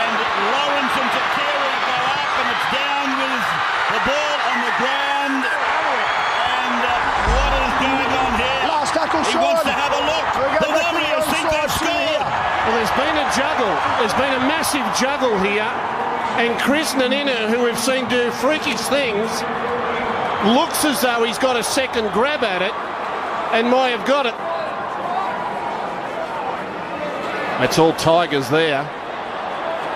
And 0.02 0.14
Lawrence 0.52 0.96
and 0.98 1.10
Tuqiri 1.14 1.74
go 1.88 1.98
up, 2.10 2.32
and 2.42 2.48
it's 2.54 2.68
down 2.74 3.08
with 3.22 3.46
the 3.94 4.00
ball 4.08 4.38
on 4.52 4.58
the 4.66 4.74
ground. 4.82 5.42
And 5.46 6.80
uh, 6.82 6.92
what 7.38 7.52
is 7.62 7.74
going 7.86 8.12
on 8.18 8.32
here? 8.42 8.62
Last 8.68 8.92
tackle, 8.98 9.22
He 9.24 9.38
wants 9.38 9.64
to 9.64 9.74
have 9.74 9.94
a 9.94 10.02
look. 10.04 10.28
The 10.60 10.68
going 10.68 10.74
back 10.82 10.92
the 10.92 10.98
Warriors 10.98 11.26
think 11.32 11.46
they've 11.54 11.76
scored. 11.78 12.22
Well, 12.68 12.76
there's 12.76 12.96
been 13.00 13.16
a 13.16 13.28
juggle. 13.32 13.74
There's 14.02 14.18
been 14.20 14.34
a 14.36 14.44
massive 14.44 14.84
juggle 15.00 15.38
here. 15.40 15.70
And 16.36 16.54
Krisnan 16.60 17.12
Inu, 17.12 17.50
who 17.50 17.64
we've 17.64 17.80
seen 17.80 18.08
do 18.10 18.30
freakish 18.32 18.80
things, 18.88 19.32
looks 20.56 20.86
as 20.86 21.02
though 21.02 21.24
he's 21.24 21.38
got 21.40 21.58
a 21.58 21.64
second 21.64 22.12
grab 22.14 22.44
at 22.44 22.62
it 22.62 22.74
and 23.56 23.72
may 23.72 23.90
have 23.92 24.06
got 24.06 24.26
it. 24.28 24.36
That's 27.60 27.80
all 27.80 27.94
Tigers 27.94 28.50
there. 28.50 28.84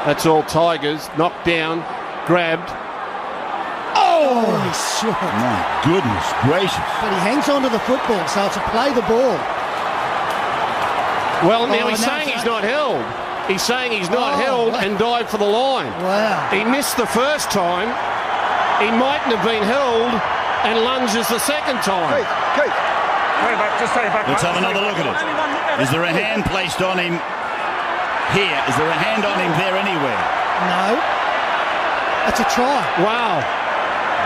That's 0.05 0.25
all 0.25 0.41
Tigers. 0.43 1.07
Knocked 1.15 1.45
down, 1.45 1.85
grabbed. 2.25 2.69
Oh, 3.93 4.49
he's 4.65 4.81
short. 4.97 5.21
My 5.21 5.61
goodness 5.85 6.25
gracious. 6.41 6.89
But 7.01 7.13
he 7.13 7.19
hangs 7.21 7.47
on 7.49 7.61
to 7.61 7.69
the 7.69 7.77
football, 7.85 8.27
so 8.27 8.43
it's 8.47 8.57
a 8.57 8.65
play 8.73 8.89
the 8.93 9.05
ball. 9.05 9.37
Well, 11.47 11.67
now 11.67 11.85
Oh, 11.85 11.89
he's 11.89 12.01
no, 12.01 12.07
saying 12.07 12.29
he's 12.29 12.45
not- 12.45 12.61
not 12.61 12.63
held. 12.63 13.05
He's 13.51 13.61
saying 13.61 13.91
he's 13.91 14.09
not 14.09 14.35
Oh, 14.35 14.37
held 14.39 14.71
what? 14.73 14.83
and 14.87 14.97
dived 14.97 15.27
for 15.29 15.37
the 15.37 15.43
line. 15.45 15.91
Wow. 15.99 16.47
He 16.55 16.63
missed 16.63 16.95
the 16.95 17.05
first 17.07 17.51
time. 17.51 17.91
He 18.79 18.87
mightn't 18.95 19.35
have 19.35 19.43
been 19.43 19.61
held 19.67 20.07
and 20.63 20.79
lunges 20.87 21.27
the 21.27 21.37
second 21.43 21.83
time. 21.83 22.15
Let's 24.31 24.41
have 24.47 24.55
another 24.55 24.79
look 24.79 24.95
at 24.95 25.05
it. 25.05 25.83
Is 25.83 25.91
there 25.91 26.03
a 26.03 26.13
hand 26.15 26.45
placed 26.45 26.81
on 26.81 26.95
him 26.97 27.19
here? 28.31 28.55
Is 28.71 28.75
there 28.79 28.87
a 28.87 28.99
hand 29.03 29.25
on 29.27 29.35
him 29.35 29.51
there 29.59 29.75
anywhere? 29.75 30.21
No. 30.71 30.95
That's 32.23 32.39
a 32.39 32.47
try. 32.55 32.79
Wow. 33.03 33.43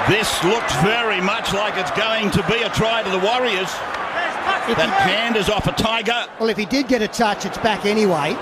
This 0.08 0.30
looks 0.44 0.76
very 0.86 1.20
much 1.20 1.52
like 1.54 1.78
it's 1.78 1.92
going 1.98 2.30
to 2.32 2.44
be 2.46 2.62
a 2.62 2.70
try 2.70 3.02
to 3.02 3.10
the 3.10 3.20
Warriors. 3.20 3.72
That 4.78 4.90
hand 5.02 5.36
is 5.36 5.50
off 5.50 5.66
a 5.68 5.72
Tiger. 5.72 6.26
well, 6.40 6.50
if 6.50 6.58
he 6.58 6.66
did 6.66 6.88
get 6.88 7.02
a 7.02 7.08
touch, 7.08 7.46
it's 7.46 7.58
back 7.60 7.86
anyway. 7.86 8.38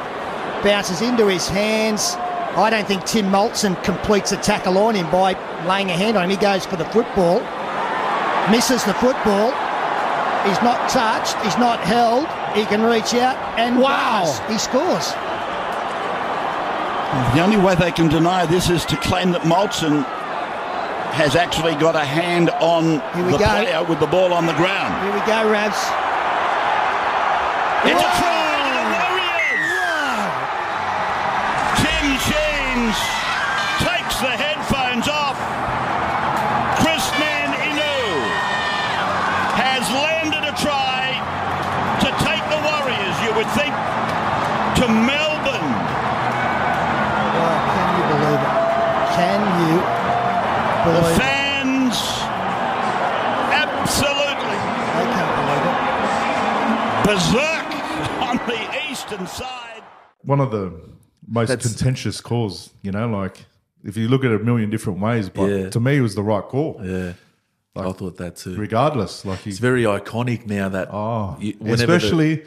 Bounces 0.64 1.02
into 1.02 1.28
his 1.28 1.48
hands. 1.48 2.16
I 2.56 2.70
don't 2.70 2.88
think 2.88 3.04
Tim 3.06 3.26
Moltzen 3.32 3.82
completes 3.84 4.32
a 4.32 4.38
tackle 4.38 4.78
on 4.78 4.96
him 4.96 5.10
by 5.12 5.34
laying 5.68 5.90
a 5.90 5.94
hand 5.94 6.16
on 6.18 6.24
him. 6.26 6.30
He 6.30 6.38
goes 6.38 6.66
for 6.66 6.78
the 6.78 6.86
football, 6.86 7.40
misses 8.50 8.84
the 8.86 8.94
football. 8.96 9.52
He's 10.48 10.62
not 10.62 10.90
touched. 10.90 11.36
He's 11.44 11.58
not 11.58 11.80
held. 11.80 12.28
He 12.56 12.66
can 12.66 12.82
reach 12.84 13.14
out 13.16 13.36
and 13.58 13.80
Wow. 13.80 14.22
buzz. 14.26 14.40
he 14.50 14.58
scores. 14.58 15.14
The 17.36 17.42
only 17.42 17.58
way 17.58 17.76
they 17.76 17.92
can 17.92 18.08
deny 18.08 18.46
this 18.46 18.70
is 18.70 18.86
to 18.86 18.98
claim 18.98 19.32
that 19.32 19.42
Moltzen 19.44 20.04
has 21.14 21.36
actually 21.36 21.76
got 21.76 21.96
a 21.96 22.04
hand 22.06 22.50
on 22.60 23.00
Here 23.16 23.26
we 23.26 23.32
the 23.34 23.38
go. 23.38 23.46
player 23.46 23.84
with 23.84 24.00
the 24.00 24.08
ball 24.08 24.34
on 24.34 24.46
the 24.46 24.54
ground. 24.54 24.94
Here 25.04 25.14
we 25.14 25.20
go, 25.22 25.46
Ravs. 25.52 25.82
It's 27.86 28.02
a 28.02 28.12
the 59.18 59.24
eastern 59.24 59.46
side. 59.46 59.84
One 60.24 60.40
of 60.40 60.52
the 60.52 60.72
most 61.28 61.50
That's- 61.50 61.68
contentious 61.68 62.22
calls, 62.22 62.72
you 62.82 62.92
know, 62.92 63.08
like 63.10 63.46
if 63.84 63.98
you 63.98 64.08
look 64.08 64.24
at 64.24 64.32
it 64.32 64.42
a 64.42 64.44
million 64.44 64.70
different 64.70 65.00
ways, 65.00 65.30
but 65.30 65.46
Yeah. 65.50 65.70
to 65.70 65.80
me, 65.80 65.98
it 65.98 66.02
was 66.02 66.16
the 66.16 66.24
right 66.24 66.44
call, 66.44 66.80
Yeah, 66.84 67.14
I 67.76 67.92
thought 67.92 68.18
that 68.18 68.38
too. 68.38 68.56
regardless. 68.56 69.26
Like, 69.26 69.40
he, 69.40 69.50
It's 69.50 69.60
very 69.60 69.84
iconic 69.84 70.48
now 70.48 70.70
that 70.70 70.90
oh, 70.92 71.36
you- 71.40 71.56
whenever 71.60 71.86
the- 71.86 71.96
especially, 71.96 72.44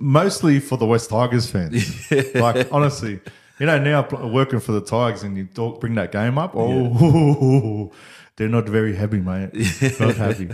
mostly 0.00 0.58
for 0.60 0.76
the 0.76 0.86
Wests 0.86 1.08
Tigers 1.08 1.48
fans. 1.50 2.10
like, 2.34 2.68
honestly, 2.72 3.20
you 3.60 3.66
know, 3.66 3.78
now 3.78 4.08
working 4.28 4.58
for 4.60 4.72
the 4.72 4.80
Tigers 4.80 5.22
and 5.22 5.36
you 5.36 5.44
talk, 5.46 5.80
bring 5.80 5.94
that 5.96 6.10
game 6.10 6.38
up, 6.38 6.52
oh, 6.56 7.92
they're 8.36 8.48
not 8.48 8.68
very 8.68 8.94
happy, 8.94 9.20
mate. 9.20 9.50
Not 10.00 10.16
happy. 10.16 10.48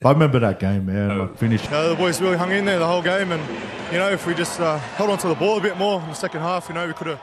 But 0.00 0.08
I 0.08 0.12
remember 0.12 0.38
that 0.40 0.60
game, 0.60 0.86
man. 0.86 1.18
Like, 1.18 1.38
finished. 1.38 1.72
Uh, 1.72 1.88
the 1.88 1.94
boys 1.94 2.20
really 2.20 2.36
hung 2.36 2.52
in 2.52 2.64
there 2.66 2.78
the 2.78 2.86
whole 2.86 3.02
game, 3.02 3.32
and 3.32 3.42
you 3.92 3.98
know, 3.98 4.10
if 4.10 4.26
we 4.26 4.34
just 4.34 4.60
uh, 4.60 4.78
held 4.78 5.10
on 5.10 5.18
to 5.18 5.28
the 5.28 5.34
ball 5.34 5.56
a 5.56 5.60
bit 5.60 5.78
more 5.78 6.00
in 6.00 6.08
the 6.08 6.14
second 6.14 6.40
half, 6.40 6.68
you 6.68 6.74
know, 6.74 6.86
we 6.86 6.92
could 6.92 7.06
have 7.06 7.20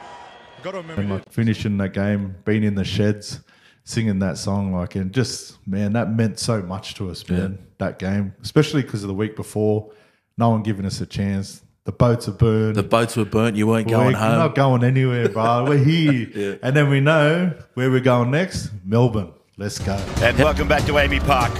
got 0.64 0.74
them. 0.74 0.90
and 0.90 0.98
we 0.98 1.04
and 1.04 1.10
did. 1.10 1.14
like 1.20 1.32
finishing 1.32 1.78
that 1.78 1.90
game, 1.90 2.36
being 2.46 2.64
in 2.64 2.74
the 2.74 2.84
sheds, 2.84 3.42
singing 3.84 4.20
that 4.20 4.38
song, 4.38 4.74
like, 4.74 4.96
and 4.96 5.14
just 5.14 5.66
man, 5.68 5.94
that 5.94 6.12
meant 6.12 6.40
so 6.40 6.62
much 6.64 6.96
to 6.96 7.12
us, 7.12 7.28
man. 7.30 7.60
That 7.78 8.00
game, 8.00 8.34
especially 8.42 8.82
because 8.82 9.04
of 9.04 9.10
the 9.10 9.14
week 9.14 9.36
before, 9.36 9.92
no 10.38 10.50
one 10.50 10.64
giving 10.64 10.86
us 10.86 11.00
a 11.02 11.06
chance. 11.06 11.62
The 11.86 11.92
boats 11.92 12.28
are 12.30 12.32
burned. 12.32 12.78
the 12.78 12.84
boats 12.84 13.18
were 13.18 13.26
burnt, 13.26 13.58
you 13.58 13.68
weren't 13.68 13.88
We're 13.88 13.98
going 13.98 14.16
home. 14.16 14.32
We're 14.32 14.38
not 14.38 14.56
going 14.56 14.84
anywhere, 14.84 15.30
bro. 15.30 15.66
We're 15.68 15.78
here, 15.78 16.60
and 16.64 16.76
then 16.76 16.90
we 16.90 17.02
know 17.02 17.54
where 17.76 17.92
we're 17.92 18.00
going 18.00 18.32
next. 18.32 18.72
Melbourne. 18.86 19.34
Let's 19.56 19.78
go. 19.78 19.94
And 20.26 20.36
welcome 20.40 20.68
back 20.68 20.82
to 20.90 20.94
AAMI 20.94 21.22
Park 21.30 21.54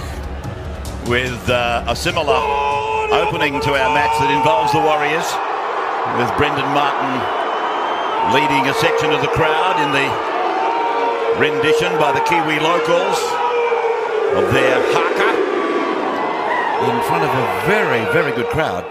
with 1.06 1.38
uh, 1.48 1.84
a 1.86 1.94
similar 1.94 2.34
opening 3.14 3.60
to 3.62 3.70
our 3.70 3.94
match 3.94 4.10
that 4.18 4.34
involves 4.34 4.74
the 4.74 4.82
Warriors, 4.82 5.30
with 6.18 6.26
Brendan 6.34 6.66
Martin 6.74 7.14
leading 8.34 8.66
a 8.66 8.74
section 8.82 9.14
of 9.14 9.22
the 9.22 9.30
crowd 9.30 9.78
in 9.78 9.94
the 9.94 10.10
rendition 11.38 11.94
by 12.02 12.10
the 12.10 12.18
Kiwi 12.26 12.58
locals 12.58 13.14
of 14.42 14.50
their 14.50 14.74
haka 14.90 15.30
in 16.90 16.98
front 17.06 17.22
of 17.22 17.30
a 17.30 17.46
very, 17.70 18.02
very 18.10 18.34
good 18.34 18.50
crowd. 18.50 18.82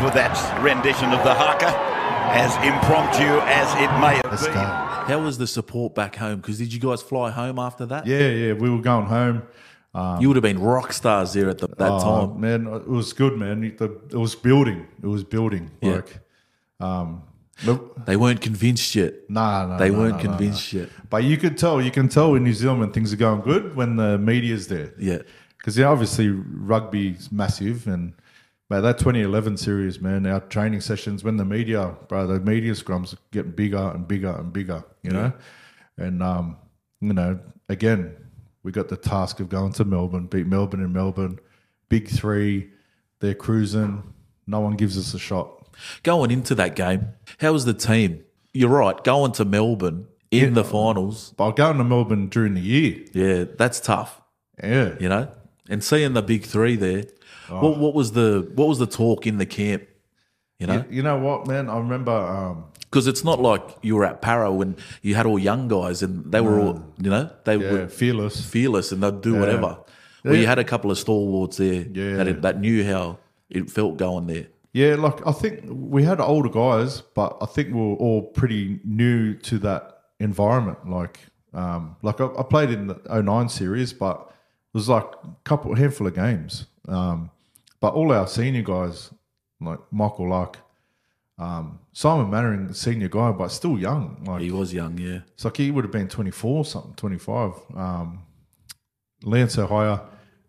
For 0.00 0.10
that 0.10 0.34
rendition 0.62 1.10
of 1.12 1.22
the 1.24 1.34
haka, 1.34 1.70
as 2.34 2.54
impromptu 2.56 3.24
as 3.46 3.68
it 3.74 3.90
may 4.00 4.14
have 4.16 4.24
Let's 4.30 4.44
been. 4.44 4.54
go. 4.54 4.60
How 4.60 5.20
was 5.22 5.38
the 5.38 5.46
support 5.46 5.94
back 5.94 6.16
home? 6.16 6.36
Because 6.40 6.58
did 6.58 6.72
you 6.72 6.80
guys 6.80 7.02
fly 7.02 7.30
home 7.30 7.58
after 7.58 7.86
that? 7.86 8.06
Yeah, 8.06 8.28
yeah. 8.28 8.52
We 8.54 8.70
were 8.70 8.80
going 8.80 9.06
home. 9.06 9.42
You 10.20 10.28
would 10.28 10.36
have 10.36 10.42
been 10.42 10.58
rock 10.60 10.92
stars 10.92 11.32
there 11.34 11.48
at 11.48 11.58
the, 11.58 11.68
that 11.68 11.90
Oh, 11.92 12.26
time. 12.28 12.40
man, 12.40 12.66
it 12.66 12.88
was 12.88 13.12
good, 13.12 13.36
man. 13.38 13.62
It, 13.64 13.78
the- 13.78 14.00
it 14.10 14.16
was 14.16 14.34
building. 14.34 14.86
It 15.02 15.06
was 15.06 15.22
building. 15.22 15.70
Yeah. 15.80 15.92
Like, 15.96 16.20
um, 16.80 17.22
look, 17.64 18.04
They 18.04 18.16
weren't 18.16 18.40
convinced 18.40 18.94
yet. 18.96 19.14
nah, 19.30 19.66
no, 19.66 19.78
They 19.78 19.90
no, 19.90 19.98
weren't 19.98 20.16
no, 20.16 20.22
no, 20.22 20.28
convinced 20.30 20.72
yet. 20.72 20.88
But 21.10 21.22
you 21.22 21.36
could 21.36 21.56
tell, 21.56 21.80
you 21.80 21.92
can 21.92 22.08
tell 22.08 22.34
in 22.34 22.42
New 22.42 22.54
Zealand 22.54 22.80
when 22.80 22.90
things 22.92 23.12
are 23.12 23.16
going 23.16 23.42
good 23.42 23.76
when 23.76 23.94
the 23.96 24.18
media's 24.18 24.66
there. 24.66 24.92
Yeah. 24.98 25.18
Because 25.58 25.78
yeah, 25.78 25.86
obviously 25.86 26.28
rugby's 26.30 27.30
massive, 27.30 27.86
and 27.86 28.14
but 28.68 28.80
that 28.80 28.98
2011 28.98 29.56
series, 29.56 30.00
man, 30.00 30.26
our 30.26 30.40
training 30.40 30.80
sessions 30.80 31.22
when 31.22 31.36
the 31.36 31.44
media, 31.44 31.94
bro, 32.08 32.26
the 32.26 32.40
media 32.40 32.72
scrums 32.72 33.12
are 33.14 33.18
getting 33.30 33.52
bigger 33.52 33.90
and 33.94 34.08
bigger 34.08 34.30
and 34.30 34.52
bigger, 34.52 34.84
you 35.02 35.10
know, 35.10 35.32
and 35.98 36.22
um, 36.22 36.56
you 37.00 37.12
know, 37.12 37.38
again, 37.68 38.16
we 38.62 38.72
got 38.72 38.88
the 38.88 38.96
task 38.96 39.40
of 39.40 39.48
going 39.48 39.72
to 39.74 39.84
Melbourne, 39.84 40.26
beat 40.26 40.46
Melbourne 40.46 40.80
in 40.82 40.92
Melbourne, 40.92 41.38
big 41.88 42.08
three, 42.08 42.70
they're 43.20 43.34
cruising, 43.34 44.02
no 44.46 44.60
one 44.60 44.76
gives 44.76 44.96
us 44.98 45.14
a 45.14 45.18
shot. 45.18 45.50
Going 46.02 46.30
into 46.30 46.54
that 46.54 46.76
game, 46.76 47.08
how 47.38 47.52
was 47.52 47.64
the 47.64 47.74
team? 47.74 48.24
You're 48.52 48.70
right. 48.70 49.02
Going 49.02 49.32
to 49.32 49.44
Melbourne 49.44 50.06
in 50.30 50.54
the 50.54 50.64
finals, 50.64 51.34
But 51.36 51.52
going 51.52 51.78
to 51.78 51.84
Melbourne 51.84 52.28
during 52.28 52.54
the 52.54 52.60
year, 52.60 53.04
yeah, 53.12 53.44
that's 53.56 53.80
tough. 53.80 54.20
yeah, 54.62 54.94
You 55.00 55.08
know, 55.08 55.28
and 55.68 55.82
seeing 55.82 56.12
the 56.14 56.22
big 56.22 56.44
three 56.44 56.76
there. 56.76 57.04
Oh. 57.50 57.60
What, 57.68 57.78
what 57.78 57.94
was 57.94 58.12
the 58.12 58.50
what 58.54 58.68
was 58.68 58.78
the 58.78 58.86
talk 58.86 59.26
in 59.26 59.38
the 59.38 59.46
camp? 59.46 59.84
You 60.58 60.66
know, 60.68 60.74
You, 60.88 60.96
you 60.96 61.02
know 61.02 61.18
what, 61.18 61.46
man? 61.46 61.68
I 61.68 61.78
remember. 61.78 62.12
Um, 62.12 62.64
because 62.90 63.08
it's 63.08 63.24
not 63.24 63.40
like 63.40 63.62
you 63.82 63.96
were 63.96 64.04
at 64.04 64.22
Parra 64.22 64.52
when 64.52 64.76
you 65.02 65.16
had 65.16 65.26
all 65.26 65.36
young 65.38 65.66
guys 65.66 66.00
and 66.02 66.30
they 66.30 66.40
were 66.40 66.60
all 66.60 66.80
you 67.02 67.10
know 67.10 67.28
they 67.44 67.56
yeah, 67.56 67.72
were 67.72 67.88
fearless. 67.88 68.44
fearless 68.48 68.92
and 68.92 69.02
they'd 69.02 69.20
do 69.20 69.34
whatever. 69.34 69.78
Well, 70.24 70.36
you 70.36 70.46
had 70.46 70.58
a 70.60 70.64
couple 70.64 70.90
of 70.92 70.98
stalwarts 70.98 71.56
there 71.56 71.82
Yeah. 71.92 72.22
that 72.22 72.42
that 72.42 72.60
knew 72.60 72.84
how 72.84 73.18
it 73.50 73.68
felt 73.68 73.96
going 73.96 74.26
there. 74.28 74.46
Yeah, 74.72 74.94
like 74.94 75.26
I 75.26 75.32
think 75.32 75.62
we 75.66 76.04
had 76.04 76.20
older 76.20 76.48
guys, 76.48 77.00
but 77.00 77.36
I 77.42 77.46
think 77.46 77.68
we 77.68 77.80
were 77.80 77.96
all 77.96 78.22
pretty 78.22 78.80
new 78.84 79.34
to 79.34 79.58
that 79.58 79.98
environment. 80.20 80.88
Like, 80.88 81.18
um, 81.52 81.96
like 82.02 82.20
I, 82.20 82.26
I 82.38 82.42
played 82.44 82.70
in 82.70 82.86
the 82.86 83.22
09 83.22 83.48
series, 83.48 83.92
but 83.92 84.16
it 84.28 84.74
was 84.78 84.88
like 84.88 85.04
a 85.24 85.28
couple, 85.44 85.74
handful 85.74 86.06
of 86.06 86.14
games. 86.14 86.66
Um, 86.88 87.30
but 87.80 87.94
all 87.94 88.12
our 88.12 88.26
senior 88.26 88.62
guys, 88.62 89.10
like 89.60 89.78
Michael 89.90 90.30
Luck, 90.30 90.58
um, 91.38 91.80
Simon 91.92 92.30
Mannering, 92.30 92.72
senior 92.72 93.08
guy, 93.08 93.32
but 93.32 93.48
still 93.48 93.78
young. 93.78 94.22
Like, 94.26 94.42
He 94.42 94.50
was 94.50 94.72
young, 94.72 94.98
yeah. 94.98 95.20
it's 95.34 95.44
like 95.44 95.56
he 95.56 95.70
would 95.70 95.84
have 95.84 95.92
been 95.92 96.08
24 96.08 96.64
something, 96.64 96.94
25. 96.94 97.52
Um, 97.74 98.22
Lance 99.22 99.54
Hohaia, 99.54 100.00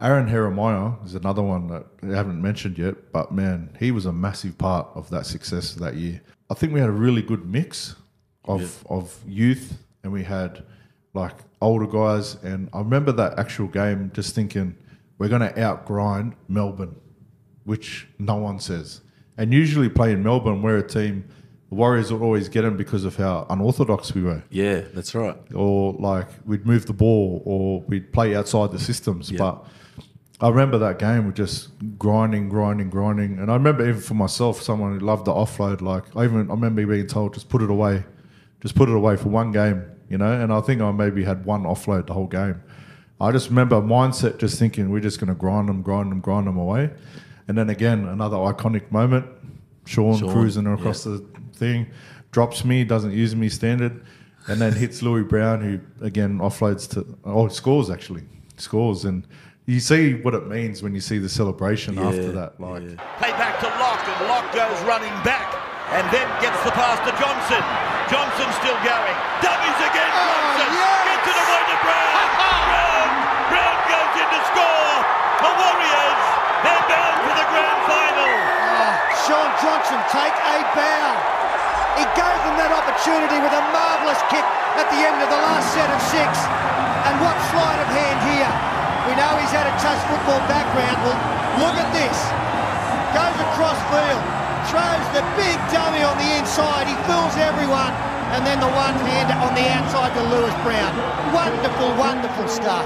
Aaron 0.01 0.27
Heremaia 0.27 0.95
is 1.05 1.15
another 1.15 1.41
one 1.41 1.67
that 1.67 1.85
I 2.03 2.07
haven't 2.15 2.41
mentioned 2.41 2.77
yet, 2.77 3.11
but 3.13 3.31
man, 3.31 3.75
he 3.79 3.91
was 3.91 4.05
a 4.05 4.11
massive 4.11 4.57
part 4.57 4.87
of 4.93 5.09
that 5.09 5.25
success 5.25 5.73
that 5.75 5.95
year. 5.95 6.21
I 6.49 6.53
think 6.53 6.73
we 6.73 6.79
had 6.81 6.89
a 6.89 6.93
really 6.93 7.21
good 7.21 7.45
mix 7.45 7.95
of, 8.43 8.85
of 8.89 9.17
youth 9.25 9.77
and 10.03 10.11
we 10.11 10.23
had 10.23 10.63
like 11.13 11.33
older 11.61 11.87
guys. 11.87 12.35
And 12.43 12.69
I 12.73 12.79
remember 12.79 13.11
that 13.13 13.39
actual 13.39 13.67
game 13.67 14.11
just 14.13 14.35
thinking, 14.35 14.75
we're 15.17 15.29
going 15.29 15.41
to 15.41 15.53
outgrind 15.53 16.33
Melbourne, 16.49 16.95
which 17.65 18.07
no 18.19 18.35
one 18.35 18.59
says. 18.59 19.01
And 19.37 19.53
usually 19.53 19.89
play 19.89 20.13
in 20.13 20.23
Melbourne, 20.23 20.61
we're 20.61 20.77
a 20.77 20.87
team, 20.87 21.25
the 21.69 21.75
Warriors 21.75 22.11
would 22.13 22.21
always 22.21 22.47
get 22.47 22.61
them 22.61 22.77
because 22.77 23.03
of 23.05 23.15
how 23.17 23.45
unorthodox 23.49 24.13
we 24.13 24.21
were 24.21 24.43
Yeah, 24.49 24.81
that's 24.93 25.13
right. 25.13 25.35
or 25.53 25.93
like 25.93 26.27
we'd 26.45 26.65
move 26.65 26.85
the 26.85 26.93
ball 26.93 27.41
or 27.45 27.81
we'd 27.81 28.13
play 28.13 28.35
outside 28.35 28.71
the 28.71 28.79
systems. 28.79 29.31
But 29.31 29.65
I 30.39 30.49
remember 30.49 30.77
that 30.79 30.99
game, 30.99 31.25
we're 31.25 31.31
just 31.31 31.69
grinding, 31.97 32.49
grinding, 32.49 32.89
grinding. 32.89 33.39
And 33.39 33.49
I 33.49 33.55
remember 33.55 33.87
even 33.87 34.01
for 34.01 34.13
myself, 34.13 34.61
someone 34.61 34.97
who 34.99 35.05
loved 35.05 35.25
the 35.25 35.31
offload, 35.33 35.81
like 35.81 36.03
I 36.15 36.23
even 36.25 36.49
I 36.49 36.53
remember 36.53 36.85
being 36.85 37.07
told, 37.07 37.33
just 37.33 37.49
put 37.49 37.61
it 37.61 37.69
away, 37.69 38.03
just 38.61 38.75
put 38.75 38.87
it 38.87 38.95
away 38.95 39.15
for 39.17 39.29
one 39.29 39.51
game, 39.51 39.83
you 40.09 40.17
know. 40.17 40.31
And 40.31 40.53
I 40.53 40.61
think 40.61 40.81
I 40.81 40.91
maybe 40.91 41.23
had 41.23 41.45
one 41.45 41.63
offload 41.63 42.07
the 42.07 42.13
whole 42.13 42.27
game. 42.27 42.61
I 43.19 43.31
just 43.31 43.49
remember 43.49 43.81
mindset 43.81 44.37
just 44.37 44.59
thinking 44.59 44.91
we're 44.91 44.99
just 44.99 45.19
going 45.19 45.29
to 45.29 45.35
grind 45.35 45.67
them, 45.69 45.81
grind 45.81 46.11
them, 46.11 46.19
grind 46.19 46.47
them 46.47 46.57
away. 46.57 46.91
And 47.47 47.57
then 47.57 47.69
again, 47.69 48.07
another 48.07 48.37
iconic 48.37 48.91
moment. 48.91 49.25
Shaun, 49.85 50.17
Shaun, 50.17 50.31
cruising 50.31 50.65
across 50.65 51.03
the 51.03 51.23
thing, 51.53 51.87
drops 52.31 52.65
me, 52.65 52.83
doesn't 52.83 53.11
use 53.11 53.35
me 53.35 53.49
standard, 53.49 54.03
and 54.47 54.59
then 54.59 54.73
hits 54.73 55.01
Lewis 55.01 55.27
Brown, 55.27 55.61
who 55.61 55.79
again 56.03 56.39
offloads 56.39 56.89
to 56.91 57.05
oh 57.23 57.47
scores 57.49 57.89
actually 57.91 58.23
scores, 58.57 59.05
and 59.05 59.27
you 59.65 59.79
see 59.79 60.15
what 60.15 60.33
it 60.33 60.47
means 60.47 60.81
when 60.81 60.93
you 60.93 61.01
see 61.01 61.19
the 61.19 61.29
celebration 61.29 61.99
after 61.99 62.31
that. 62.31 62.59
Like 62.59 62.83
yeah. 62.83 63.17
Play 63.17 63.31
back 63.37 63.59
to 63.61 63.67
Locke, 63.77 64.05
and 64.09 64.27
Locke 64.27 64.49
goes 64.53 64.81
running 64.89 65.13
back, 65.21 65.53
and 65.93 66.05
then 66.09 66.25
gets 66.41 66.57
the 66.65 66.71
pass 66.71 66.97
to 67.05 67.13
Johnson. 67.21 67.61
Johnson 68.09 68.49
still 68.61 68.77
going. 68.85 69.17
Dummies 69.41 69.79
again, 69.85 70.11
oh, 70.13 70.29
Johnson. 70.29 70.69
yes! 70.73 71.05
Gets 71.09 71.29
it 71.29 71.37
away 71.45 71.61
to 71.65 71.77
Brown. 71.81 72.25
Brown. 72.69 73.09
Brown 73.49 73.77
goes 73.89 74.13
in 74.17 74.27
to 74.33 74.41
score. 74.49 74.93
The 75.41 75.51
Warriors, 75.57 76.25
Shaun 79.25 79.49
Johnson 79.57 79.97
take 80.13 80.37
a 80.37 80.57
bow. 80.77 81.09
He 81.97 82.05
gave 82.13 82.39
them 82.45 82.61
that 82.61 82.69
opportunity 82.69 83.41
with 83.41 83.49
a 83.57 83.63
marvellous 83.73 84.21
kick 84.29 84.45
at 84.77 84.85
the 84.93 85.01
end 85.01 85.17
of 85.17 85.33
the 85.33 85.41
last 85.49 85.65
set 85.73 85.89
of 85.89 85.97
six. 86.13 86.29
And 87.09 87.17
what 87.17 87.33
sleight 87.49 87.81
of 87.81 87.89
hand 87.89 88.21
here. 88.29 88.53
We 89.09 89.17
know 89.17 89.33
he's 89.41 89.49
had 89.49 89.65
a 89.65 89.73
touch 89.81 89.97
football 90.05 90.37
background. 90.45 91.01
Well, 91.01 91.17
look 91.57 91.73
at 91.73 91.89
this. 91.89 92.17
Goes 93.17 93.37
across 93.49 93.81
field, 93.89 94.23
throws 94.69 95.07
the 95.17 95.25
big 95.33 95.57
dummy 95.73 96.05
on 96.05 96.21
the 96.21 96.29
inside. 96.37 96.85
He 96.85 96.93
fools 97.09 97.33
everyone. 97.41 97.97
And 98.29 98.45
then 98.45 98.61
the 98.61 98.69
one 98.77 98.93
hand 99.09 99.33
on 99.41 99.57
the 99.57 99.65
outside 99.73 100.13
to 100.13 100.23
Lewis 100.29 100.53
Brown. 100.61 100.93
Wonderful, 101.33 101.89
wonderful 101.97 102.45
stuff. 102.45 102.85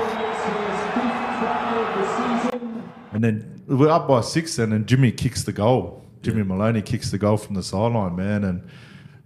And 3.11 3.23
then 3.23 3.63
we're 3.67 3.91
up 3.91 4.07
by 4.07 4.21
six, 4.21 4.57
and 4.57 4.71
then, 4.71 4.85
Jimmy 4.85 5.11
kicks 5.11 5.43
the 5.43 5.51
goal. 5.51 6.05
Jimmy 6.21 6.43
Maloney 6.43 6.81
kicks 6.81 7.11
the 7.11 7.17
goal 7.17 7.37
from 7.37 7.55
the 7.55 7.63
sideline, 7.63 8.15
man, 8.15 8.43
and 8.43 8.67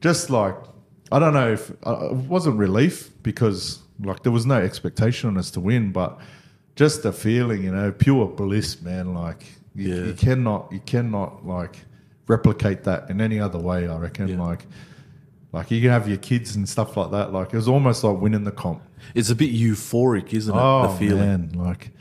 just 0.01 0.29
like 0.29 0.55
I 1.11 1.19
don't 1.19 1.33
know 1.33 1.51
if 1.51 1.71
uh, 1.85 2.09
it 2.11 2.15
wasn't 2.15 2.57
relief 2.57 3.11
because 3.23 3.79
like 4.01 4.23
there 4.23 4.31
was 4.31 4.45
no 4.45 4.55
expectation 4.55 5.29
on 5.29 5.37
us 5.37 5.51
to 5.51 5.59
win, 5.59 5.91
but 5.91 6.19
just 6.75 7.03
the 7.03 7.13
feeling, 7.13 7.63
you 7.63 7.71
know, 7.71 7.91
pure 7.91 8.25
bliss, 8.27 8.81
man. 8.81 9.13
Like 9.13 9.43
you, 9.75 9.89
Yeah. 9.95 10.05
you 10.05 10.13
cannot, 10.13 10.71
you 10.71 10.79
cannot 10.79 11.45
like 11.45 11.77
replicate 12.27 12.83
that 12.85 13.09
in 13.09 13.21
any 13.21 13.39
other 13.39 13.59
way. 13.59 13.87
I 13.87 13.97
reckon, 13.97 14.27
Yeah. 14.27 14.41
like. 14.41 14.65
Like 15.51 15.69
you 15.69 15.81
can 15.81 15.91
have 15.91 16.07
your 16.07 16.17
kids 16.17 16.55
and 16.55 16.67
stuff 16.67 16.97
like 16.97 17.11
that. 17.11 17.31
Like 17.31 17.53
it 17.53 17.55
was 17.55 17.67
almost 17.67 18.03
like 18.03 18.19
winning 18.19 18.43
the 18.43 18.51
comp. 18.51 18.81
It's 19.13 19.29
a 19.29 19.35
bit 19.35 19.53
euphoric, 19.53 20.33
isn't 20.33 20.51
it? 20.51 20.59
Oh 20.59 20.87
the 20.87 20.97
feeling. 20.97 21.19
man, 21.19 21.51
like, 21.53 21.91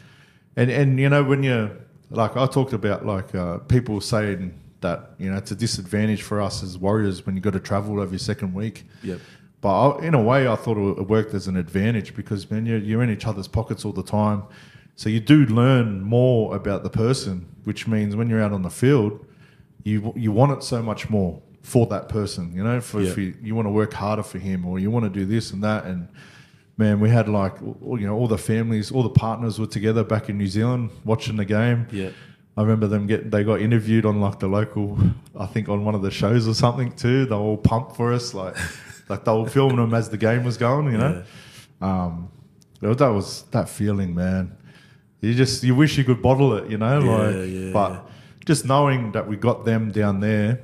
and 0.57 0.71
and 0.71 0.99
you 0.99 1.11
know 1.11 1.23
when 1.23 1.43
you 1.43 1.71
like 2.09 2.35
I 2.35 2.47
talked 2.47 2.73
about 2.73 3.05
like 3.05 3.35
uh, 3.35 3.59
people 3.59 4.01
saying 4.01 4.59
that 4.83 5.11
you 5.19 5.31
know 5.31 5.37
it's 5.39 5.51
a 5.51 5.55
disadvantage 5.57 6.23
for 6.23 6.41
us 6.41 6.63
as 6.63 6.77
warriors 6.79 7.25
when 7.27 7.35
you 7.37 7.41
got 7.41 7.55
to 7.55 7.61
travel 7.61 8.01
every 8.03 8.19
second 8.19 8.55
week. 8.55 8.85
Yep. 9.03 9.21
But 9.61 9.91
I, 9.91 10.05
in 10.07 10.15
a 10.15 10.23
way, 10.23 10.49
I 10.49 10.57
thought 10.57 10.77
it 10.77 11.09
worked 11.09 11.35
as 11.35 11.47
an 11.47 11.57
advantage 11.57 12.15
because 12.17 12.51
man, 12.51 12.67
you're, 12.67 12.79
you're 12.79 13.03
in 13.03 13.11
each 13.11 13.27
other's 13.27 13.47
pockets 13.49 13.85
all 13.85 13.93
the 13.93 14.03
time, 14.03 14.43
so 14.97 15.09
you 15.09 15.21
do 15.21 15.47
learn 15.47 16.03
more 16.03 16.55
about 16.57 16.83
the 16.83 16.91
person, 16.91 17.47
which 17.65 17.87
means 17.87 18.15
when 18.17 18.29
you're 18.29 18.43
out 18.43 18.53
on 18.53 18.63
the 18.63 18.71
field, 18.71 19.25
you 19.85 20.13
you 20.17 20.33
want 20.33 20.53
it 20.53 20.63
so 20.65 20.83
much 20.83 21.09
more 21.11 21.41
for 21.63 21.87
that 21.87 22.09
person. 22.09 22.53
You 22.55 22.65
know, 22.65 22.81
for 22.81 23.01
Yeah. 23.01 23.15
you, 23.15 23.35
you 23.41 23.55
want 23.55 23.67
to 23.67 23.71
work 23.71 23.93
harder 23.93 24.25
for 24.25 24.39
him 24.41 24.67
or 24.67 24.81
you 24.81 24.91
want 24.91 25.05
to 25.05 25.11
do 25.11 25.25
this 25.25 25.53
and 25.53 25.63
that 25.63 25.85
and 25.85 26.09
man, 26.77 26.99
we 26.99 27.09
had 27.09 27.29
like 27.29 27.55
all- 27.85 28.01
you 28.01 28.07
know 28.09 28.17
all 28.17 28.27
the 28.27 28.39
families, 28.39 28.91
all 28.91 29.05
the 29.05 29.11
partners 29.11 29.61
were 29.61 29.67
together 29.69 30.03
back 30.03 30.29
in 30.29 30.39
New 30.39 30.49
Zealand 30.49 30.91
watching 31.05 31.37
the 31.37 31.45
game. 31.45 31.87
Yeah. 31.93 32.11
I 32.57 32.63
remember 32.63 32.87
them 32.87 33.07
getting 33.07 33.31
they 33.31 33.45
got 33.45 33.61
interviewed 33.61 34.05
on 34.05 34.21
like 34.21 34.39
the 34.39 34.47
local, 34.49 34.99
I 35.39 35.47
think 35.47 35.69
on 35.69 35.85
one 35.85 35.95
of 35.95 36.03
the 36.03 36.11
shows 36.11 36.47
or 36.47 36.55
something 36.55 36.93
too. 36.93 37.25
They 37.25 37.35
were 37.35 37.41
all 37.41 37.57
pumped 37.57 37.97
for 37.97 38.13
us, 38.13 38.35
like 38.35 38.57
like 39.09 39.25
they 39.25 39.33
were 39.33 39.49
filming 39.49 39.77
them 39.79 39.95
as 39.95 40.11
the 40.11 40.19
game 40.19 40.45
was 40.45 40.57
going. 40.59 40.93
You 40.93 40.99
know, 40.99 41.23
um, 41.81 42.31
that 42.81 42.99
that 42.99 43.09
was 43.09 43.43
that 43.53 43.69
feeling, 43.69 44.15
man. 44.15 44.57
You 45.21 45.33
just 45.35 45.63
you 45.65 45.75
wish 45.75 45.97
you 45.97 46.05
could 46.05 46.21
bottle 46.21 46.55
it, 46.55 46.71
you 46.71 46.77
know, 46.79 47.01
Yeah, 47.01 47.17
like 47.17 47.35
yeah, 47.49 47.71
but 47.73 47.91
yeah. 47.93 48.01
just 48.45 48.67
knowing 48.67 49.13
that 49.13 49.27
we 49.29 49.37
got 49.37 49.65
them 49.65 49.91
down 49.93 50.21
there, 50.21 50.61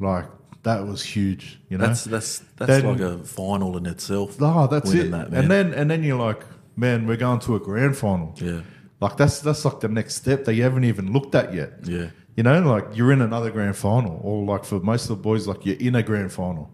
like 0.00 0.26
that 0.62 0.86
was 0.86 1.02
huge. 1.02 1.58
You 1.68 1.78
know, 1.78 1.86
That's 1.88 2.04
that's 2.04 2.38
that's 2.56 2.68
Then- 2.70 2.86
like 2.86 3.00
a 3.00 3.18
final 3.24 3.76
in 3.76 3.84
itself. 3.86 4.36
Oh, 4.40 4.66
that's 4.68 4.92
it. 4.94 5.10
That, 5.10 5.28
and 5.34 5.50
then 5.50 5.74
and 5.74 5.90
then 5.90 6.02
you're 6.02 6.18
like, 6.18 6.44
man, 6.76 7.06
we're 7.06 7.16
going 7.16 7.40
to 7.40 7.56
a 7.56 7.60
grand 7.60 7.96
final. 7.96 8.32
Yeah. 8.36 8.60
Like 9.00 9.16
that's 9.16 9.40
that's 9.40 9.64
like 9.64 9.80
the 9.80 9.88
next 9.88 10.14
step 10.14 10.44
that 10.44 10.54
you 10.54 10.62
haven't 10.62 10.84
even 10.84 11.12
looked 11.12 11.34
at 11.34 11.52
yet. 11.52 11.72
Yeah. 11.84 12.10
You 12.36 12.42
know, 12.42 12.60
like 12.60 12.84
you're 12.94 13.12
in 13.12 13.20
another 13.22 13.50
grand 13.50 13.76
final, 13.76 14.20
or 14.22 14.44
like 14.44 14.64
for 14.64 14.80
most 14.80 15.04
of 15.04 15.16
the 15.16 15.22
boys, 15.22 15.46
like 15.46 15.64
you're 15.66 15.76
in 15.76 15.94
a 15.94 16.02
grand 16.02 16.32
final. 16.32 16.70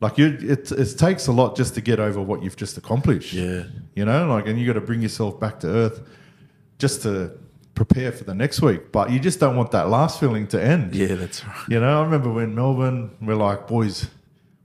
Like 0.00 0.18
you, 0.18 0.36
it 0.40 0.70
it 0.72 0.98
takes 0.98 1.26
a 1.26 1.32
lot 1.32 1.56
just 1.56 1.74
to 1.74 1.80
get 1.80 1.98
over 2.00 2.20
what 2.20 2.42
you've 2.42 2.56
just 2.56 2.76
accomplished. 2.76 3.32
Yeah. 3.32 3.64
You 3.94 4.04
know, 4.04 4.26
like 4.28 4.46
and 4.46 4.58
you 4.58 4.66
got 4.66 4.74
to 4.74 4.80
bring 4.80 5.00
yourself 5.00 5.38
back 5.38 5.60
to 5.60 5.68
earth 5.68 6.02
just 6.78 7.02
to 7.02 7.32
prepare 7.74 8.12
for 8.12 8.24
the 8.24 8.34
next 8.34 8.60
week. 8.62 8.92
But 8.92 9.10
you 9.10 9.18
just 9.18 9.40
don't 9.40 9.56
want 9.56 9.70
that 9.72 9.88
last 9.88 10.20
feeling 10.20 10.46
to 10.48 10.62
end. 10.62 10.94
yeah, 10.94 11.14
that's 11.14 11.44
right. 11.44 11.68
You 11.68 11.80
know, 11.80 12.00
I 12.00 12.04
remember 12.04 12.32
when 12.32 12.54
Melbourne, 12.54 13.10
we're 13.20 13.34
like, 13.34 13.66
boys, 13.66 14.08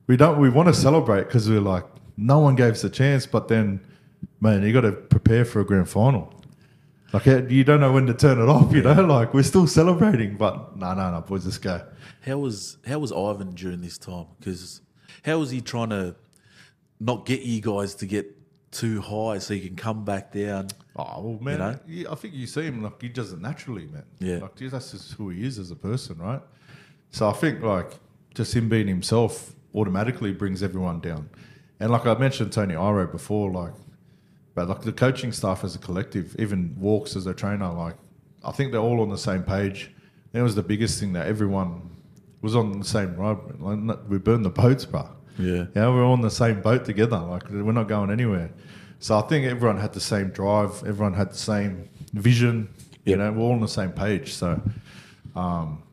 we 0.08 0.18
don't, 0.18 0.40
we 0.40 0.50
want 0.50 0.68
to 0.68 0.74
celebrate 0.74 1.24
because 1.26 1.50
we're 1.50 1.60
like, 1.62 1.86
no 2.18 2.40
one 2.40 2.56
gave 2.56 2.74
us 2.74 2.84
a 2.84 2.90
chance. 2.90 3.26
But 3.26 3.48
then, 3.48 3.80
man, 4.42 4.64
you 4.64 4.74
got 4.74 4.82
to 4.82 4.92
prepare 4.92 5.46
for 5.46 5.62
a 5.62 5.66
grand 5.66 5.90
final. 5.90 6.34
Like 7.12 7.28
uh, 7.28 7.44
you 7.48 7.64
don't 7.64 7.80
know 7.80 7.92
when 7.92 8.06
to 8.08 8.14
turn 8.14 8.40
it 8.40 8.48
off. 8.50 8.74
You 8.74 8.82
know, 8.84 9.06
like 9.06 9.34
we're 9.34 9.44
still 9.44 9.68
celebrating, 9.68 10.38
but 10.38 10.78
no, 10.78 10.94
no, 10.94 11.12
no, 11.12 11.22
boys, 11.22 11.46
let's 11.46 11.58
go. 11.58 11.82
How 12.26 12.38
was 12.38 12.78
how 12.88 13.00
was 13.00 13.12
Ivan 13.12 13.56
during 13.56 13.82
this 13.82 13.98
time? 13.98 14.28
Because 14.40 14.82
how 15.24 15.40
was 15.40 15.50
he 15.50 15.62
trying 15.62 15.90
to 15.90 16.16
not 17.00 17.26
get 17.26 17.42
you 17.42 17.62
guys 17.62 17.96
to 17.96 18.06
get 18.06 18.36
too 18.72 19.02
high 19.02 19.40
so 19.40 19.54
you 19.54 19.68
can 19.68 19.76
come 19.76 20.06
back 20.06 20.32
down? 20.32 20.68
Oh 20.96 21.22
well, 21.22 21.40
man, 21.42 21.60
know? 21.60 21.80
you- 21.88 22.08
I 22.10 22.16
think 22.16 22.34
you 22.36 22.46
see 22.46 22.64
him 22.64 22.84
like 22.84 23.02
he 23.02 23.10
does 23.10 23.34
it 23.34 23.42
naturally, 23.42 23.88
man. 23.88 24.04
Yeah. 24.20 24.38
like 24.38 24.56
dude, 24.56 24.72
that's 24.72 24.92
just 24.92 25.14
who 25.14 25.30
he 25.30 25.46
is 25.46 25.58
as 25.58 25.72
a 25.72 25.76
person, 25.76 26.18
right? 26.20 26.42
So 27.12 27.28
I 27.28 27.34
think 27.34 27.64
like 27.64 27.92
just 28.36 28.56
him 28.56 28.70
being 28.70 28.88
himself 28.88 29.56
automatically 29.74 30.32
brings 30.32 30.62
everyone 30.62 31.00
down. 31.00 31.30
And 31.80 31.92
like 31.92 32.06
I 32.06 32.14
mentioned 32.16 32.52
Tony 32.52 32.74
Iro 32.74 33.08
before, 33.08 33.50
like, 33.52 33.74
but 34.60 34.68
like 34.68 34.82
the 34.82 34.92
coaching 34.92 35.32
staff 35.32 35.64
as 35.64 35.74
a 35.76 35.80
collective, 35.80 36.36
even 36.38 36.76
Walks 36.78 37.16
as 37.16 37.26
a 37.28 37.34
trainer, 37.34 37.72
like 37.72 37.96
I 38.44 38.52
think 38.52 38.74
they're 38.74 38.82
all 38.82 39.00
on 39.00 39.08
the 39.08 39.18
same 39.18 39.42
page. 39.42 39.90
That 40.34 40.42
was 40.42 40.54
the 40.54 40.62
biggest 40.62 41.00
thing 41.00 41.14
that 41.14 41.28
everyone 41.28 41.90
was 42.42 42.58
on 42.58 42.78
the 42.78 42.84
same 42.84 43.16
ride. 43.16 43.38
Like, 43.58 44.00
we 44.10 44.18
burned 44.18 44.44
the 44.44 44.50
boats, 44.50 44.84
bro. 44.84 45.08
Yeah. 45.38 45.68
Yeah, 45.74 45.88
we're 45.88 46.04
all 46.04 46.12
on 46.12 46.20
the 46.20 46.30
same 46.30 46.60
boat 46.60 46.84
together. 46.84 47.20
Like 47.20 47.50
we're 47.50 47.72
not 47.72 47.88
going 47.88 48.12
anywhere. 48.12 48.52
So 49.00 49.18
I 49.18 49.22
think 49.22 49.46
everyone 49.46 49.78
had 49.78 49.94
the 49.94 50.02
same 50.02 50.28
drive. 50.32 50.84
Everyone 50.86 51.14
had 51.14 51.32
the 51.32 51.38
same 51.38 51.88
vision. 52.12 52.68
You 53.06 53.16
know, 53.16 53.32
we're 53.32 53.44
all 53.44 53.54
on 53.54 53.62
the 53.62 53.68
same 53.70 53.94
page. 53.94 54.34
So, 54.34 54.62
um, 55.38 55.84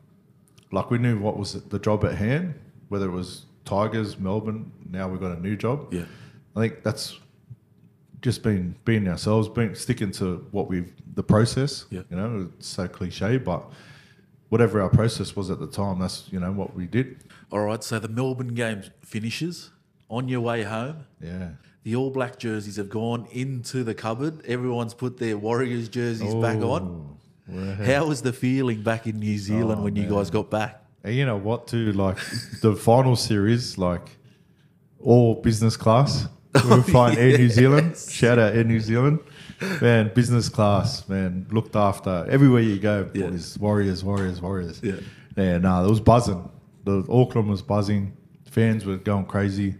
like 0.73 0.91
we 0.91 0.97
knew 0.97 1.17
what 1.17 1.37
was 1.37 1.53
the 1.53 1.79
job 1.79 2.03
at 2.03 2.15
hand. 2.15 2.53
Whether 2.89 3.05
it 3.05 3.13
was 3.13 3.45
Tigers, 3.63 4.19
Melbourne. 4.19 4.73
Now 4.91 5.07
we've 5.07 5.21
got 5.21 5.37
a 5.37 5.39
new 5.39 5.55
job. 5.55 5.93
Yeah. 5.93 6.03
I 6.57 6.59
think 6.59 6.83
that's 6.83 7.17
just 8.27 8.43
been 8.43 8.75
being 8.83 9.07
ourselves, 9.07 9.47
being 9.47 9.73
sticking 9.73 10.11
to 10.11 10.45
what 10.51 10.67
we've 10.67 10.91
the 11.15 11.23
process. 11.23 11.85
Yeah. 11.89 12.01
You 12.09 12.17
know, 12.17 12.49
it's 12.57 12.67
so 12.67 12.85
cliche, 12.85 13.37
but 13.37 13.63
whatever 14.49 14.81
our 14.81 14.89
process 14.89 15.33
was 15.33 15.49
at 15.49 15.59
the 15.61 15.67
time, 15.67 15.99
that's 15.99 16.27
you 16.29 16.41
know 16.41 16.51
what 16.51 16.75
we 16.75 16.87
did. 16.87 17.23
All 17.53 17.61
right, 17.61 17.81
so 17.81 17.99
the 17.99 18.09
Melbourne 18.09 18.53
game 18.53 18.83
finishes 19.01 19.71
on 20.09 20.27
your 20.27 20.41
way 20.41 20.63
home. 20.63 21.05
Yeah. 21.21 21.51
The 21.83 21.95
All 21.95 22.09
Black 22.09 22.37
jerseys 22.37 22.75
have 22.75 22.89
gone 22.89 23.27
into 23.31 23.85
the 23.85 23.93
cupboard. 23.93 24.45
Everyone's 24.45 24.93
put 24.93 25.19
their 25.19 25.37
Warriors 25.37 25.87
jerseys 25.87 26.35
back 26.35 26.57
on. 26.57 27.17
Oh, 27.49 27.75
How 27.85 28.07
was 28.07 28.21
the 28.21 28.33
feeling 28.33 28.81
back 28.81 29.07
in 29.07 29.19
New 29.19 29.37
Zealand 29.37 29.79
Oh, 29.79 29.83
when 29.85 29.95
you 29.95 30.05
guys 30.05 30.29
got 30.29 30.49
back? 30.51 30.83
And 31.05 31.15
you 31.15 31.25
know 31.25 31.37
what, 31.37 31.67
too? 31.67 31.93
Like 31.93 32.17
the 32.61 32.75
final 32.75 33.15
series, 33.15 33.77
like 33.77 34.05
all 34.99 35.35
business 35.35 35.77
class. 35.77 36.27
We 36.63 36.69
were 36.69 36.83
flying 36.83 37.17
Air 37.17 37.37
New 37.37 37.49
Zealand. 37.49 37.97
Shout 37.97 38.39
out 38.39 38.55
Air 38.55 38.63
New 38.63 38.79
Zealand. 38.79 39.19
Man, 39.81 40.11
business 40.13 40.49
class, 40.49 41.07
man, 41.09 41.47
looked 41.51 41.75
after 41.75 42.25
everywhere 42.29 42.61
you 42.61 42.79
go. 42.79 43.09
Yeah. 43.13 43.27
Boys, 43.27 43.57
warriors, 43.57 44.03
warriors, 44.03 44.41
warriors. 44.41 44.79
Yeah. 44.83 44.95
Yeah, 45.35 45.57
no, 45.59 45.85
it 45.85 45.89
was 45.89 45.99
buzzing. 45.99 46.49
The 46.83 47.05
Auckland 47.09 47.49
was 47.49 47.61
buzzing. 47.61 48.15
Fans 48.49 48.85
were 48.85 48.97
going 48.97 49.25
crazy. 49.25 49.75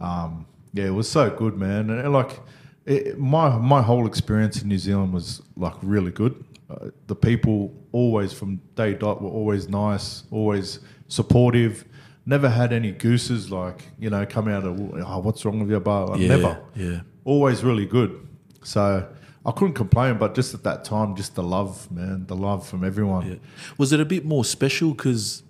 Um, 0.00 0.46
yeah, 0.72 0.86
it 0.86 0.94
was 0.94 1.08
so 1.08 1.30
good, 1.30 1.56
man. 1.56 1.90
And, 1.90 2.00
and, 2.00 2.12
like 2.12 2.38
it, 2.86 3.18
my 3.18 3.56
my 3.58 3.82
whole 3.82 4.06
experience 4.06 4.62
in 4.62 4.68
New 4.68 4.78
Zealand 4.78 5.12
was 5.12 5.42
like 5.56 5.74
really 5.82 6.10
good. 6.10 6.44
Uh, 6.70 6.90
the 7.06 7.14
people 7.14 7.74
always 7.92 8.32
from 8.32 8.60
day 8.74 8.94
dot 8.94 9.22
were 9.22 9.30
always 9.30 9.68
nice, 9.68 10.24
always 10.30 10.80
supportive. 11.08 11.84
Never 12.24 12.48
had 12.48 12.72
any 12.72 12.92
gooses 12.92 13.50
like 13.50 13.82
you 13.98 14.08
know 14.10 14.24
come 14.26 14.46
out 14.48 14.64
of 14.64 14.78
oh, 14.78 15.18
what's 15.18 15.44
wrong 15.44 15.58
with 15.60 15.70
you, 15.70 15.80
but 15.80 16.18
Yeah, 16.18 16.28
never. 16.28 16.60
yeah. 16.76 17.00
Always 17.24 17.64
really 17.64 17.86
good. 17.86 18.26
So 18.62 19.08
I 19.44 19.50
couldn't 19.50 19.74
complain, 19.74 20.18
but 20.18 20.34
just 20.36 20.54
at 20.54 20.62
that 20.62 20.84
time, 20.84 21.16
just 21.16 21.34
the 21.34 21.42
love, 21.42 21.90
man, 21.90 22.26
the 22.26 22.36
love 22.36 22.66
from 22.66 22.84
everyone. 22.84 23.28
Yeah. 23.28 23.34
Was 23.76 23.92
it 23.92 23.98
a 24.00 24.04
bit 24.04 24.24
more 24.24 24.44
special? 24.44 24.92
Because 24.92 25.42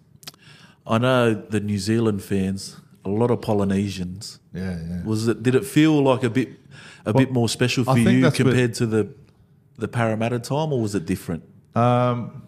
I 0.87 0.97
know 0.99 1.35
the 1.35 1.61
New 1.61 1.79
Zealand 1.79 2.23
fans, 2.25 2.79
a 3.05 3.11
lot 3.11 3.31
of 3.31 3.43
Polynesians. 3.43 4.39
Yeah, 4.55 4.79
yeah. 4.89 5.03
Was 5.05 5.29
it? 5.29 5.43
Did 5.43 5.55
it 5.55 5.66
feel 5.66 6.03
like 6.03 6.23
a 6.23 6.31
bit, 6.31 6.49
a 7.05 7.12
bit 7.12 7.31
more 7.33 7.49
special 7.51 7.85
for 7.85 7.99
you 7.99 8.31
compared 8.31 8.73
to 8.75 8.87
the, 8.87 9.09
the 9.77 9.89
Parramatta 9.89 10.39
time, 10.39 10.73
or 10.73 10.81
was 10.81 10.95
it 10.95 11.05
different? 11.05 11.43
Um, 11.75 12.45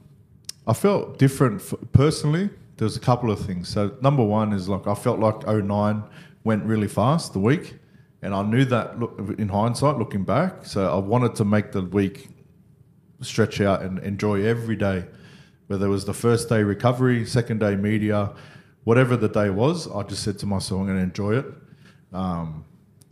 I 0.67 0.73
felt 0.73 1.19
different 1.19 1.61
f- 1.61 1.75
personally. 1.93 2.49
There 2.77 2.85
was 2.85 2.97
a 2.97 3.01
couple 3.01 3.31
of 3.31 3.39
things. 3.39 3.69
So 3.69 3.97
number 4.01 4.25
one 4.25 4.53
is 4.53 4.69
like 4.69 4.87
I 4.87 4.95
felt 4.95 5.21
like 5.21 5.47
09 5.47 6.03
went 6.43 6.65
really 6.65 6.89
fast 6.89 7.33
the 7.33 7.39
week, 7.39 7.77
and 8.23 8.35
I 8.35 8.43
knew 8.43 8.65
that 8.67 8.99
look, 8.99 9.19
in 9.39 9.49
hindsight, 9.49 9.99
looking 9.99 10.25
back. 10.25 10.67
So 10.67 10.93
I 10.93 10.99
wanted 10.99 11.35
to 11.37 11.45
make 11.45 11.73
the 11.73 11.83
week 11.83 12.29
stretch 13.21 13.61
out 13.61 13.83
and 13.83 13.99
enjoy 14.01 14.45
every 14.45 14.77
day, 14.77 15.07
whether 15.69 15.87
it 15.87 15.91
was 15.91 16.05
the 16.05 16.15
first 16.15 16.49
day 16.49 16.63
recovery, 16.63 17.25
second 17.25 17.61
day 17.61 17.77
media, 17.77 18.33
whatever 18.85 19.17
the 19.17 19.29
day 19.29 19.51
was. 19.51 19.89
I 19.91 20.03
just 20.03 20.23
said 20.23 20.39
to 20.41 20.47
myself, 20.47 20.81
I'm 20.81 20.87
going 20.87 20.99
to 20.99 21.05
enjoy 21.05 21.39
it. 21.39 21.47
Um, 22.13 22.65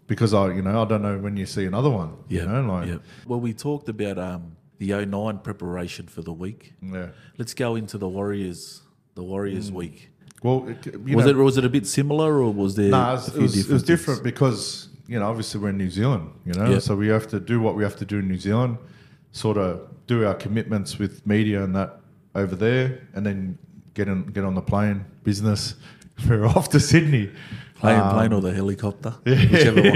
because 0.07 0.35
I, 0.35 0.53
you 0.53 0.63
know, 0.63 0.83
I 0.83 0.85
don't 0.85 1.03
know 1.03 1.19
when 1.19 1.37
you 1.37 1.47
see 1.47 1.65
another 1.65 1.89
one. 1.91 2.17
You 2.29 2.47
know, 2.47 2.63
like, 2.63 2.89
yeah. 2.89 2.97
Well, 3.27 3.41
we 3.41 3.55
talked 3.55 3.89
about 3.89 4.19
um, 4.19 4.57
the 4.79 5.07
09 5.07 5.39
preparation 5.39 6.07
for 6.07 6.23
the 6.23 6.33
week. 6.33 6.75
yeah. 6.83 7.09
Let's 7.39 7.55
go 7.55 7.77
into 7.77 7.99
the 7.99 8.09
Warriors. 8.09 8.83
The 9.15 9.23
Warriors 9.23 9.71
week. 9.71 10.11
Well, 10.43 10.67
it, 10.69 10.97
Was 11.15 11.25
know, 11.27 11.31
it 11.31 11.37
was 11.37 11.57
it 11.59 11.65
a 11.65 11.69
bit 11.69 11.87
similar, 11.87 12.43
or 12.43 12.53
was 12.53 12.75
there? 12.75 12.91
No, 12.91 12.99
a 12.99 13.15
it 13.17 13.37
it 13.37 13.69
was, 13.69 13.83
different 13.83 14.23
because 14.25 14.89
you 15.07 15.19
know 15.21 15.29
obviously 15.29 15.61
we're 15.61 15.69
in 15.69 15.79
New 15.79 15.91
Zealand, 15.91 16.31
you 16.45 16.53
know, 16.55 16.71
Yeah. 16.71 16.79
so 16.81 16.97
we 16.97 17.09
have 17.09 17.29
to 17.29 17.39
do 17.39 17.61
what 17.61 17.77
we 17.77 17.83
have 17.85 17.97
to 17.97 18.05
do 18.05 18.19
in 18.19 18.27
New 18.29 18.39
Zealand, 18.39 18.79
sort 19.33 19.57
of 19.57 19.89
do 20.07 20.27
our 20.27 20.35
commitments 20.35 20.99
with 20.99 21.25
media 21.27 21.63
and 21.63 21.77
that 21.77 22.01
over 22.35 22.57
there, 22.57 23.01
and 23.15 23.25
then 23.25 23.59
get 23.95 24.09
in, 24.09 24.25
get 24.27 24.45
on 24.45 24.55
the 24.55 24.63
plane, 24.63 25.05
business. 25.23 25.75
We're 26.29 26.47
off 26.47 26.71
to 26.71 26.81
Sydney. 26.81 27.31
Plane, 27.77 28.01
Um, 28.01 28.15
plane 28.15 28.33
or 28.33 28.41
the 28.41 28.53
helicopter, 28.53 29.11
whichever 29.25 29.83
one 29.83 29.95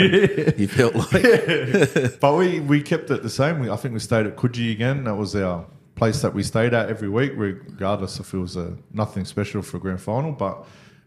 you 0.59 0.69
felt 0.79 0.95
like. 0.97 2.21
but 2.21 2.37
we, 2.37 2.59
we 2.61 2.83
kept 2.83 3.11
it 3.11 3.23
the 3.23 3.31
same. 3.31 3.61
We, 3.61 3.71
I 3.71 3.77
think 3.77 3.95
we 3.95 4.01
stayed 4.01 4.27
at 4.27 4.37
Coogee 4.37 4.73
again. 4.73 5.05
That 5.05 5.15
was 5.17 5.35
our 5.37 5.67
place 5.97 6.23
that 6.23 6.33
we 6.33 6.43
stayed 6.45 6.73
at 6.75 6.89
every 6.89 7.09
week, 7.09 7.33
regardless 7.35 8.21
if 8.21 8.33
it 8.33 8.39
was 8.39 8.57
a, 8.57 8.77
nothing 8.93 9.25
special 9.25 9.63
for 9.63 9.79
a 9.79 9.81
grand 9.81 10.01
final. 10.01 10.31
But 10.31 10.65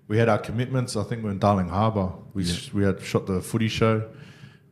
we 0.07 0.17
had 0.17 0.27
our 0.27 0.39
commitments. 0.39 0.97
I 0.97 1.03
think 1.03 1.23
we 1.23 1.29
are 1.29 1.31
in 1.31 1.39
Darling 1.39 1.69
Harbour. 1.69 2.11
We 2.33 2.43
sh- 2.43 2.73
we 2.73 2.83
had 2.83 2.99
shot 3.01 3.25
the 3.27 3.39
footy 3.41 3.67
show, 3.69 4.09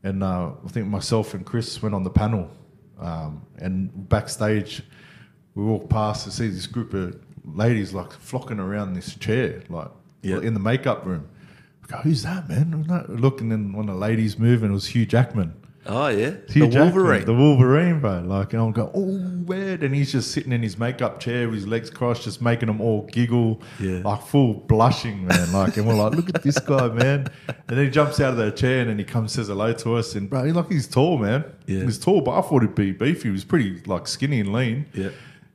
and 0.04 0.24
uh, 0.24 0.52
I 0.66 0.68
think 0.70 0.88
myself 0.88 1.34
and 1.34 1.46
Chris 1.46 1.82
went 1.82 1.96
on 1.96 2.04
the 2.04 2.10
panel. 2.10 2.50
Um, 3.00 3.46
and 3.58 4.10
backstage, 4.10 4.82
we 5.54 5.64
walked 5.64 5.90
past 5.90 6.26
to 6.26 6.32
see 6.32 6.48
this 6.50 6.66
group 6.66 6.94
of 6.96 7.20
ladies 7.46 7.94
like 7.94 8.12
flocking 8.12 8.60
around 8.60 8.96
this 8.96 9.16
chair, 9.16 9.62
like 9.70 9.90
Yeah. 10.24 10.40
in 10.40 10.54
the 10.56 10.60
makeup 10.60 11.06
room. 11.06 11.30
We 11.84 11.88
go, 11.90 11.98
who's 11.98 12.24
that, 12.24 12.50
man? 12.50 12.84
That? 12.88 13.10
Looking, 13.12 13.52
and 13.52 13.76
one 13.76 13.88
of 13.88 13.96
the 13.96 14.02
ladies 14.02 14.40
moving. 14.40 14.72
It 14.72 14.74
was 14.74 14.88
Hugh 14.88 15.06
Jackman. 15.06 15.54
Oh 15.90 16.08
yeah, 16.08 16.32
Hugh 16.50 16.66
the 16.66 16.68
Jackman, 16.68 16.94
Wolverine. 16.96 17.26
the 17.26 17.34
Wolverine, 17.34 18.00
bro. 18.00 18.20
Like, 18.26 18.54
and 18.54 18.62
I'm 18.62 18.72
going, 18.72 18.92
oh, 18.94 19.44
weird. 19.46 19.84
And 19.84 19.96
he's 19.96 20.12
just 20.12 20.32
sitting 20.32 20.52
in 20.52 20.62
his 20.62 20.78
makeup 20.78 21.20
chair 21.20 21.48
with 21.48 21.56
his 21.56 21.68
legs 21.68 21.90
crossed, 21.90 22.24
just 22.24 22.42
making 22.42 22.68
them 22.68 22.82
all 22.82 23.04
giggle, 23.12 23.62
Yeah. 23.80 24.02
like 24.04 24.22
full 24.24 24.54
blushing, 24.54 25.26
man. 25.26 25.52
Like, 25.54 25.78
and 25.78 25.88
we're 25.88 25.94
like, 25.96 26.14
look 26.14 26.30
at 26.36 26.44
this 26.44 26.60
guy, 26.60 26.90
man. 26.90 27.28
And 27.48 27.78
then 27.78 27.86
he 27.86 27.90
jumps 27.90 28.20
out 28.20 28.32
of 28.32 28.38
the 28.38 28.52
chair 28.52 28.82
and 28.82 28.90
then 28.90 29.00
he 29.00 29.06
comes 29.06 29.32
says 29.32 29.48
hello 29.48 29.72
to 29.74 29.96
us. 29.96 30.16
And 30.16 30.30
bro, 30.30 30.44
he 30.44 30.52
like 30.52 30.70
he's 30.70 30.88
tall, 30.88 31.18
man. 31.18 31.46
Yeah. 31.66 31.84
He's 31.84 32.00
tall, 32.00 32.22
but 32.22 32.38
I 32.38 32.42
thought 32.42 32.62
he'd 32.64 32.76
be 32.76 32.92
beefy. 32.92 33.24
He 33.24 33.30
was 33.32 33.44
pretty 33.46 33.82
like 33.86 34.08
skinny 34.08 34.40
and 34.42 34.52
lean. 34.54 34.86
Yeah. 34.94 35.10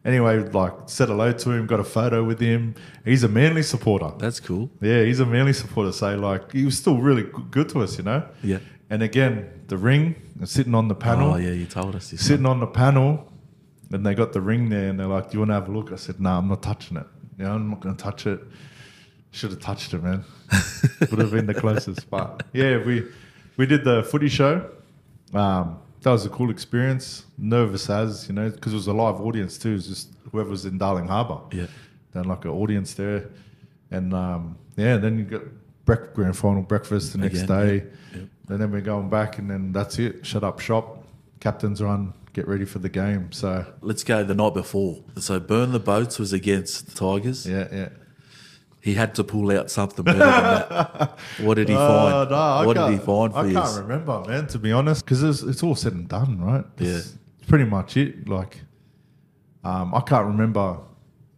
Anyway, 0.05 0.37
like 0.39 0.72
said 0.87 1.07
hello 1.09 1.30
to 1.30 1.51
him, 1.53 1.64
got 1.68 1.78
a 1.78 1.85
photo 1.85 2.24
with 2.24 2.41
him. 2.41 2.74
He's 3.05 3.22
a 3.22 3.28
manly 3.28 3.62
supporter. 3.62 4.11
That's 4.18 4.41
cool. 4.41 4.68
Yeah, 4.80 5.05
he's 5.05 5.20
a 5.20 5.26
manly 5.26 5.53
supporter. 5.53 5.93
So 5.93 6.16
like, 6.16 6.51
he 6.51 6.64
was 6.64 6.76
still 6.76 6.99
really 6.99 7.22
good 7.53 7.68
to 7.68 7.83
us, 7.83 7.99
you 7.99 8.05
know. 8.05 8.24
Yeah. 8.43 8.59
And 8.93 9.03
again, 9.03 9.49
the 9.68 9.78
ring, 9.78 10.16
and 10.38 10.47
sitting 10.47 10.74
on 10.74 10.88
the 10.88 10.95
panel 10.95 11.32
Oh 11.32 11.36
yeah, 11.36 11.53
you 11.53 11.64
told 11.64 11.97
us 11.97 12.11
this. 12.11 12.20
sitting 12.26 12.45
on 12.45 12.61
the 12.61 12.66
panel, 12.66 13.26
and 13.90 14.05
they 14.05 14.14
got 14.14 14.34
the 14.34 14.43
ring 14.43 14.68
there, 14.68 14.90
and 14.90 15.01
they're 15.01 15.07
like, 15.07 15.30
"Do 15.30 15.32
you 15.32 15.38
want 15.38 15.49
to 15.49 15.55
have 15.55 15.68
a 15.70 15.72
look?" 15.72 15.90
I 15.93 15.97
said, 15.97 16.20
"No, 16.20 16.36
I'm 16.36 16.47
not 16.47 16.62
touching 16.62 16.99
it. 16.99 17.07
You 17.38 17.47
know, 17.47 17.55
I'm 17.55 17.70
not 17.70 17.80
going 17.80 17.97
to 17.97 18.03
touch 18.03 18.26
it. 18.26 18.40
Should 19.30 19.53
have 19.53 19.61
touched 19.61 19.95
it, 19.95 20.03
man. 20.03 20.26
Would 21.01 21.20
have 21.20 21.30
been 21.30 21.47
the 21.47 21.55
closest." 21.55 22.11
But 22.11 22.43
yeah, 22.53 22.84
we 22.84 23.05
we 23.57 23.64
did 23.64 23.82
the 23.82 24.03
footy 24.03 24.28
show. 24.28 24.68
Um, 25.32 25.78
that 26.03 26.11
was 26.11 26.26
a 26.26 26.28
cool 26.28 26.51
experience. 26.51 27.24
Nervous 27.38 27.88
as 27.88 28.28
you 28.28 28.34
know, 28.34 28.51
because 28.51 28.74
it 28.74 28.76
was 28.76 28.88
a 28.88 28.93
live 28.93 29.22
audience 29.22 29.57
too. 29.57 29.70
It 29.70 29.80
was 29.80 29.88
just 29.88 30.09
whoever 30.30 30.51
was 30.51 30.66
in 30.66 30.76
Darling 30.76 31.09
Harbour. 31.09 31.38
Yeah. 31.51 31.68
Then 32.12 32.24
like 32.24 32.45
an 32.45 32.51
audience 32.51 32.93
there, 32.93 33.30
and 33.90 34.12
um, 34.12 34.59
yeah, 34.76 34.99
then 34.99 35.16
you 35.16 35.24
got 35.24 35.43
brec- 35.87 36.14
grand 36.14 36.37
final 36.37 36.62
breakfast 36.62 37.12
the 37.12 37.18
next 37.18 37.43
Again, 37.43 37.66
day, 37.66 37.74
yeah, 37.76 38.18
yeah. 38.20 38.22
and 38.49 38.61
then 38.61 38.70
we're 38.70 38.80
going 38.80 39.09
back, 39.09 39.39
and 39.39 39.51
then 39.51 39.72
that's 39.72 39.99
it. 39.99 40.24
Shut 40.26 40.45
up 40.45 40.61
shop, 40.61 41.05
captain's 41.41 41.83
run, 41.83 42.12
get 42.33 42.47
ready 42.49 42.64
for 42.64 42.78
the 42.78 42.89
game. 42.89 43.33
So 43.33 43.66
Let's 43.80 44.05
go 44.05 44.24
the 44.24 44.35
night 44.35 44.55
before. 44.55 45.03
So 45.18 45.39
burn 45.41 45.72
the 45.72 45.80
boats 45.80 46.18
was 46.18 46.33
against 46.33 46.87
the 46.87 46.93
Tigers. 46.99 47.47
yeah, 47.47 47.68
yeah. 47.72 47.89
He 48.80 48.95
had 48.95 49.14
to 49.14 49.22
pull 49.22 49.57
out 49.57 49.70
something 49.70 50.05
better 50.05 50.18
than 50.18 50.26
that. 50.28 51.18
What 51.41 51.55
did 51.55 51.68
he 51.68 51.74
find? 51.76 52.33
Uh, 52.33 52.61
no, 52.61 52.66
what 52.66 52.76
did 52.76 52.91
he 52.91 52.99
find 52.99 53.33
for 53.33 53.47
you? 53.47 53.57
I 53.57 53.62
can't 53.62 53.78
remember, 53.83 54.24
man. 54.26 54.49
To 54.49 54.59
be 54.59 54.72
honest, 54.72 55.05
because 55.05 55.22
it's, 55.22 55.43
it's 55.43 55.62
all 55.62 55.76
said 55.76 55.93
and 55.93 56.09
done, 56.09 56.41
right? 56.41 56.64
It's, 56.78 56.83
Yeah. 56.91 56.97
it's 56.97 57.47
pretty 57.47 57.64
much 57.64 57.97
it. 57.97 58.28
Like, 58.28 58.61
um, 59.62 59.95
I 59.95 60.01
can't 60.01 60.26
remember 60.26 60.78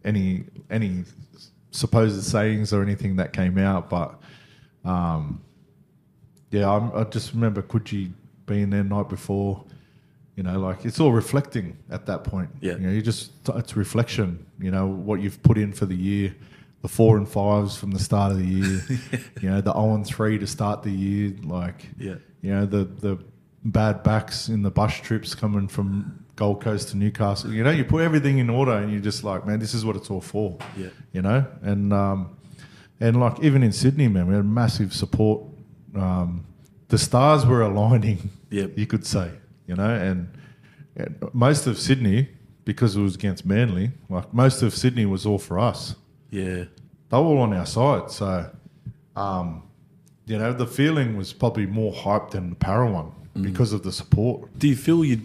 any 0.03 0.45
any 0.71 1.03
supposed 1.69 2.23
sayings 2.23 2.73
or 2.73 2.81
anything 2.81 3.17
that 3.17 3.31
came 3.31 3.59
out, 3.59 3.91
but 3.91 4.19
um, 4.85 5.41
yeah, 6.51 6.69
I'm, 6.69 6.91
I 6.95 7.03
just 7.05 7.33
remember 7.33 7.61
Coogee 7.61 8.11
being 8.45 8.69
there 8.69 8.83
night 8.83 9.09
before. 9.09 9.63
You 10.35 10.43
know, 10.43 10.59
like 10.59 10.83
it's 10.85 10.99
all 10.99 11.11
reflecting 11.13 11.77
at 11.89 12.05
that 12.07 12.23
point. 12.25 12.49
Yeah. 12.59 12.73
you 12.73 12.79
know, 12.79 12.91
you 12.91 13.01
just 13.01 13.31
it's 13.49 13.75
reflection. 13.77 14.45
You 14.59 14.71
know 14.71 14.85
what 14.87 15.21
you've 15.21 15.41
put 15.43 15.57
in 15.57 15.71
for 15.71 15.85
the 15.85 15.95
year, 15.95 16.35
the 16.81 16.87
four 16.89 17.17
and 17.17 17.27
fives 17.27 17.77
from 17.77 17.91
the 17.91 17.99
start 17.99 18.33
of 18.33 18.39
the 18.39 18.45
year. 18.45 18.81
you 19.41 19.49
know, 19.49 19.61
the 19.61 19.71
zero 19.71 19.95
and 19.95 20.05
three 20.05 20.37
to 20.37 20.45
start 20.47 20.83
the 20.83 20.91
year. 20.91 21.33
Like, 21.43 21.87
Yeah. 21.97 22.15
you 22.41 22.51
know, 22.51 22.65
the 22.65 22.83
the 22.83 23.17
bad 23.63 24.03
backs 24.03 24.49
in 24.49 24.61
the 24.61 24.69
bus 24.71 24.93
trips 24.99 25.33
coming 25.35 25.67
from 25.69 26.25
Gold 26.35 26.61
Coast 26.61 26.89
to 26.89 26.97
Newcastle. 26.97 27.53
You 27.53 27.63
know, 27.63 27.71
you 27.71 27.85
put 27.85 28.03
everything 28.03 28.37
in 28.39 28.49
order, 28.49 28.73
and 28.73 28.91
you're 28.91 29.01
just 29.01 29.23
like, 29.23 29.47
man, 29.47 29.59
this 29.59 29.73
is 29.73 29.85
what 29.85 29.95
it's 29.95 30.09
all 30.11 30.21
for. 30.21 30.57
Yeah. 30.77 30.87
you 31.13 31.21
know, 31.21 31.45
and 31.61 31.93
um, 31.93 32.35
and 32.99 33.19
like 33.19 33.39
even 33.41 33.63
in 33.63 33.71
Sydney, 33.71 34.07
man, 34.07 34.27
we 34.27 34.35
had 34.35 34.45
massive 34.45 34.93
support. 34.93 35.43
Um, 35.95 36.45
the 36.87 36.97
stars 36.97 37.45
were 37.45 37.61
aligning. 37.61 38.29
Yep. 38.51 38.77
you 38.77 38.85
could 38.87 39.05
say, 39.05 39.31
you 39.67 39.75
know, 39.75 39.89
and, 39.89 40.29
and 40.95 41.17
most 41.33 41.67
of 41.67 41.77
Sydney, 41.77 42.29
because 42.63 42.95
it 42.95 43.01
was 43.01 43.15
against 43.15 43.45
Manly, 43.45 43.91
like 44.09 44.33
most 44.33 44.61
of 44.61 44.73
Sydney 44.73 45.05
was 45.05 45.25
all 45.25 45.39
for 45.39 45.59
us. 45.59 45.95
Yeah. 46.29 46.65
They 47.09 47.17
were 47.17 47.23
all 47.23 47.39
on 47.39 47.53
our 47.53 47.65
side, 47.65 48.11
so 48.11 48.49
um, 49.15 49.63
you 50.25 50.37
know 50.37 50.53
the 50.53 50.65
feeling 50.67 51.15
was 51.17 51.33
probably 51.33 51.65
more 51.65 51.93
hyped 51.93 52.31
than 52.31 52.49
the 52.49 52.55
Parra 52.55 52.89
one 52.91 53.11
Mm. 53.35 53.43
because 53.43 53.73
of 53.73 53.83
the 53.83 53.91
support. 53.91 54.57
Do 54.57 54.65
you 54.69 54.77
feel 54.77 55.03
you, 55.03 55.21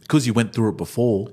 because 0.00 0.26
you 0.26 0.32
went 0.32 0.52
through 0.52 0.70
it 0.70 0.76
before, 0.76 1.30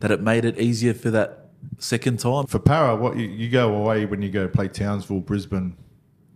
that 0.00 0.10
it 0.10 0.20
made 0.20 0.44
it 0.44 0.58
easier 0.58 0.92
for 0.92 1.10
that 1.12 1.39
second 1.78 2.18
time? 2.18 2.46
For 2.46 2.58
Parra, 2.58 2.96
what 2.96 3.16
you, 3.16 3.26
you 3.26 3.48
go 3.48 3.74
away 3.74 4.06
when 4.06 4.22
you 4.22 4.30
go 4.30 4.48
play 4.48 4.68
Townsville, 4.68 5.20
Brisbane, 5.20 5.76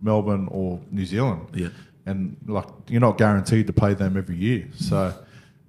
Melbourne, 0.01 0.47
or 0.51 0.79
New 0.91 1.05
Zealand. 1.05 1.47
Yeah. 1.53 1.69
and 2.05 2.37
like 2.47 2.67
you're 2.87 3.01
not 3.01 3.17
guaranteed 3.17 3.67
to 3.67 3.73
play 3.73 3.93
them 3.93 4.17
every 4.17 4.35
year. 4.35 4.67
So 4.75 5.13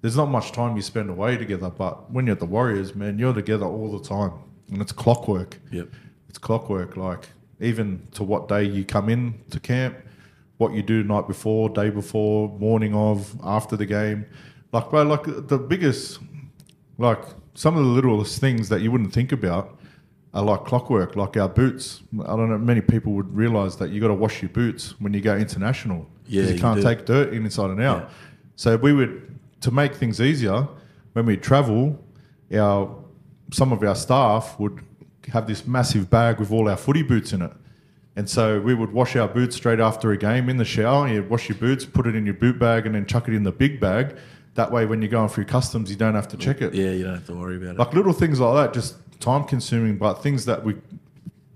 there's 0.01 0.17
not 0.17 0.27
much 0.27 0.53
time 0.53 0.77
you 0.77 0.83
spend 0.83 1.11
away 1.11 1.37
together. 1.37 1.71
But 1.71 2.11
when 2.11 2.27
you're 2.27 2.35
at 2.35 2.41
the 2.41 2.47
Warriors, 2.47 2.95
man, 2.95 3.19
you're 3.19 3.33
together 3.35 3.67
all 3.67 3.97
the 3.97 4.05
time, 4.07 4.33
and 4.71 4.81
it's 4.83 4.93
clockwork. 4.93 5.59
Yep. 5.73 5.89
It's 6.29 6.39
clockwork. 6.39 6.97
Like 6.97 7.29
even 7.61 8.07
to 8.13 8.23
what 8.23 8.49
day 8.49 8.65
you 8.65 8.85
come 8.85 9.09
in 9.09 9.35
to 9.51 9.59
camp, 9.61 9.97
what 10.59 10.73
you 10.73 10.83
do 10.83 11.03
night 11.03 11.27
before, 11.27 11.69
day 11.69 11.91
before, 11.91 12.49
morning 12.59 12.95
of, 12.95 13.35
after 13.43 13.77
the 13.77 13.87
game. 13.87 14.27
Like, 14.73 14.91
bro, 14.91 15.03
like 15.05 15.25
the 15.49 15.59
biggest, 15.59 16.19
like 16.99 17.23
some 17.57 17.77
of 17.77 17.83
the 17.83 17.91
littlest 17.91 18.39
things 18.39 18.69
that 18.69 18.83
you 18.83 18.93
wouldn't 18.93 19.13
think 19.13 19.33
about 19.33 19.79
are 20.35 20.43
like 20.43 20.65
clockwork, 20.65 21.17
like 21.17 21.37
our 21.39 21.49
boots. 21.49 22.03
I 22.21 22.37
don't 22.37 22.51
know, 22.51 22.59
many 22.59 22.83
people 22.83 23.13
would 23.15 23.35
realize 23.35 23.77
that 23.79 23.91
you 23.91 24.01
got 24.01 24.09
to 24.09 24.15
wash 24.15 24.43
your 24.43 24.51
boots 24.51 24.95
when 25.01 25.15
you 25.15 25.23
go 25.23 25.35
international. 25.35 26.07
Yeah, 26.27 26.43
you 26.43 26.55
you 26.55 26.61
can't 26.61 26.77
do. 26.77 26.83
take 26.83 27.07
dirt 27.07 27.33
inside 27.33 27.71
and 27.71 27.83
out. 27.83 28.03
Yeah. 28.03 28.09
So 28.57 28.77
we 28.77 28.93
would, 28.93 29.39
to 29.63 29.71
make 29.71 29.95
things 29.95 30.21
easier, 30.21 30.69
when 31.15 31.25
we 31.25 31.39
travel, 31.39 31.99
our 32.55 32.95
some 33.53 33.73
of 33.73 33.83
our 33.83 33.95
staff 33.95 34.59
would 34.59 34.81
have 35.29 35.47
this 35.47 35.67
massive 35.67 36.11
bag 36.11 36.39
with 36.39 36.53
all 36.53 36.69
our 36.69 36.77
footy 36.77 37.03
boots 37.03 37.33
in 37.33 37.41
it. 37.41 37.53
And 38.17 38.29
so 38.29 38.61
we 38.61 38.75
would 38.75 38.93
wash 38.93 39.15
our 39.17 39.29
boots 39.29 39.57
straight 39.57 39.81
after 39.81 40.11
a 40.11 40.17
game 40.17 40.49
in 40.49 40.57
the 40.57 40.65
shower. 40.65 41.09
You'd 41.09 41.31
wash 41.31 41.49
your 41.49 41.59
boots, 41.59 41.85
put 41.85 42.07
it 42.07 42.15
in 42.15 42.25
your 42.25 42.35
boot 42.35 42.59
bag, 42.59 42.87
and 42.87 42.95
then 42.95 43.07
chuck 43.07 43.29
it 43.29 43.35
in 43.35 43.43
the 43.45 43.53
big 43.53 43.79
bag. 43.79 44.17
That 44.57 44.73
way, 44.73 44.87
when 44.87 45.01
you're 45.03 45.11
going 45.11 45.29
through 45.29 45.45
customs, 45.45 45.91
you 45.91 45.97
don't 45.97 46.15
have 46.15 46.29
to 46.29 46.37
check 46.37 46.61
it. 46.63 46.75
Yeah, 46.75 46.91
you 46.91 47.05
don't 47.05 47.15
have 47.15 47.27
to 47.27 47.35
worry 47.35 47.57
about 47.57 47.77
it. 47.77 47.79
Like 47.79 47.93
little 47.93 48.13
things 48.13 48.41
like 48.41 48.55
that, 48.55 48.75
just 48.75 48.97
time 49.21 49.45
consuming, 49.45 49.97
but 49.97 50.15
things 50.23 50.45
that 50.47 50.65
we 50.65 50.77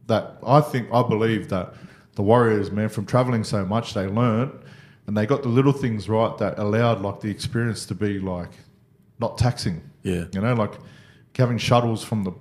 that 0.07 0.37
I 0.47 0.61
think 0.61 0.89
I 0.93 1.03
believe 1.03 1.49
that 1.49 1.75
the 2.15 2.23
Warriors, 2.23 2.71
man, 2.71 2.89
from 2.89 3.07
traveling 3.07 3.45
so 3.45 3.65
much, 3.65 3.95
they 3.95 4.07
learnt 4.07 4.55
and 5.07 5.17
they 5.17 5.27
got 5.27 5.43
the 5.43 5.49
little 5.49 5.73
things 5.73 6.09
right 6.09 6.37
that 6.39 6.59
allowed 6.59 7.01
like 7.01 7.21
the 7.21 7.31
experience 7.31 7.87
to 7.87 7.95
be 7.95 8.19
like 8.21 8.51
not 9.19 9.39
taxing. 9.39 9.83
Yeah. 10.03 10.25
You 10.33 10.41
know, 10.41 10.55
like 10.55 10.75
having 11.37 11.59
shuttles 11.59 12.05
from 12.05 12.25
the 12.25 12.33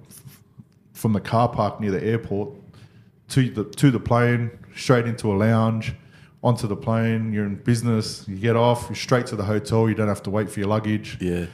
from 0.94 1.14
the 1.14 1.22
car 1.22 1.48
park 1.48 1.80
near 1.80 1.92
the 1.92 2.04
airport 2.04 2.50
to 3.30 3.50
the 3.50 3.64
to 3.64 3.92
the 3.92 4.00
plane, 4.00 4.52
straight 4.76 5.06
into 5.06 5.32
a 5.32 5.36
lounge, 5.36 5.94
onto 6.44 6.68
the 6.68 6.76
plane. 6.76 7.34
You're 7.34 7.46
in 7.46 7.56
business. 7.56 8.26
You 8.28 8.38
get 8.38 8.56
off. 8.56 8.86
You're 8.90 8.96
straight 8.96 9.28
to 9.28 9.36
the 9.36 9.44
hotel. 9.44 9.90
You 9.90 9.96
don't 9.96 10.08
have 10.08 10.24
to 10.24 10.30
wait 10.30 10.50
for 10.50 10.60
your 10.60 10.70
luggage. 10.70 11.18
yeah, 11.22 11.46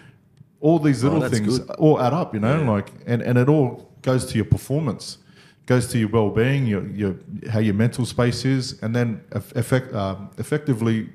All 0.59 0.79
these 0.79 1.03
little 1.03 1.19
that's 1.19 1.33
things 1.33 1.59
good. 1.59 1.69
all 1.77 1.99
add 2.01 2.13
up. 2.13 2.33
You 2.33 2.39
know, 2.39 2.59
Yeah. 2.61 2.69
like 2.71 2.91
and 3.07 3.21
and 3.21 3.38
it 3.38 3.49
all 3.49 3.91
goes 4.01 4.25
to 4.27 4.36
your 4.36 4.45
performance, 4.45 5.17
goes 5.65 5.88
to 5.88 5.97
your 5.97 6.09
well 6.09 6.29
being, 6.29 6.67
your 6.67 6.86
your 6.89 7.15
how 7.49 7.59
your 7.59 7.73
mental 7.73 8.05
space 8.05 8.45
is, 8.45 8.81
and 8.83 8.95
then 8.95 9.21
eff- 9.33 9.55
effect 9.55 9.93
um, 9.93 10.29
effectively 10.38 11.09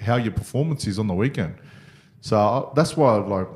how 0.00 0.16
your 0.16 0.32
performance 0.32 0.86
is 0.86 0.98
on 0.98 1.06
the 1.06 1.14
weekend. 1.14 1.54
So 2.20 2.36
I, 2.38 2.72
that's 2.74 2.96
why 2.96 3.16
like 3.16 3.48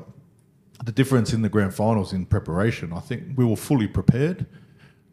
the 0.83 0.91
difference 0.91 1.31
in 1.33 1.41
the 1.43 1.49
grand 1.49 1.73
finals 1.73 2.11
in 2.13 2.25
preparation. 2.25 2.91
I 2.91 2.99
think 2.99 3.37
we 3.37 3.45
were 3.45 3.55
fully 3.55 3.87
prepared. 3.87 4.45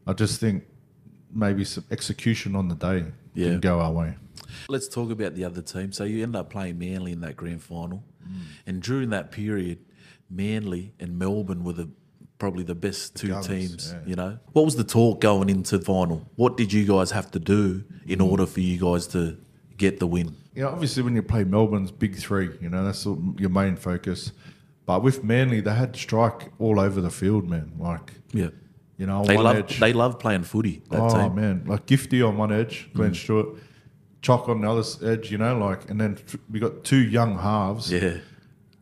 I 0.06 0.14
just 0.14 0.40
think 0.40 0.64
maybe 1.34 1.64
some 1.64 1.84
execution 1.90 2.56
on 2.56 2.68
the 2.68 2.74
day 2.74 3.04
Yeah. 3.38 3.48
didn't 3.50 3.60
go 3.62 3.80
our 3.80 3.92
way. 3.92 4.14
Let's 4.68 4.88
talk 4.88 5.10
about 5.10 5.34
the 5.34 5.44
other 5.44 5.62
team. 5.62 5.92
So 5.92 6.04
you 6.04 6.22
end 6.22 6.34
up 6.36 6.50
playing 6.50 6.78
Manly 6.78 7.12
in 7.12 7.20
that 7.20 7.36
grand 7.36 7.62
final, 7.62 8.02
Mm. 8.26 8.34
and 8.66 8.82
during 8.82 9.10
that 9.10 9.30
period, 9.30 9.78
Manly 10.30 10.92
and 11.00 11.18
Melbourne 11.18 11.64
were 11.64 11.72
the 11.72 11.88
probably 12.38 12.62
the 12.62 12.74
best 12.74 13.16
two 13.16 13.28
Guns, 13.28 13.46
teams. 13.48 13.92
yeah. 13.92 13.98
You 14.08 14.14
know, 14.14 14.38
what 14.52 14.64
was 14.64 14.76
the 14.76 14.84
talk 14.84 15.20
going 15.20 15.50
into 15.50 15.76
the 15.78 15.84
final? 15.84 16.28
What 16.36 16.56
did 16.56 16.72
you 16.72 16.84
guys 16.86 17.10
have 17.10 17.30
to 17.32 17.38
do 17.40 17.82
in 18.06 18.20
Mm. 18.20 18.30
order 18.30 18.46
for 18.46 18.60
you 18.60 18.78
guys 18.78 19.06
to 19.08 19.36
get 19.76 19.98
the 19.98 20.06
win? 20.06 20.36
You 20.54 20.62
know, 20.62 20.68
obviously 20.70 21.02
when 21.02 21.16
you 21.16 21.22
play 21.22 21.42
Melbourne's 21.44 21.90
big 21.90 22.14
three, 22.16 22.50
you 22.60 22.68
know 22.68 22.84
that's 22.84 23.04
your 23.06 23.50
main 23.50 23.74
focus. 23.76 24.30
But 24.86 25.02
with 25.02 25.24
Manly, 25.24 25.60
they 25.60 25.74
had 25.74 25.94
to 25.94 26.00
strike 26.00 26.52
all 26.60 26.78
over 26.78 27.00
the 27.00 27.10
field, 27.10 27.48
man. 27.48 27.72
Like 27.78 28.12
Yeah, 28.32 28.50
you 28.98 29.06
know, 29.06 29.24
they 29.24 29.36
one 29.36 29.44
love 29.44 29.56
edge. 29.56 29.80
they 29.80 29.92
love 29.92 30.18
playing 30.18 30.42
footy. 30.42 30.82
That 30.90 31.00
oh 31.00 31.08
team. 31.08 31.34
man, 31.36 31.64
like 31.66 31.86
Gifty 31.86 32.26
on 32.26 32.36
one 32.36 32.52
edge, 32.52 32.88
mm. 32.90 32.94
Glenn 32.94 33.14
Stewart, 33.14 33.46
Chock 34.20 34.48
on 34.48 34.60
the 34.60 34.70
other 34.70 34.82
edge. 35.10 35.30
You 35.30 35.38
know, 35.38 35.56
like 35.56 35.88
and 35.88 36.00
then 36.00 36.18
we 36.50 36.60
got 36.60 36.84
two 36.84 36.98
young 37.08 37.38
halves. 37.38 37.90
Yeah, 37.90 38.18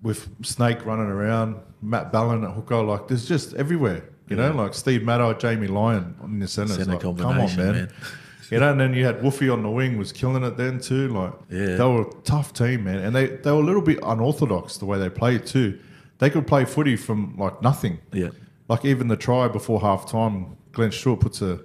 with 0.03 0.29
Snake 0.45 0.85
running 0.87 1.07
around, 1.07 1.57
Matt 1.83 2.13
Ballin 2.13 2.45
at 2.45 2.53
hooker, 2.53 2.83
like 2.83 3.09
there's 3.09 3.29
just 3.29 3.55
everywhere. 3.55 4.09
You 4.29 4.35
know, 4.35 4.51
like 4.53 4.75
Steve 4.75 5.05
Matai, 5.05 5.35
Jamie 5.35 5.69
Lyon 5.69 6.17
in 6.25 6.41
the 6.41 6.49
centre. 6.49 6.85
Like, 6.85 7.01
come 7.01 7.21
on, 7.21 7.37
man. 7.37 7.57
man. 7.57 7.93
you 8.51 8.59
know, 8.59 8.71
and 8.73 8.81
then 8.81 8.93
you 8.93 9.05
had 9.05 9.21
Woofy 9.21 9.53
on 9.53 9.63
the 9.63 9.71
wing 9.71 9.99
was 9.99 10.13
killing 10.13 10.43
it 10.43 10.57
then 10.57 10.81
too. 10.81 11.09
Like 11.09 11.33
Yeah. 11.49 11.77
they 11.77 11.85
were 11.85 12.03
a 12.03 12.13
tough 12.25 12.53
team, 12.53 12.85
man. 12.85 12.99
And 12.99 13.15
they, 13.15 13.27
they 13.27 13.51
were 13.53 13.61
a 13.61 13.65
little 13.65 13.83
bit 13.83 13.99
unorthodox 14.03 14.79
the 14.79 14.85
way 14.85 14.99
they 14.99 15.11
played 15.11 15.47
too. 15.47 15.79
They 16.19 16.31
could 16.31 16.47
play 16.47 16.65
footy 16.65 16.97
from 16.97 17.37
like 17.39 17.63
nothing. 17.63 17.99
Yeah. 18.13 18.31
Like 18.69 18.85
even 18.85 19.09
the 19.09 19.17
try 19.17 19.49
before 19.49 19.81
half 19.81 20.11
time, 20.11 20.57
Glenn 20.73 20.91
Stewart 20.93 21.21
puts 21.21 21.41
a 21.43 21.61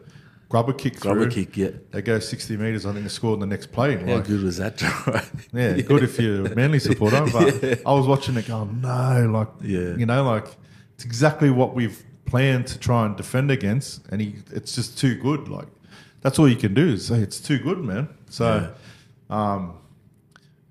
grubber 0.49 0.73
kick 0.73 0.99
Grubber 0.99 1.29
through. 1.29 1.45
kick, 1.45 1.57
yeah. 1.57 1.69
They 1.91 2.01
go 2.01 2.19
60 2.19 2.57
metres, 2.57 2.85
I 2.85 2.89
think, 2.91 3.01
and 3.03 3.11
score 3.11 3.33
in 3.33 3.39
the 3.39 3.45
next 3.47 3.71
play. 3.71 3.95
How 3.95 4.15
Like, 4.17 4.25
good 4.25 4.43
was 4.43 4.57
that 4.57 4.77
try? 4.77 5.25
yeah, 5.53 5.79
good 5.81 6.03
if 6.03 6.19
you're 6.19 6.45
a 6.47 6.55
Manly 6.55 6.79
supporter. 6.79 7.25
But 7.31 7.81
I 7.85 7.93
was 7.93 8.05
watching 8.07 8.35
it 8.37 8.47
going, 8.47 8.81
no, 8.81 9.29
like, 9.33 9.47
Yeah. 9.61 9.95
you 9.95 10.05
know, 10.05 10.23
like 10.23 10.47
it's 10.95 11.05
exactly 11.05 11.49
what 11.49 11.73
we've 11.73 12.03
planned 12.25 12.67
to 12.67 12.77
try 12.79 13.05
and 13.05 13.15
defend 13.17 13.49
against, 13.51 14.05
and 14.09 14.21
he, 14.21 14.35
it's 14.51 14.75
just 14.75 14.97
too 14.99 15.15
good. 15.15 15.47
Like 15.47 15.67
that's 16.21 16.37
all 16.37 16.47
you 16.47 16.55
can 16.55 16.73
do 16.73 16.87
is 16.89 17.07
say 17.07 17.17
it's 17.19 17.39
too 17.39 17.57
good, 17.57 17.79
man. 17.79 18.09
So, 18.29 18.73
um, 19.29 19.73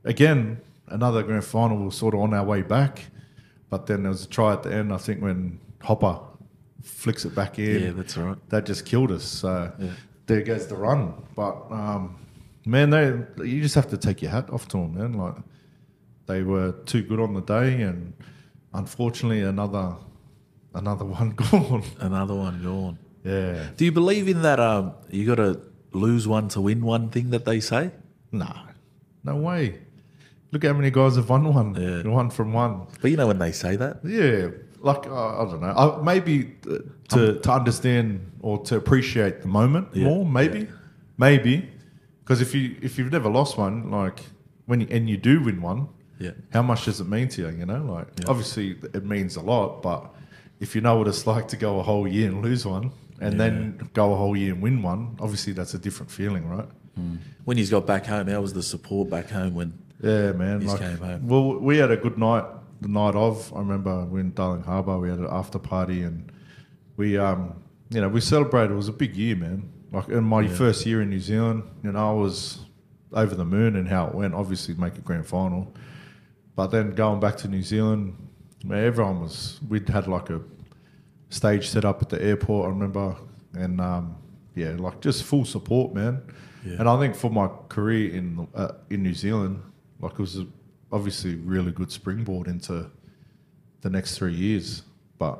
again, 0.04 0.60
another 0.88 1.22
grand 1.22 1.44
final 1.44 1.78
was 1.84 1.94
sort 1.96 2.14
of 2.14 2.20
on 2.20 2.34
our 2.34 2.44
way 2.44 2.62
back, 2.62 3.06
but 3.68 3.86
then 3.86 4.02
there 4.02 4.10
was 4.12 4.24
a 4.24 4.28
try 4.28 4.52
at 4.52 4.62
the 4.62 4.72
end. 4.72 4.92
I 4.92 4.96
think 4.98 5.20
when 5.22 5.58
Hopper 5.82 6.18
flicks 6.82 7.24
it 7.24 7.34
back 7.34 7.58
in, 7.58 7.82
Yeah, 7.82 7.90
that's 7.92 8.16
right. 8.16 8.36
that 8.50 8.66
just 8.66 8.84
killed 8.86 9.10
us. 9.12 9.24
So 9.24 9.72
there 10.26 10.42
goes 10.42 10.66
the 10.66 10.76
run. 10.76 11.14
But 11.34 11.56
um, 11.70 12.16
man, 12.66 12.90
they 12.90 13.44
you 13.46 13.60
just 13.62 13.74
have 13.74 13.88
to 13.90 13.96
take 13.96 14.22
your 14.22 14.30
hat 14.30 14.50
off 14.50 14.68
to 14.68 14.76
them, 14.78 14.94
man. 14.94 15.12
Like 15.14 15.34
they 16.26 16.42
were 16.42 16.72
too 16.86 17.02
good 17.02 17.20
on 17.20 17.34
the 17.34 17.40
day, 17.42 17.82
and 17.82 18.12
unfortunately, 18.74 19.42
another 19.42 19.96
another 20.74 21.04
one 21.20 21.30
gone. 21.30 21.82
Another 21.98 22.34
one 22.34 22.62
gone. 22.62 22.98
yeah, 23.24 23.68
Do 23.76 23.84
you 23.84 23.92
believe 23.92 24.28
in 24.28 24.42
that? 24.42 24.60
Um, 24.60 24.92
you 25.10 25.26
got 25.26 25.36
to 25.36 25.60
lose 25.92 26.28
one 26.28 26.48
to 26.48 26.60
win 26.60 26.82
one 26.82 27.10
thing 27.10 27.30
that 27.30 27.44
they 27.44 27.60
say. 27.60 27.90
nah, 28.32 28.66
no 29.24 29.36
way. 29.36 29.80
Look 30.52 30.64
at 30.64 30.68
how 30.72 30.76
many 30.76 30.90
guys 30.90 31.16
have 31.16 31.28
won 31.28 31.52
one, 31.54 31.74
Yeah. 31.74 32.02
one 32.10 32.28
from 32.30 32.52
one. 32.52 32.86
But 33.00 33.10
you 33.10 33.16
know 33.16 33.26
when 33.28 33.38
they 33.38 33.52
say 33.52 33.76
that, 33.76 34.00
Yeah, 34.04 34.48
like 34.80 35.06
uh, 35.06 35.42
I 35.42 35.44
don't 35.44 35.60
know. 35.60 35.68
Uh, 35.76 36.00
maybe 36.02 36.54
to 37.10 37.38
to 37.40 37.52
understand 37.52 38.20
or 38.40 38.58
to 38.64 38.76
appreciate 38.76 39.42
the 39.42 39.48
moment 39.48 39.88
Yeah, 39.92 40.04
more. 40.08 40.24
Maybe, 40.26 40.60
yeah. 40.60 40.66
maybe 41.18 41.68
because 42.24 42.40
if 42.40 42.54
you 42.54 42.76
if 42.82 42.98
you've 42.98 43.12
never 43.12 43.28
lost 43.28 43.58
one, 43.58 43.90
like 43.90 44.20
when 44.66 44.80
you, 44.82 44.86
and 44.90 45.08
you 45.10 45.16
do 45.16 45.42
win 45.42 45.60
one, 45.62 45.88
Yeah. 46.18 46.32
how 46.52 46.62
much 46.62 46.84
does 46.84 47.00
it 47.00 47.08
mean 47.08 47.28
to 47.28 47.42
you? 47.42 47.48
You 47.58 47.66
know, 47.66 47.82
like 47.84 48.08
obviously 48.28 48.76
it 48.94 49.04
means 49.04 49.36
a 49.36 49.40
lot, 49.42 49.82
but 49.82 50.00
if 50.60 50.74
you 50.74 50.80
know 50.80 50.96
what 50.98 51.08
it's 51.08 51.26
like 51.26 51.48
to 51.48 51.56
go 51.56 51.80
a 51.80 51.82
whole 51.82 52.06
year 52.08 52.28
and 52.28 52.42
lose 52.42 52.64
one, 52.66 52.92
and 53.20 53.38
then 53.40 53.88
go 53.94 54.12
a 54.12 54.16
whole 54.16 54.36
year 54.36 54.52
and 54.54 54.62
win 54.62 54.82
one, 54.82 55.16
obviously 55.20 55.52
that's 55.52 55.74
a 55.74 55.78
different 55.78 56.10
feeling, 56.10 56.48
right? 56.48 56.68
when 57.46 57.56
he's 57.56 57.70
got 57.70 57.86
back 57.86 58.04
home, 58.04 58.26
how 58.26 58.40
was 58.42 58.52
the 58.52 58.62
support 58.62 59.08
back 59.08 59.30
home? 59.30 59.54
When 59.54 59.72
Yeah, 60.02 60.32
man. 60.32 60.66
Like, 60.66 60.80
came 60.80 60.98
home. 60.98 61.26
Well, 61.28 61.58
we 61.58 61.78
had 61.78 61.90
a 61.90 61.96
good 61.96 62.18
night 62.18 62.44
the 62.80 62.88
night 62.88 63.14
of. 63.14 63.52
I 63.54 63.58
remember 63.58 64.04
we 64.04 64.12
were 64.12 64.20
in 64.20 64.32
Darling 64.32 64.62
Harbour. 64.62 64.98
We 64.98 65.10
had 65.10 65.18
an 65.18 65.28
after 65.30 65.58
party, 65.58 66.02
and 66.02 66.30
we, 66.96 67.18
um, 67.18 67.62
you 67.90 68.00
know, 68.00 68.08
we 68.08 68.20
celebrated. 68.20 68.72
It 68.72 68.76
was 68.76 68.88
a 68.88 68.92
big 68.92 69.16
year, 69.16 69.36
man. 69.36 69.70
Like 69.92 70.08
in 70.08 70.24
my 70.24 70.46
first 70.46 70.86
year 70.86 71.02
in 71.02 71.10
New 71.10 71.20
Zealand, 71.20 71.64
you 71.82 71.92
know, 71.92 72.10
I 72.10 72.12
was 72.12 72.60
over 73.12 73.34
the 73.34 73.44
moon 73.44 73.76
and 73.76 73.88
how 73.88 74.06
it 74.06 74.14
went. 74.14 74.34
Obviously, 74.34 74.74
make 74.74 74.96
a 74.96 75.00
grand 75.00 75.26
final, 75.26 75.74
but 76.54 76.68
then 76.68 76.94
going 76.94 77.20
back 77.20 77.36
to 77.38 77.48
New 77.48 77.62
Zealand, 77.62 78.16
man, 78.64 78.84
everyone 78.84 79.20
was. 79.20 79.60
We'd 79.68 79.88
had 79.88 80.06
like 80.06 80.30
a 80.30 80.40
stage 81.28 81.68
set 81.68 81.84
up 81.84 82.02
at 82.02 82.08
the 82.08 82.22
airport. 82.22 82.66
I 82.66 82.68
remember, 82.70 83.16
and 83.54 83.80
um, 83.80 84.16
yeah, 84.54 84.74
like 84.78 85.00
just 85.00 85.24
full 85.24 85.44
support, 85.44 85.94
man. 85.94 86.22
Yeah. 86.64 86.76
And 86.80 86.88
I 86.88 86.98
think 86.98 87.14
for 87.14 87.30
my 87.30 87.48
career 87.68 88.14
in 88.14 88.46
uh, 88.54 88.72
in 88.90 89.02
New 89.02 89.14
Zealand, 89.14 89.62
like 90.00 90.12
it 90.12 90.18
was 90.18 90.38
a, 90.38 90.46
obviously 90.92 91.36
really 91.36 91.72
good 91.72 91.90
springboard 91.90 92.46
into 92.48 92.90
the 93.80 93.90
next 93.90 94.16
three 94.18 94.34
years. 94.34 94.82
But 95.18 95.38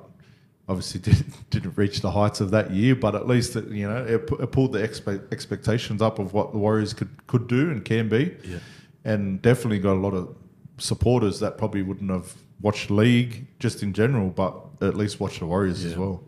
obviously 0.68 1.01
didn't, 1.12 1.51
didn't 1.51 1.76
reach 1.76 2.01
the 2.01 2.11
heights 2.11 2.40
of 2.40 2.51
that 2.53 2.70
year. 2.70 2.94
But 2.94 3.14
at 3.14 3.26
least 3.26 3.57
it, 3.57 3.68
you 3.68 3.88
know 3.88 4.05
it, 4.05 4.30
it 4.40 4.53
pulled 4.53 4.72
the 4.72 4.80
expe- 4.80 5.32
expectations 5.32 6.01
up 6.01 6.18
of 6.18 6.32
what 6.32 6.53
the 6.53 6.59
Warriors 6.59 6.92
could 6.94 7.26
could 7.26 7.48
do 7.48 7.70
and 7.70 7.84
can 7.84 8.09
be. 8.09 8.36
Yeah. 8.44 8.59
And 9.05 9.40
definitely 9.40 9.78
got 9.78 9.94
a 9.94 10.01
lot 10.01 10.14
of 10.14 10.36
supporters 10.78 11.40
that 11.40 11.59
probably 11.59 11.82
wouldn't 11.82 12.11
have 12.11 12.34
watched 12.61 12.90
league 12.90 13.46
just 13.59 13.82
in 13.82 13.92
general, 13.92 14.28
but 14.28 14.55
at 14.82 14.94
least 14.94 15.20
watched 15.20 15.40
the 15.40 15.46
Warriors 15.46 15.84
as 15.84 15.96
well. 15.96 16.22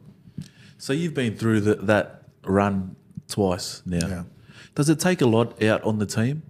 so 0.78 0.92
you've 0.92 1.14
been 1.14 1.36
through 1.36 1.60
the, 1.60 1.74
that 1.74 2.22
run 2.44 2.96
twice 3.28 3.82
now. 3.84 4.06
Yeah. 4.06 4.22
Does 4.74 4.88
it 4.88 4.98
take 4.98 5.20
a 5.20 5.26
lot 5.26 5.62
out 5.62 5.82
on 5.84 5.98
the 5.98 6.06
team? 6.06 6.42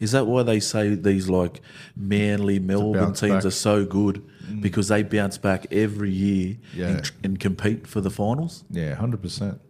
Is 0.00 0.12
that 0.12 0.26
why 0.26 0.42
they 0.42 0.60
say 0.60 0.94
these 0.94 1.28
like 1.28 1.60
Manly, 1.94 2.58
Melbourne 2.58 3.12
teams 3.12 3.20
back. 3.20 3.42
Mm. 3.42 3.46
are 3.46 3.50
so 3.50 3.84
good 3.84 4.24
because 4.60 4.88
they 4.88 5.02
bounce 5.02 5.38
back 5.38 5.66
every 5.70 6.10
year 6.10 6.56
Yeah. 6.74 6.88
and, 6.88 7.10
and 7.22 7.40
compete 7.40 7.86
for 7.86 8.00
the 8.00 8.10
finals? 8.10 8.64
Yeah, 8.70 8.94
hundred 8.94 9.22
percent. 9.22 9.60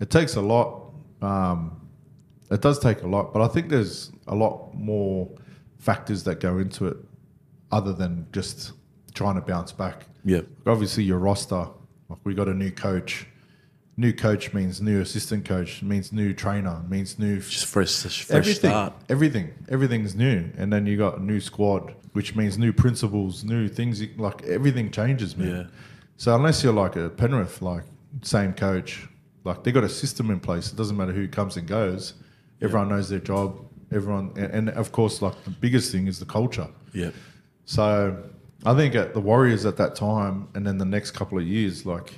It 0.00 0.10
takes 0.10 0.34
a 0.36 0.40
lot. 0.42 0.92
Um, 1.22 1.80
it 2.50 2.60
does 2.60 2.78
take 2.80 3.02
a 3.02 3.06
lot, 3.06 3.32
but 3.32 3.42
I 3.42 3.48
think 3.48 3.68
there's 3.68 4.10
a 4.26 4.34
lot 4.34 4.74
more 4.74 5.28
factors 5.78 6.24
that 6.24 6.40
go 6.40 6.58
into 6.58 6.86
it, 6.88 6.96
other 7.70 7.92
than 7.92 8.26
just 8.32 8.72
trying 9.14 9.36
to 9.36 9.40
bounce 9.40 9.70
back. 9.72 10.06
Yeah. 10.24 10.40
Obviously, 10.66 11.04
your 11.04 11.18
roster. 11.18 11.68
Like 12.08 12.18
we 12.24 12.34
got 12.34 12.48
a 12.48 12.54
new 12.54 12.72
coach. 12.72 13.26
New 14.00 14.14
coach 14.14 14.54
means 14.54 14.80
new 14.80 15.02
assistant 15.02 15.44
coach. 15.44 15.82
Means 15.82 16.10
new 16.10 16.32
trainer. 16.32 16.82
Means 16.88 17.18
new 17.18 17.38
Just 17.38 17.66
fresh, 17.66 17.94
fresh 18.00 18.30
everything, 18.30 18.70
start. 18.70 18.94
everything, 19.10 19.52
everything's 19.68 20.14
new, 20.14 20.50
and 20.56 20.72
then 20.72 20.86
you 20.86 20.96
got 20.96 21.18
a 21.18 21.22
new 21.22 21.38
squad, 21.38 21.94
which 22.14 22.34
means 22.34 22.56
new 22.56 22.72
principles, 22.72 23.44
new 23.44 23.68
things. 23.68 24.02
Like 24.16 24.42
everything 24.44 24.90
changes, 24.90 25.36
man. 25.36 25.48
Yeah. 25.54 25.64
So 26.16 26.34
unless 26.34 26.64
you're 26.64 26.72
like 26.72 26.96
a 26.96 27.10
Penrith, 27.10 27.60
like 27.60 27.84
same 28.22 28.54
coach, 28.54 29.06
like 29.44 29.64
they 29.64 29.70
got 29.70 29.84
a 29.84 29.88
system 29.88 30.30
in 30.30 30.40
place. 30.40 30.72
It 30.72 30.76
doesn't 30.76 30.96
matter 30.96 31.12
who 31.12 31.28
comes 31.28 31.58
and 31.58 31.68
goes. 31.68 32.14
Everyone 32.62 32.88
knows 32.88 33.10
their 33.10 33.18
job. 33.18 33.66
Everyone, 33.92 34.32
and 34.38 34.70
of 34.70 34.92
course, 34.92 35.20
like 35.20 35.44
the 35.44 35.50
biggest 35.50 35.92
thing 35.92 36.06
is 36.06 36.18
the 36.18 36.24
culture. 36.24 36.68
Yeah. 36.94 37.10
So 37.66 38.16
I 38.64 38.74
think 38.74 38.94
at 38.94 39.12
the 39.12 39.20
Warriors 39.20 39.66
at 39.66 39.76
that 39.76 39.94
time, 39.94 40.48
and 40.54 40.66
then 40.66 40.78
the 40.78 40.86
next 40.86 41.10
couple 41.10 41.36
of 41.36 41.46
years, 41.46 41.84
like 41.84 42.14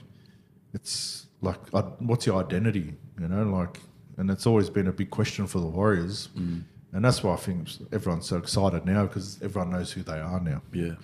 it's 0.75 1.22
like 1.43 1.59
uh, 1.75 1.83
what's 1.99 2.25
your 2.27 2.43
identity? 2.43 2.95
You 3.21 3.29
know, 3.29 3.43
like, 3.45 3.79
and 4.17 4.31
it's 4.31 4.47
always 4.47 4.71
been 4.71 4.87
a 4.89 4.93
big 4.93 5.11
question 5.11 5.47
for 5.47 5.59
the 5.61 5.67
Warriors, 5.67 6.29
Mm. 6.37 6.63
and 6.93 7.05
that's 7.05 7.23
why 7.23 7.35
I 7.35 7.37
think 7.37 7.69
everyone's 7.93 8.27
so 8.27 8.37
excited 8.39 8.87
now 8.87 9.07
because 9.07 9.39
everyone 9.43 9.71
knows 9.71 9.93
who 9.93 10.03
they 10.03 10.19
are 10.19 10.41
now. 10.41 10.63
Yeah. 10.73 10.95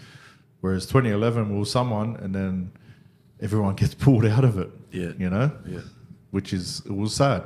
Whereas 0.61 0.86
2011 0.86 1.51
we 1.53 1.59
was 1.59 1.70
someone, 1.70 2.16
and 2.16 2.34
then 2.34 2.72
everyone 3.41 3.74
gets 3.74 3.95
pulled 3.95 4.24
out 4.24 4.45
of 4.45 4.59
it. 4.59 4.70
Yeah. 4.91 5.12
you 5.18 5.28
know, 5.30 5.51
Yeah. 5.66 5.80
which 6.30 6.53
is 6.53 6.82
it 6.86 6.93
was 6.97 7.14
sad. 7.14 7.43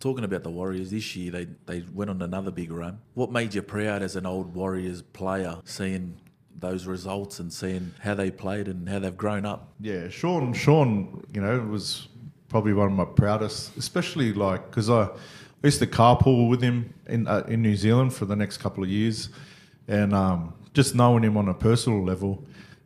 Talking 0.00 0.24
about 0.24 0.42
the 0.42 0.50
Warriors 0.50 0.90
this 0.90 1.14
year, 1.14 1.30
they, 1.30 1.46
they 1.66 1.84
went 1.94 2.10
on 2.10 2.20
another 2.22 2.50
big 2.50 2.72
run. 2.72 2.98
What 3.14 3.30
made 3.30 3.54
you 3.54 3.62
proud 3.62 4.02
as 4.02 4.16
an 4.16 4.26
old 4.26 4.52
Warriors 4.52 5.00
player, 5.02 5.58
seeing 5.64 6.18
those 6.58 6.86
results 6.86 7.38
and 7.38 7.52
seeing 7.52 7.94
how 8.00 8.14
they 8.14 8.30
played 8.30 8.68
and 8.68 8.88
how 8.88 8.98
they've 8.98 9.16
grown 9.16 9.44
up? 9.44 9.72
Yeah, 9.80 10.08
Shaun. 10.08 10.52
Shaun, 10.52 11.24
you 11.32 11.40
know, 11.40 11.58
was 11.60 12.08
probably 12.48 12.72
one 12.72 12.86
of 12.86 12.92
my 12.92 13.04
proudest, 13.04 13.76
especially 13.76 14.32
like 14.32 14.68
because 14.70 14.90
I, 14.90 15.04
I 15.04 15.10
used 15.64 15.80
to 15.80 15.86
carpool 15.86 16.48
with 16.48 16.62
him 16.62 16.94
in 17.06 17.26
uh, 17.26 17.44
in 17.48 17.62
New 17.62 17.76
Zealand 17.76 18.14
for 18.14 18.26
the 18.26 18.36
next 18.36 18.58
couple 18.58 18.84
of 18.84 18.90
years, 18.90 19.30
and 19.88 20.14
um, 20.14 20.54
just 20.74 20.94
knowing 20.94 21.24
him 21.24 21.36
on 21.36 21.48
a 21.48 21.54
personal 21.54 22.04
level, 22.04 22.44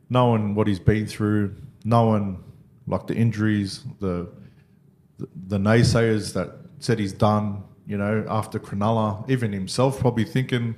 knowing 0.09 0.55
what 0.55 0.67
he's 0.67 0.79
been 0.79 1.05
through, 1.05 1.55
knowing 1.83 2.43
like 2.87 3.07
the 3.07 3.15
injuries, 3.15 3.83
the 3.99 4.29
the, 5.17 5.27
the 5.47 5.57
naysayers 5.57 6.33
that 6.33 6.49
said 6.79 6.99
he's 6.99 7.13
done, 7.13 7.63
you 7.87 7.97
know, 7.97 8.25
after 8.29 8.59
Cronulla, 8.59 9.27
even 9.29 9.51
himself 9.51 9.99
probably 9.99 10.25
thinking, 10.25 10.75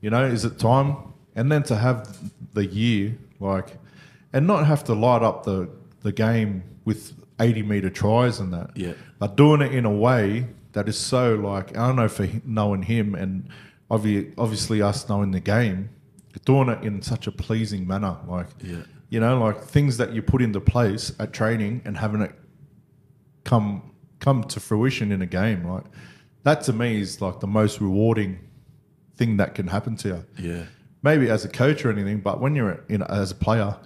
you 0.00 0.10
know, 0.10 0.24
is 0.24 0.44
it 0.44 0.58
time? 0.58 1.13
And 1.36 1.50
then 1.50 1.62
to 1.64 1.76
have 1.76 2.16
the 2.52 2.64
year, 2.66 3.16
like, 3.40 3.76
and 4.32 4.46
not 4.46 4.66
have 4.66 4.84
to 4.84 4.94
light 4.94 5.22
up 5.22 5.44
the, 5.44 5.68
the 6.02 6.12
game 6.12 6.62
with 6.84 7.12
80 7.40 7.62
meter 7.62 7.90
tries 7.90 8.38
and 8.40 8.52
that. 8.52 8.70
Yeah. 8.76 8.92
But 9.18 9.36
doing 9.36 9.60
it 9.62 9.72
in 9.74 9.84
a 9.84 9.90
way 9.92 10.46
that 10.72 10.88
is 10.88 10.96
so, 10.98 11.34
like, 11.34 11.76
I 11.76 11.86
don't 11.88 11.96
know 11.96 12.08
for 12.08 12.28
knowing 12.44 12.82
him 12.82 13.14
and 13.14 13.48
obvi- 13.90 14.32
obviously 14.38 14.80
us 14.82 15.08
knowing 15.08 15.30
the 15.32 15.40
game, 15.40 15.90
doing 16.44 16.68
it 16.68 16.82
in 16.84 17.00
such 17.02 17.26
a 17.26 17.32
pleasing 17.32 17.86
manner. 17.86 18.16
Like, 18.28 18.48
Yeah. 18.62 18.82
you 19.08 19.20
know, 19.20 19.38
like 19.38 19.60
things 19.62 19.96
that 19.98 20.12
you 20.12 20.22
put 20.22 20.42
into 20.42 20.60
place 20.60 21.12
at 21.18 21.32
training 21.32 21.82
and 21.84 21.96
having 21.96 22.20
it 22.20 22.34
come 23.44 23.90
come 24.20 24.42
to 24.44 24.58
fruition 24.60 25.12
in 25.12 25.20
a 25.22 25.26
game. 25.26 25.64
Like 25.68 25.84
that 26.44 26.62
to 26.62 26.72
me 26.72 27.00
is 27.00 27.20
like 27.20 27.40
the 27.40 27.46
most 27.46 27.80
rewarding 27.80 28.38
thing 29.16 29.36
that 29.36 29.54
can 29.54 29.66
happen 29.68 29.96
to 29.96 30.08
you. 30.08 30.24
Yeah. 30.38 30.62
Maybe 31.04 31.28
as 31.30 31.44
a 31.44 31.48
coach 31.50 31.84
or 31.84 31.90
anything, 31.92 32.20
but 32.20 32.40
when 32.40 32.56
you're 32.56 32.82
in 32.88 33.02
as 33.02 33.30
a 33.30 33.34
player 33.34 33.76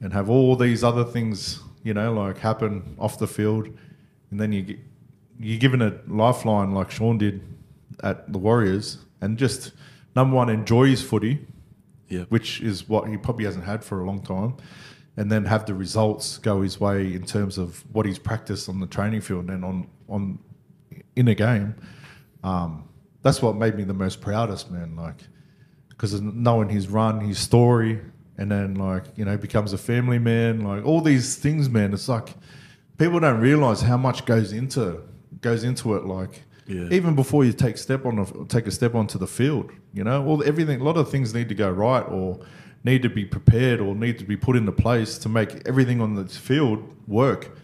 and 0.00 0.12
have 0.12 0.28
all 0.28 0.56
these 0.56 0.82
other 0.82 1.04
things, 1.04 1.60
you 1.84 1.94
know, 1.94 2.12
like 2.12 2.38
happen 2.38 2.96
off 2.98 3.18
the 3.20 3.28
field, 3.28 3.68
and 4.30 4.40
then 4.40 4.52
you 4.52 4.62
get 4.62 4.78
you're 5.38 5.58
given 5.60 5.80
a 5.80 5.94
lifeline 6.08 6.72
like 6.72 6.90
Shaun 6.90 7.18
did 7.18 7.40
at 8.02 8.32
the 8.32 8.38
Warriors, 8.38 8.98
and 9.20 9.38
just 9.38 9.72
number 10.16 10.34
one 10.34 10.48
enjoy 10.50 10.88
his 10.88 11.02
footy, 11.02 11.46
Yeah. 12.08 12.24
which 12.30 12.60
is 12.60 12.88
what 12.88 13.08
he 13.08 13.16
probably 13.16 13.44
hasn't 13.44 13.64
had 13.64 13.84
for 13.84 14.00
a 14.00 14.04
long 14.04 14.20
time, 14.22 14.54
and 15.16 15.30
then 15.30 15.44
have 15.44 15.66
the 15.66 15.74
results 15.74 16.38
go 16.38 16.62
his 16.62 16.80
way 16.80 17.14
in 17.14 17.24
terms 17.24 17.58
of 17.58 17.84
what 17.92 18.06
he's 18.06 18.18
practiced 18.18 18.68
on 18.68 18.80
the 18.80 18.86
training 18.88 19.20
field 19.20 19.48
and 19.50 19.64
on 19.64 19.86
on 20.08 20.38
in 21.14 21.28
a 21.28 21.34
game. 21.34 21.76
Um, 22.42 22.88
that's 23.22 23.40
what 23.40 23.54
made 23.56 23.76
me 23.76 23.84
the 23.84 23.94
most 23.94 24.20
proudest, 24.20 24.70
man. 24.70 24.96
Like 24.96 25.20
because 25.96 26.20
knowing 26.20 26.68
his 26.68 26.88
run, 26.88 27.20
his 27.20 27.38
story, 27.38 28.00
and 28.38 28.50
then 28.50 28.74
like 28.74 29.04
you 29.16 29.24
know 29.24 29.36
becomes 29.36 29.72
a 29.72 29.78
family 29.78 30.18
man, 30.18 30.60
like 30.60 30.84
all 30.84 31.00
these 31.00 31.36
things, 31.36 31.68
man. 31.68 31.92
It's 31.94 32.08
like 32.08 32.34
people 32.98 33.20
don't 33.20 33.40
realize 33.40 33.80
how 33.82 33.96
much 33.96 34.24
goes 34.26 34.52
into 34.52 35.00
goes 35.40 35.64
into 35.64 35.94
it. 35.96 36.04
Like 36.04 36.42
Yeah. 36.66 36.88
even 36.90 37.14
before 37.14 37.44
you 37.44 37.52
take 37.52 37.78
step 37.78 38.04
on 38.06 38.18
a, 38.18 38.44
take 38.46 38.66
a 38.66 38.70
step 38.70 38.94
onto 38.94 39.18
the 39.18 39.26
field, 39.26 39.70
you 39.94 40.04
know, 40.04 40.24
all 40.26 40.42
everything. 40.44 40.80
A 40.80 40.84
lot 40.84 40.96
of 40.96 41.10
things 41.10 41.32
need 41.34 41.48
to 41.48 41.54
go 41.54 41.70
right 41.70 42.02
or 42.08 42.40
need 42.84 43.02
to 43.02 43.08
be 43.08 43.24
prepared 43.24 43.80
or 43.80 43.94
need 43.94 44.18
to 44.18 44.24
be 44.24 44.36
put 44.36 44.54
into 44.56 44.72
place 44.72 45.18
to 45.18 45.28
make 45.28 45.66
everything 45.66 46.00
on 46.00 46.14
the 46.14 46.24
field 46.26 46.78
work. 47.08 47.56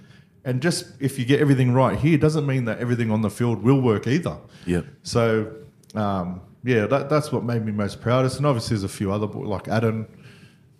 And 0.45 0.61
just 0.61 0.87
if 1.01 1.19
you 1.19 1.25
get 1.25 1.39
everything 1.41 1.73
right 1.73 1.97
here, 1.99 2.19
doesn't 2.19 2.47
mean 2.47 2.65
that 2.65 2.79
everything 2.81 3.11
on 3.13 3.21
the 3.23 3.31
field 3.31 3.63
will 3.63 3.81
work 3.81 4.07
either. 4.09 4.37
Yep. 4.67 4.87
So, 5.05 5.53
um, 5.95 6.41
yeah, 6.65 6.87
that, 6.87 7.09
that's 7.09 7.33
what 7.33 7.45
made 7.45 7.65
me 7.65 7.73
most 7.73 8.01
proudest. 8.01 8.37
And 8.39 8.47
obviously, 8.47 8.77
there's 8.77 8.85
a 8.85 8.89
few 8.89 9.13
other 9.13 9.27
boys 9.27 9.47
like 9.47 9.69
Adam. 9.69 10.07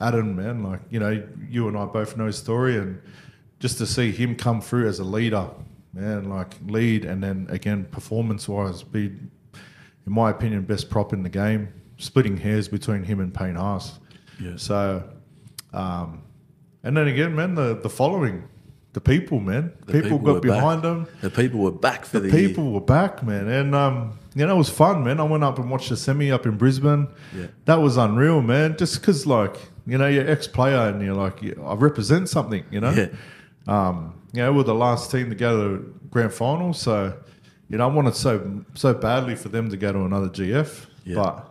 Adam, 0.01 0.35
man, 0.35 0.63
like 0.65 0.81
you 0.91 0.99
know, 0.99 1.23
you 1.49 1.69
and 1.69 1.77
I 1.79 1.85
both 1.85 2.17
know 2.17 2.27
his 2.27 2.37
story, 2.37 2.77
and 2.77 3.01
just 3.61 3.79
to 3.79 3.87
see 3.87 4.11
him 4.11 4.35
come 4.35 4.61
through 4.61 4.89
as 4.89 4.99
a 4.99 5.05
leader, 5.05 5.49
man, 5.93 6.29
like 6.29 6.55
lead, 6.67 7.05
and 7.05 7.23
then 7.23 7.47
again, 7.51 7.85
performance-wise, 7.85 8.83
be, 8.83 9.05
in 9.05 10.13
my 10.13 10.31
opinion, 10.31 10.63
best 10.63 10.91
prop 10.91 11.13
in 11.13 11.23
the 11.23 11.29
game. 11.29 11.69
Splitting 11.99 12.37
hairs 12.37 12.67
between 12.67 13.05
him 13.05 13.21
and 13.21 13.33
Payne 13.33 13.55
Haas. 13.55 14.01
Yeah. 14.41 14.55
So, 14.57 15.09
um, 15.73 16.23
and 16.83 16.97
then 16.97 17.07
again, 17.07 17.37
man, 17.37 17.55
the 17.55 17.77
the 17.81 17.89
following, 17.91 18.43
the 18.95 19.01
people, 19.01 19.39
man, 19.39 19.73
The 19.87 20.03
people, 20.03 20.19
were 20.19 20.33
got 20.35 20.43
back. 20.43 20.51
behind 20.51 20.83
them 20.83 21.07
The 21.21 21.31
people 21.31 21.61
were 21.61 21.71
back 21.71 22.05
for 22.05 22.19
the, 22.19 22.29
the 22.29 22.41
year. 22.41 22.49
people 22.49 22.73
were 22.73 22.81
back, 22.81 23.23
man, 23.23 23.47
and 23.47 23.73
um, 23.77 24.19
you 24.35 24.47
know 24.47 24.55
it 24.55 24.59
was 24.59 24.71
fun, 24.71 25.05
man. 25.05 25.21
I 25.21 25.25
went 25.25 25.45
up 25.45 25.59
and 25.59 25.71
watched 25.71 25.89
the 25.91 25.97
semi 25.97 26.31
up 26.31 26.47
in 26.47 26.57
Brisbane. 26.57 27.09
Yeah. 27.37 27.47
that 27.67 27.77
was 27.81 27.97
unreal, 27.97 28.41
man. 28.43 28.77
Just 28.77 29.01
because, 29.01 29.27
like, 29.27 29.57
you 29.87 29.99
know, 29.99 30.07
you're 30.07 30.29
ex 30.29 30.47
player 30.47 30.89
and 30.89 31.03
you're 31.03 31.15
like, 31.15 31.43
yeah, 31.43 31.55
I 31.65 31.75
represent 31.75 32.29
something, 32.29 32.65
you 32.71 32.81
know. 32.81 32.91
Yeah. 32.91 33.09
Um, 33.67 34.15
you 34.33 34.41
know, 34.43 34.53
we're 34.53 34.63
the 34.63 34.75
last 34.75 35.11
team 35.11 35.29
to 35.31 35.35
go 35.37 35.63
to 35.63 35.79
the 35.79 36.09
grand 36.09 36.33
final, 36.33 36.73
so 36.73 37.15
you 37.69 37.79
know, 37.79 37.89
I 37.89 37.93
wanted 37.93 38.15
so 38.15 38.65
so 38.75 38.95
badly 38.95 39.35
for 39.37 39.49
them 39.49 39.69
to 39.71 39.77
go 39.77 39.93
to 39.93 40.01
another 40.05 40.29
GF, 40.29 40.87
Yeah. 41.05 41.15
but 41.17 41.49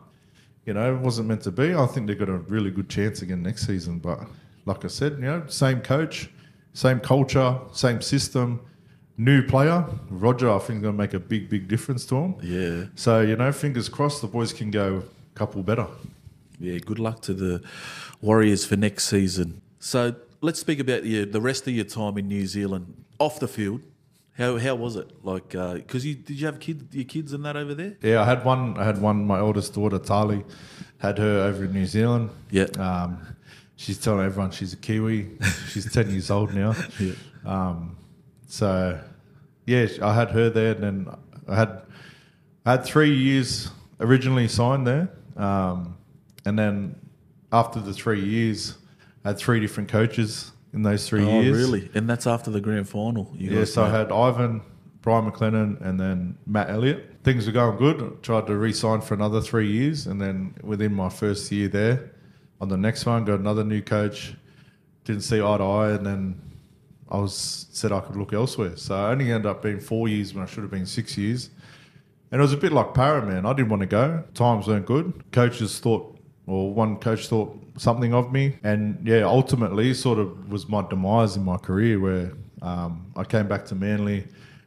you 0.66 0.74
know, 0.74 0.94
it 0.96 1.00
wasn't 1.00 1.28
meant 1.28 1.42
to 1.44 1.52
be. 1.52 1.74
I 1.74 1.86
think 1.88 2.08
they've 2.08 2.18
got 2.20 2.30
a 2.30 2.38
really 2.38 2.70
good 2.72 2.90
chance 2.90 3.22
again 3.22 3.42
next 3.42 3.66
season. 3.66 4.00
But 4.00 4.20
like 4.66 4.86
I 4.86 4.88
said, 4.90 5.14
you 5.14 5.20
know, 5.22 5.44
same 5.48 5.82
coach, 5.82 6.30
same 6.74 7.00
culture, 7.00 7.58
same 7.74 8.02
system, 8.02 8.62
new 9.18 9.44
player. 9.44 9.86
Roger, 10.10 10.52
I 10.52 10.60
think, 10.60 10.78
is 10.78 10.84
going 10.84 10.96
to 10.96 10.98
make 10.98 11.14
a 11.14 11.20
big, 11.20 11.50
big 11.50 11.68
difference 11.68 12.06
to 12.08 12.16
him. 12.16 12.36
Yeah. 12.42 12.86
So, 12.96 13.22
you 13.22 13.36
know, 13.36 13.52
fingers 13.52 13.90
crossed 13.90 14.22
the 14.22 14.28
boys 14.28 14.54
can 14.54 14.72
go 14.72 15.04
a 15.34 15.38
couple 15.38 15.64
better. 15.64 15.88
Yeah, 16.60 16.78
good 16.80 17.00
luck 17.00 17.22
to 17.24 17.34
the 17.34 17.64
Warriors 18.22 18.66
for 18.66 18.76
next 18.76 19.06
season. 19.06 19.62
So 19.80 20.16
let's 20.42 20.60
speak 20.60 20.80
about 20.80 21.06
your, 21.06 21.26
the 21.26 21.42
rest 21.42 21.68
of 21.68 21.74
your 21.74 21.86
time 21.86 22.18
in 22.18 22.28
New 22.28 22.46
Zealand 22.46 23.04
off 23.20 23.40
the 23.40 23.48
field. 23.48 23.82
How 24.38 24.58
how 24.58 24.76
was 24.76 24.96
it? 24.96 25.12
Like, 25.24 25.50
because 25.50 26.06
you 26.06 26.16
did 26.16 26.40
you 26.40 26.46
have 26.46 26.60
kid 26.60 26.88
your 26.92 27.04
kids 27.04 27.34
and 27.34 27.44
that 27.46 27.58
over 27.58 27.74
there? 27.74 27.98
Yeah, 28.02 28.22
I 28.22 28.26
had 28.26 28.46
one. 28.46 28.78
I 28.78 28.86
had 28.86 29.02
one. 29.02 29.28
My 29.28 29.40
oldest 29.40 29.74
daughter, 29.74 30.00
Tali, 30.00 30.44
had 31.00 31.18
her 31.18 31.42
over 31.42 31.66
in 31.66 31.74
New 31.74 31.86
Zealand. 31.86 32.30
Yeah. 32.50 32.68
Um, 32.80 33.20
she's 33.76 33.98
telling 33.98 34.26
everyone 34.26 34.52
she's 34.52 34.72
a 34.74 34.78
Kiwi. 34.78 35.32
she's 35.70 35.92
ten 35.92 36.10
years 36.10 36.32
old 36.32 36.54
now. 36.54 36.76
Yeah. 37.00 37.14
Um, 37.46 37.98
so, 38.52 39.00
yeah, 39.66 39.88
I 40.02 40.14
had 40.14 40.32
her 40.32 40.50
there, 40.50 40.74
and 40.74 40.84
then 40.84 41.16
I 41.48 41.56
had 41.56 41.82
I 42.66 42.72
had 42.72 42.84
three 42.84 43.16
years 43.16 43.72
originally 44.02 44.50
signed 44.50 44.86
there, 44.86 45.10
um, 45.38 45.98
and 46.46 46.60
then 46.60 46.96
after 47.54 47.80
the 47.80 47.94
three 47.94 48.20
years, 48.22 48.78
I 49.24 49.30
had 49.30 49.38
three 49.38 49.62
different 49.62 49.90
coaches 49.90 50.52
in 50.74 50.84
those 50.84 51.08
three 51.08 51.24
Oh, 51.24 51.40
years. 51.40 51.58
Oh 51.58 51.60
really? 51.60 51.90
And 51.94 52.10
that's 52.10 52.28
after 52.28 52.52
the 52.52 52.60
grand 52.60 52.90
final. 52.90 53.32
You 53.38 53.52
Yeah, 53.52 53.64
so 53.64 53.84
I 53.86 53.90
had 53.90 54.12
Ivan, 54.12 54.62
Brian 55.02 55.32
McClennan, 55.32 55.80
and 55.80 55.98
then 55.98 56.38
Matt 56.46 56.70
Elliott. 56.70 57.10
Things 57.24 57.46
were 57.46 57.54
going 57.54 57.78
good. 57.78 58.02
I 58.02 58.10
tried 58.22 58.48
to 58.48 58.58
re-sign 58.58 59.00
for 59.00 59.14
another 59.14 59.40
three 59.40 59.72
years, 59.72 60.08
and 60.08 60.20
then 60.20 60.56
within 60.62 60.94
my 60.94 61.08
first 61.08 61.50
year 61.54 61.70
there, 61.70 62.12
on 62.60 62.68
the 62.68 62.78
next 62.78 63.06
one, 63.06 63.24
got 63.24 63.40
another 63.40 63.64
new 63.64 63.82
coach. 63.82 64.34
Didn't 65.06 65.22
see 65.22 65.42
eye 65.42 65.58
to 65.58 65.64
eye, 65.64 65.92
and 65.92 66.06
then 66.06 66.42
I 67.12 67.18
was 67.18 67.68
said 67.72 67.92
I 67.92 68.00
could 68.00 68.16
look 68.16 68.32
elsewhere. 68.32 68.78
So 68.78 68.96
I 68.96 69.12
only 69.12 69.32
ended 69.32 69.46
up 69.46 69.62
being 69.62 69.80
four 69.80 70.08
years 70.08 70.34
when 70.34 70.44
I 70.44 70.48
should 70.48 70.64
have 70.64 70.72
been 70.72 70.86
six 70.86 71.18
years. 71.18 71.50
And 72.32 72.40
it 72.40 72.42
was 72.42 72.54
a 72.54 72.58
bit 72.58 72.72
like 72.72 72.94
Parra, 72.94 73.26
man. 73.26 73.46
I 73.46 73.52
didn't 73.52 73.70
want 73.70 73.82
to 73.82 73.88
go. 73.88 74.24
Times 74.34 74.68
weren't 74.68 74.86
good. 74.86 75.22
Coaches 75.34 75.80
thought, 75.80 76.18
or 76.48 76.74
one 76.74 76.96
coach 76.96 77.28
thought 77.28 77.62
something 77.78 78.14
of 78.14 78.32
me. 78.32 78.56
And 78.64 79.06
yeah, 79.06 79.24
ultimately, 79.24 79.94
sort 79.94 80.20
of 80.20 80.50
was 80.50 80.70
my 80.70 80.88
demise 80.88 81.36
in 81.36 81.44
my 81.44 81.58
career 81.58 82.00
where 82.00 82.32
um, 82.62 83.12
I 83.18 83.26
came 83.26 83.50
back 83.50 83.66
to 83.66 83.76
Manly 83.76 84.26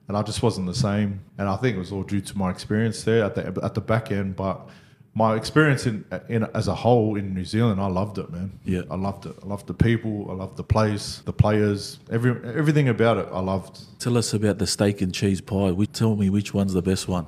and 0.09 0.17
I 0.17 0.23
just 0.23 0.43
wasn't 0.43 0.67
the 0.67 0.75
same. 0.75 1.21
And 1.39 1.49
I 1.49 1.57
think 1.57 1.77
it 1.77 1.79
was 1.79 1.93
all 1.93 2.03
due 2.03 2.21
to 2.21 2.39
my 2.39 2.51
experience 2.51 3.03
there 3.05 3.25
at 3.25 3.35
the, 3.35 3.65
at 3.65 3.73
the 3.73 3.81
back 3.81 4.13
end. 4.13 4.37
But 4.37 4.69
my 5.17 5.37
experience 5.37 5.87
in, 5.87 6.05
in 6.29 6.43
as 6.55 6.67
a 6.69 6.75
whole 6.75 7.17
in 7.17 7.35
New 7.35 7.45
Zealand, 7.45 7.81
I 7.81 7.87
loved 7.87 8.19
it, 8.19 8.31
man. 8.33 8.59
Yeah. 8.65 8.83
I 8.91 8.97
loved 8.97 9.27
it. 9.27 9.37
I 9.43 9.47
loved 9.47 9.67
the 9.69 9.75
people. 9.75 10.27
I 10.29 10.35
loved 10.35 10.57
the 10.57 10.65
place, 10.65 11.23
the 11.25 11.33
players, 11.33 12.01
every 12.11 12.33
everything 12.55 12.89
about 12.89 13.19
it. 13.19 13.29
I 13.31 13.41
loved. 13.41 13.81
Tell 14.01 14.19
us 14.19 14.35
about 14.35 14.59
the 14.59 14.67
steak 14.67 15.01
and 15.01 15.15
cheese 15.15 15.41
pie. 15.41 15.71
We 15.71 15.87
tell 15.87 16.17
me 16.17 16.31
which 16.31 16.53
one's 16.53 16.73
the 16.73 16.83
best 16.83 17.07
one. 17.09 17.27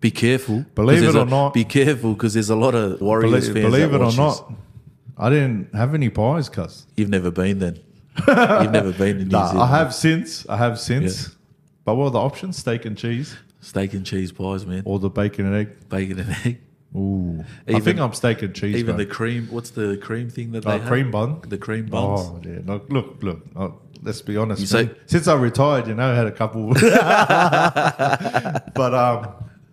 Be 0.00 0.10
careful. 0.10 0.64
Believe 0.74 1.04
it 1.04 1.14
a- 1.14 1.20
or 1.20 1.26
not- 1.26 1.54
Be 1.54 1.64
careful 1.64 2.14
because 2.14 2.34
there's 2.34 2.50
a 2.50 2.56
lot 2.56 2.74
of 2.74 3.00
Warriors 3.00 3.48
Believe, 3.48 3.62
fans. 3.62 3.64
believe 3.74 3.94
it 3.94 4.00
or 4.00 4.12
not, 4.16 4.52
I 5.16 5.30
didn't 5.30 5.72
have 5.74 5.94
any 5.94 6.08
pies, 6.08 6.48
cuz. 6.48 6.86
You've 6.96 7.08
never 7.08 7.30
been 7.30 7.60
then. 7.60 7.78
You've 8.26 8.72
never 8.72 8.92
been 8.92 9.18
in 9.20 9.28
New 9.28 9.32
Nah, 9.38 9.46
Zealand. 9.52 9.60
I 9.72 9.78
have 9.78 9.94
since. 9.94 10.44
I 10.48 10.56
have 10.56 10.78
since. 10.80 11.28
Yeah. 11.28 11.34
But 11.84 11.94
what 11.94 12.06
are 12.06 12.10
the 12.10 12.18
options? 12.18 12.56
Steak 12.58 12.84
and 12.84 12.96
cheese 12.98 13.36
steak 13.60 13.94
and 13.94 14.04
cheese 14.04 14.32
pies, 14.32 14.66
man. 14.66 14.82
or 14.84 14.98
the 14.98 15.08
bacon 15.08 15.46
and 15.46 15.54
egg? 15.54 15.88
Bacon 15.88 16.18
and 16.18 16.36
egg. 16.44 16.60
Ooh. 16.94 17.42
I 17.66 17.80
think 17.80 17.98
I'm 17.98 18.12
steak 18.12 18.42
and 18.42 18.54
cheese. 18.54 18.76
Even 18.76 18.96
the 18.98 19.06
cream. 19.06 19.48
What's 19.50 19.70
the 19.70 19.96
cream 19.96 20.28
thing 20.28 20.52
that 20.52 20.64
they 20.64 20.72
Oh, 20.72 20.78
have? 20.78 20.86
cream 20.88 21.10
bun? 21.10 21.40
The 21.48 21.56
cream 21.58 21.86
buns. 21.86 22.20
Oh, 22.20 22.40
yeah. 22.44 22.58
Look, 22.66 22.90
look, 22.90 23.22
look. 23.22 23.40
Oh, 23.56 23.74
let's 24.02 24.20
be 24.20 24.36
honest. 24.36 24.60
You 24.60 24.66
say- 24.66 24.90
Since 25.06 25.26
I 25.26 25.34
retired, 25.34 25.86
you 25.86 25.94
know, 25.94 26.10
I 26.12 26.14
had 26.14 26.26
a 26.26 26.32
couple. 26.32 26.74
but 28.74 28.94
um, 28.94 29.28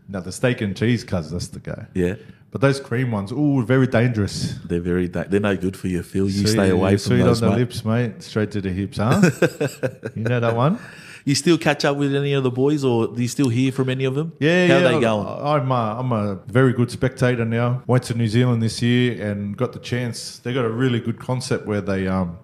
no, 0.08 0.22
the 0.22 0.32
steak 0.32 0.62
and 0.62 0.76
cheese, 0.76 1.04
cuz 1.04 1.30
that's 1.32 1.48
the 1.50 1.60
guy. 1.60 1.86
Yeah. 1.94 2.16
But 2.52 2.62
those 2.62 2.80
cream 2.80 3.12
ones, 3.12 3.32
ooh, 3.32 3.64
very 3.64 3.86
dangerous. 3.86 4.56
They're 4.66 4.80
very. 4.80 5.08
Da- 5.08 5.26
they're 5.28 5.40
no 5.40 5.56
good 5.56 5.78
for 5.78 5.88
you, 5.88 6.02
Phil. 6.02 6.26
You 6.26 6.32
Sweet- 6.48 6.48
stay 6.48 6.70
away 6.72 6.92
from 6.92 7.00
sweet 7.00 7.22
those. 7.22 7.44
on 7.44 7.50
the 7.50 7.56
mate. 7.56 7.60
lips, 7.62 7.86
mate. 7.86 8.24
Straight 8.24 8.52
to 8.52 8.62
the 8.62 8.72
hips, 8.72 8.98
huh? 8.98 9.22
you 10.16 10.24
know 10.24 10.40
that 10.40 10.56
one? 10.56 10.80
You 11.26 11.36
still 11.36 11.58
catch 11.58 11.86
up 11.86 11.98
with 11.98 12.16
any 12.16 12.34
of 12.34 12.44
the 12.44 12.52
boys, 12.52 12.84
or 12.84 13.08
do 13.08 13.22
you 13.22 13.28
still 13.28 13.50
hear 13.50 13.72
from 13.72 13.90
any 13.90 14.06
of 14.06 14.16
them? 14.16 14.34
Yeah, 14.40 14.68
How 14.68 14.78
yeah. 14.78 14.92
they 14.92 15.00
going? 15.02 15.28
I'm 15.28 15.72
a, 15.72 16.00
I'm 16.00 16.12
a 16.12 16.36
very 16.48 16.74
good 16.74 16.90
spectator 16.92 17.46
now. 17.46 17.84
Went 17.88 18.04
to 18.06 18.14
New 18.14 18.28
Zealand 18.28 18.62
this 18.62 18.82
year 18.82 19.22
and 19.30 19.56
got 19.58 19.74
the 19.74 19.80
chance. 19.80 20.40
They 20.40 20.54
got 20.54 20.66
a 20.66 20.70
really 20.70 21.00
good 21.00 21.20
concept 21.20 21.66
where 21.66 21.82
they 21.82 22.08
um, 22.08 22.38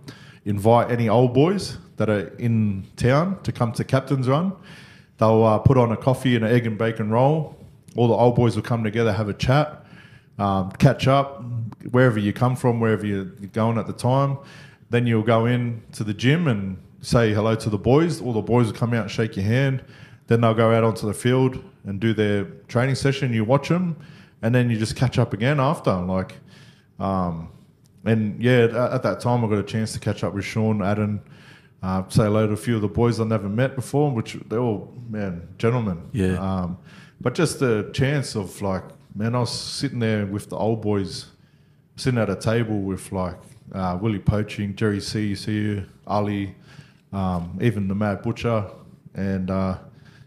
invite 0.45 0.91
any 0.91 1.09
old 1.09 1.33
boys 1.33 1.77
that 1.97 2.09
are 2.09 2.27
in 2.37 2.85
town 2.97 3.41
to 3.43 3.51
come 3.51 3.71
to 3.73 3.83
Captain's 3.83 4.27
Run. 4.27 4.53
They'll 5.17 5.43
uh, 5.43 5.59
put 5.59 5.77
on 5.77 5.91
a 5.91 5.97
coffee 5.97 6.35
and 6.35 6.43
an 6.43 6.51
egg 6.51 6.67
and 6.67 6.77
bacon 6.77 7.09
roll. 7.09 7.57
All 7.95 8.07
the 8.09 8.13
old 8.13 8.35
boys 8.35 8.55
will 8.55 8.63
come 8.63 8.83
together, 8.83 9.13
have 9.13 9.29
a 9.29 9.33
chat, 9.33 9.85
um, 10.37 10.71
catch 10.73 11.07
up, 11.07 11.41
wherever 11.91 12.19
you 12.19 12.33
come 12.33 12.57
from, 12.57 12.81
wherever 12.81 13.05
you're 13.05 13.23
going 13.23 13.77
at 13.77 13.87
the 13.87 13.93
time. 13.93 14.37
Then 14.89 15.07
you'll 15.07 15.23
go 15.23 15.45
in 15.45 15.81
to 15.93 16.03
the 16.03 16.13
gym 16.13 16.47
and 16.47 16.77
say 17.05 17.31
hello 17.33 17.53
to 17.53 17.69
the 17.69 17.77
boys. 17.77 18.19
All 18.19 18.33
the 18.33 18.41
boys 18.41 18.65
will 18.65 18.73
come 18.73 18.93
out 18.93 19.03
and 19.03 19.11
shake 19.11 19.35
your 19.35 19.45
hand. 19.45 19.83
Then 20.25 20.41
they'll 20.41 20.55
go 20.55 20.73
out 20.73 20.83
onto 20.83 21.05
the 21.05 21.13
field 21.13 21.63
and 21.85 21.99
do 21.99 22.13
their 22.13 22.45
training 22.67 22.95
session. 22.95 23.31
You 23.31 23.43
watch 23.43 23.69
them, 23.69 23.95
and 24.41 24.55
then 24.55 24.71
you 24.71 24.77
just 24.77 24.95
catch 24.95 25.19
up 25.19 25.31
again 25.31 25.59
after. 25.59 25.93
Like, 25.93 26.33
um, 26.99 27.49
and 28.05 28.41
yeah, 28.41 28.63
at, 28.63 28.73
at 28.75 29.03
that 29.03 29.19
time 29.19 29.45
I 29.45 29.47
got 29.47 29.59
a 29.59 29.63
chance 29.63 29.93
to 29.93 29.99
catch 29.99 30.23
up 30.23 30.33
with 30.33 30.45
Shaun, 30.45 30.81
Adam, 30.81 31.21
uh, 31.83 32.03
say 32.09 32.23
hello 32.23 32.47
to 32.47 32.53
a 32.53 32.57
few 32.57 32.75
of 32.75 32.81
the 32.81 32.87
boys 32.87 33.19
I 33.19 33.23
never 33.23 33.47
met 33.47 33.75
before, 33.75 34.09
which 34.09 34.37
they're 34.47 34.59
all 34.59 34.91
man 35.07 35.47
gentlemen. 35.59 36.09
Yeah. 36.11 36.39
Um, 36.39 36.79
but 37.21 37.35
just 37.35 37.59
the 37.59 37.91
chance 37.93 38.35
of 38.35 38.59
like, 38.63 38.83
man, 39.13 39.35
I 39.35 39.41
was 39.41 39.51
sitting 39.51 39.99
there 39.99 40.25
with 40.25 40.49
the 40.49 40.57
old 40.57 40.81
boys, 40.81 41.27
sitting 41.97 42.19
at 42.19 42.31
a 42.31 42.35
table 42.35 42.79
with 42.81 43.11
like 43.11 43.37
uh, 43.73 43.99
Willie 44.01 44.17
Poching, 44.17 44.75
Jerry 44.75 44.97
Seuseu, 44.97 45.85
Ali, 46.07 46.55
um, 47.13 47.57
even 47.61 47.87
the 47.87 47.95
Mad 47.95 48.21
Butcher, 48.21 48.65
and 49.13 49.49
uh, 49.49 49.53
a 49.53 49.79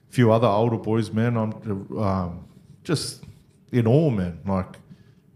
few 0.09 0.33
other 0.33 0.47
older 0.47 0.76
boys. 0.76 1.11
Man, 1.11 1.37
I'm 1.37 1.99
um, 1.99 2.45
just 2.85 3.24
in 3.72 3.87
awe, 3.87 4.11
man. 4.11 4.41
Like, 4.47 4.76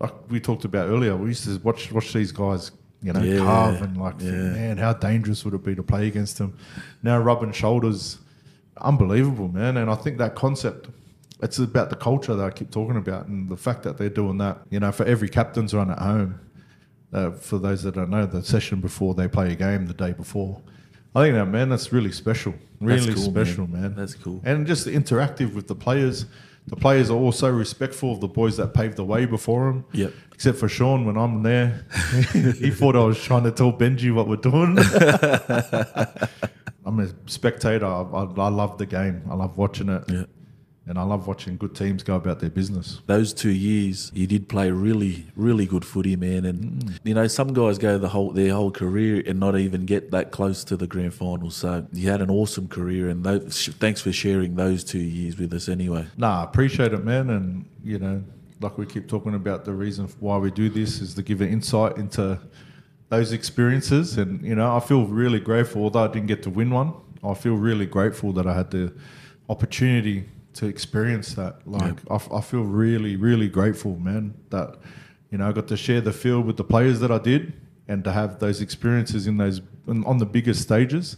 like 0.01 0.31
we 0.31 0.41
talked 0.41 0.65
about 0.65 0.89
earlier, 0.89 1.17
we 1.17 1.29
used 1.29 1.45
to 1.45 1.59
watch 1.59 1.93
watch 1.93 2.13
these 2.13 2.33
guys, 2.33 2.73
you 3.03 3.13
know, 3.13 3.21
Yeah, 3.23 3.39
carve 3.39 3.83
and 3.83 3.97
like, 3.97 4.19
think, 4.19 4.33
yeah. 4.33 4.53
man, 4.53 4.77
how 4.79 4.93
dangerous 4.95 5.45
would 5.45 5.55
it 5.55 5.65
be 5.65 5.75
to 5.75 5.83
play 5.83 6.09
against 6.09 6.39
them? 6.39 6.57
Now 7.03 7.19
rubbing 7.19 7.53
shoulders, 7.53 8.19
unbelievable, 8.79 9.49
man. 9.49 9.77
And 9.77 9.91
I 9.91 9.95
think 9.95 10.19
that 10.19 10.35
concept. 10.35 10.89
It's 11.43 11.59
about 11.59 11.91
the 11.91 11.97
culture 11.97 12.37
that 12.37 12.45
I 12.45 12.51
keep 12.51 12.71
talking 12.71 12.97
about, 12.97 13.27
and 13.27 13.49
the 13.49 13.57
fact 13.57 13.83
that 13.83 13.99
they're 13.99 14.09
doing 14.09 14.39
that. 14.39 14.59
You 14.71 14.79
know, 14.79 14.93
for 14.93 15.05
every 15.05 15.29
captain's 15.29 15.75
run 15.75 15.91
at 15.91 15.99
home, 15.99 16.39
uh, 17.13 17.33
for 17.33 17.59
those 17.59 17.83
that 17.83 17.97
don't 17.97 18.11
know, 18.11 18.27
the 18.27 18.45
session 18.45 18.81
before 18.81 19.15
they 19.15 19.27
play 19.27 19.53
a 19.53 19.57
game, 19.57 19.87
the 19.87 19.93
day 19.95 20.13
before. 20.13 20.63
I 21.15 21.25
think 21.25 21.35
that 21.35 21.47
man, 21.47 21.69
that's 21.69 21.93
really 21.93 22.13
special, 22.13 22.55
really 22.81 23.15
cool, 23.15 23.23
special, 23.23 23.67
man. 23.67 23.83
man. 23.83 23.95
That's 23.95 24.15
cool. 24.15 24.41
And 24.45 24.67
just 24.67 24.87
interactive 24.87 25.55
with 25.55 25.69
the 25.69 25.75
players. 25.75 26.27
The 26.69 26.77
players 26.77 27.11
are 27.11 27.17
also 27.17 27.51
respectful 27.51 28.13
of 28.13 28.21
the 28.21 28.29
boys 28.29 28.57
that 28.59 28.73
paved 28.73 28.97
the 28.97 29.05
way 29.05 29.27
before 29.27 29.67
them. 29.67 29.85
Yep. 29.93 30.13
Except 30.33 30.59
for 30.59 30.69
Shaun, 30.69 31.05
when 31.05 31.17
I'm 31.17 31.43
there, 31.43 31.85
he 32.33 32.71
thought 32.71 32.95
I 32.95 33.05
was 33.05 33.21
trying 33.21 33.43
to 33.43 33.51
tell 33.51 33.73
Benji 33.73 34.15
what 34.15 34.29
we're 34.29 34.37
doing. 34.37 34.79
I'm 36.87 37.01
a 37.01 37.09
spectator. 37.27 37.85
I, 37.85 38.03
I, 38.03 38.25
I 38.25 38.49
love 38.49 38.79
the 38.79 38.87
game. 38.87 39.23
I 39.29 39.35
love 39.35 39.59
watching 39.59 39.89
it. 39.89 40.05
Yeah. 40.09 40.25
And 40.85 40.99
I 40.99 41.03
love 41.05 41.29
watching 41.29 41.57
good 41.57 41.77
teams 41.77 42.03
go 42.03 42.17
about 42.17 42.41
their 42.41 42.51
business. 42.51 43.01
Those 43.07 43.33
two 43.33 43.51
years, 43.53 44.11
you 44.15 44.27
did 44.27 44.49
play 44.49 44.71
really, 44.73 45.27
really 45.37 45.65
good 45.65 45.85
footy, 45.85 46.17
man. 46.17 46.45
And 46.45 46.59
Mm. 46.83 46.99
you 47.05 47.15
know, 47.15 47.29
some 47.29 47.53
guys 47.53 47.79
go 47.79 47.99
the 47.99 48.09
whole 48.09 48.33
their 48.33 48.53
whole 48.53 48.73
career 48.73 49.23
and 49.25 49.39
not 49.39 49.57
even 49.57 49.87
get 49.87 50.11
that 50.11 50.33
close 50.33 50.65
to 50.65 50.77
the 50.77 50.89
grand 50.89 51.15
final. 51.15 51.51
So 51.51 51.87
you 51.93 52.11
had 52.11 52.21
an 52.21 52.31
awesome 52.31 52.67
career, 52.67 53.09
and 53.09 53.23
those, 53.23 53.69
thanks 53.79 54.01
for 54.01 54.11
sharing 54.13 54.57
those 54.57 54.83
two 54.83 54.99
years 54.99 55.39
with 55.39 55.53
us. 55.53 55.69
Anyway, 55.69 56.07
Nah, 56.17 56.41
I 56.41 56.45
appreciate 56.45 56.93
it, 56.93 57.05
man. 57.05 57.31
And, 57.31 57.65
you 57.85 58.01
know, 58.01 58.23
like 58.61 58.77
we 58.77 58.85
keep 58.85 59.07
talking 59.07 59.35
about, 59.35 59.65
the 59.65 59.73
reason 59.75 60.09
why 60.19 60.37
we 60.39 60.51
do 60.51 60.69
this 60.69 61.01
is 61.01 61.15
to 61.15 61.23
give 61.23 61.41
an 61.43 61.49
insight 61.49 61.97
into 61.97 62.41
those 63.09 63.31
experiences. 63.33 64.19
And, 64.19 64.43
you 64.45 64.57
know, 64.57 64.75
I 64.77 64.81
feel 64.81 65.07
really 65.07 65.39
grateful, 65.39 65.85
although 65.85 66.05
I 66.05 66.09
didn't 66.09 66.27
get 66.27 66.43
to 66.43 66.51
win 66.51 66.71
one, 66.71 66.93
I 67.23 67.35
feel 67.35 67.55
really 67.55 67.87
grateful 67.87 68.33
that 68.33 68.49
I 68.49 68.55
had 68.55 68.73
the 68.73 68.93
opportunity 69.49 70.25
to 70.55 70.67
experience 70.67 71.35
that. 71.35 71.67
Like, 71.67 71.99
I, 72.11 72.15
f- 72.17 72.33
I 72.33 72.41
feel 72.41 72.63
really, 72.63 73.17
really 73.17 73.49
grateful, 73.49 73.97
man, 73.99 74.35
that, 74.51 74.77
you 75.31 75.39
know, 75.39 75.49
I 75.49 75.53
got 75.53 75.69
to 75.69 75.77
share 75.77 76.01
the 76.01 76.13
field 76.13 76.47
with 76.47 76.57
the 76.57 76.65
players 76.65 77.01
that 77.01 77.11
I 77.11 77.19
did 77.19 77.55
and 77.89 78.05
to 78.05 78.13
have 78.13 78.39
those 78.39 78.61
experiences 78.61 79.27
in 79.27 79.37
those, 79.39 79.61
on 79.89 80.05
on 80.05 80.19
the 80.19 80.27
biggest 80.27 80.63
stages. 80.63 81.17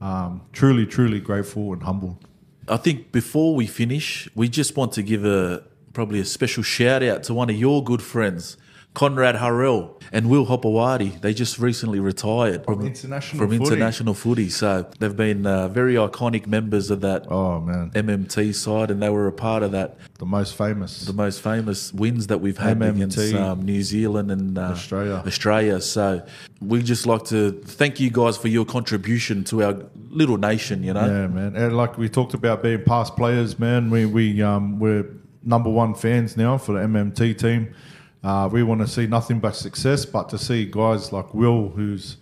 Um, 0.00 0.42
truly, 0.52 0.84
truly 0.84 1.20
grateful 1.20 1.72
and 1.72 1.82
humbled. 1.82 2.26
I 2.68 2.76
think 2.76 3.12
before 3.12 3.54
we 3.54 3.66
finish, 3.66 4.28
we 4.34 4.48
just 4.48 4.76
want 4.76 4.92
to 4.92 5.02
give 5.02 5.24
a 5.24 5.62
probably 5.92 6.18
a 6.18 6.24
special 6.24 6.62
shout 6.62 7.02
out 7.02 7.22
to 7.24 7.34
one 7.34 7.50
of 7.50 7.56
your 7.56 7.84
good 7.84 8.02
friends, 8.02 8.56
Konrad 8.94 9.36
Hurrell 9.36 9.98
and 10.12 10.28
Will 10.28 10.44
Hopoate. 10.46 11.22
They 11.22 11.32
just 11.32 11.58
recently 11.58 11.98
retired 11.98 12.64
From 12.66 12.84
international 12.86 13.38
from 13.38 13.50
footy. 13.58 13.64
international 13.72 14.12
footy. 14.14 14.50
So 14.50 14.86
they've 14.98 15.16
been 15.16 15.46
uh, 15.46 15.68
very 15.68 15.94
iconic 15.94 16.46
members 16.46 16.90
of 16.90 17.00
that 17.00 17.24
Oh, 17.30 17.58
man. 17.60 17.90
MMT 17.94 18.54
side, 18.54 18.90
and 18.90 19.02
they 19.02 19.08
were 19.08 19.26
a 19.26 19.32
part 19.32 19.62
of 19.62 19.72
that. 19.72 19.96
The 20.18 20.26
most 20.26 20.54
famous. 20.56 21.06
The 21.06 21.14
most 21.14 21.40
famous 21.40 21.90
wins 21.94 22.26
that 22.26 22.42
we've 22.42 22.58
had 22.58 22.78
MMT. 22.78 22.90
against 22.90 23.34
um, 23.34 23.62
New 23.62 23.82
Zealand 23.82 24.30
and 24.30 24.58
uh, 24.58 24.62
Australia. 24.62 25.22
Australia. 25.26 25.80
So 25.80 26.22
we 26.60 26.82
just 26.82 27.06
like 27.06 27.24
to 27.26 27.52
thank 27.52 27.98
you 27.98 28.10
guys 28.10 28.36
for 28.36 28.48
your 28.48 28.66
contribution 28.66 29.44
to 29.44 29.62
our 29.62 29.76
little 30.10 30.36
nation. 30.36 30.82
You 30.82 30.92
know, 30.92 31.06
Yeah, 31.06 31.26
man. 31.28 31.56
And 31.56 31.74
like 31.74 31.96
we 31.96 32.10
talked 32.10 32.34
about 32.34 32.62
being 32.62 32.82
past 32.84 33.16
players, 33.16 33.58
man, 33.58 33.88
we 33.88 34.04
we 34.04 34.42
um 34.42 34.78
we're 34.78 35.06
number 35.42 35.70
one 35.70 35.94
fans 35.94 36.36
now 36.36 36.58
for 36.58 36.72
the 36.74 36.80
MMT 36.80 37.38
team. 37.38 37.74
Uh, 38.22 38.48
we 38.52 38.62
want 38.62 38.80
to 38.80 38.86
see 38.86 39.06
nothing 39.06 39.40
but 39.40 39.56
success, 39.56 40.04
but 40.04 40.28
to 40.28 40.38
see 40.38 40.64
guys 40.64 41.12
like 41.12 41.34
Will, 41.34 41.68
who's 41.70 42.16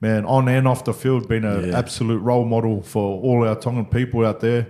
man 0.00 0.24
on 0.26 0.48
and 0.48 0.68
off 0.68 0.84
the 0.84 0.92
field, 0.92 1.28
been 1.28 1.44
an 1.44 1.70
Yeah. 1.70 1.78
absolute 1.78 2.18
role 2.18 2.44
model 2.44 2.82
for 2.82 3.20
all 3.22 3.46
our 3.48 3.54
Tongan 3.56 3.86
people 3.86 4.24
out 4.26 4.40
there. 4.40 4.66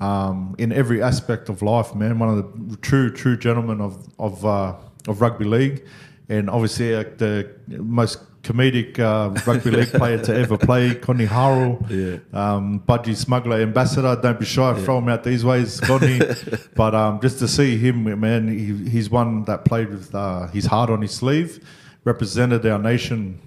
Um, 0.00 0.54
in 0.58 0.72
every 0.72 1.00
aspect 1.02 1.48
of 1.48 1.62
life, 1.62 1.94
man, 1.94 2.18
one 2.18 2.28
of 2.28 2.70
the 2.70 2.76
true, 2.78 3.10
true 3.10 3.36
gentlemen 3.36 3.80
of 3.80 3.96
of 4.18 4.44
uh, 4.44 4.74
of 5.08 5.20
rugby 5.22 5.44
league, 5.46 5.84
and 6.28 6.50
obviously 6.50 6.94
uh, 6.94 7.04
the 7.16 7.48
most 7.68 8.18
comedic 8.46 8.98
uh, 8.98 9.30
rugby 9.46 9.70
league 9.72 9.90
player 10.00 10.18
to 10.18 10.34
ever 10.34 10.56
play, 10.56 10.94
Connie 10.94 11.24
Hurrell, 11.24 11.84
Yeah. 11.90 12.18
um, 12.32 12.80
Budgie 12.80 13.16
Smuggler 13.16 13.60
Ambassador. 13.60 14.16
Don't 14.22 14.38
be 14.38 14.46
shy, 14.46 14.72
throw 14.82 14.98
him 14.98 15.08
out 15.08 15.24
these 15.24 15.44
ways, 15.44 15.80
Connie. 15.80 16.20
but 16.74 16.94
um, 16.94 17.20
just 17.20 17.38
to 17.40 17.48
see 17.48 17.76
him, 17.76 18.20
man, 18.20 18.48
he, 18.48 18.88
he's 18.90 19.10
one 19.10 19.42
that 19.44 19.64
played 19.64 19.88
with 19.90 20.14
uh, 20.14 20.46
his 20.48 20.66
heart 20.66 20.90
on 20.90 21.02
his 21.02 21.10
sleeve, 21.12 21.66
represented 22.04 22.64
our 22.66 22.78
nation 22.78 23.40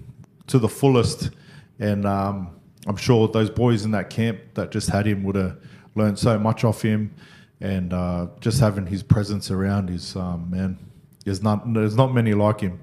to 0.48 0.58
the 0.58 0.68
fullest, 0.68 1.30
and 1.78 2.04
um, 2.04 2.50
I'm 2.86 2.96
sure 2.96 3.26
those 3.28 3.48
boys 3.50 3.84
in 3.84 3.92
that 3.92 4.10
camp 4.10 4.38
that 4.54 4.70
just 4.70 4.90
had 4.90 5.06
him 5.06 5.22
would 5.24 5.36
have 5.36 5.56
learned 5.94 6.18
so 6.18 6.38
much 6.38 6.62
off 6.64 6.82
him, 6.82 7.14
and 7.60 7.92
uh, 7.92 8.26
just 8.40 8.60
having 8.60 8.86
his 8.86 9.02
presence 9.02 9.50
around 9.50 9.88
is 9.90 10.14
um, 10.16 10.50
man. 10.50 10.78
There's 11.24 11.42
not 11.42 11.70
there's 11.74 11.96
not 11.96 12.14
many 12.14 12.32
like 12.32 12.60
him. 12.60 12.80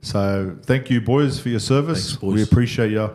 So 0.00 0.56
thank 0.62 0.90
you, 0.90 1.00
boys, 1.00 1.40
for 1.40 1.48
your 1.48 1.60
service. 1.60 2.06
Thanks, 2.06 2.20
boys. 2.20 2.34
We 2.34 2.42
appreciate 2.42 2.90
you. 2.92 3.10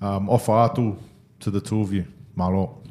Um, 0.00 0.28
ofa 0.28 0.70
atu 0.70 0.96
to 1.40 1.50
the 1.50 1.60
two 1.60 1.80
of 1.80 1.92
you. 1.92 2.06
Malo. 2.34 2.82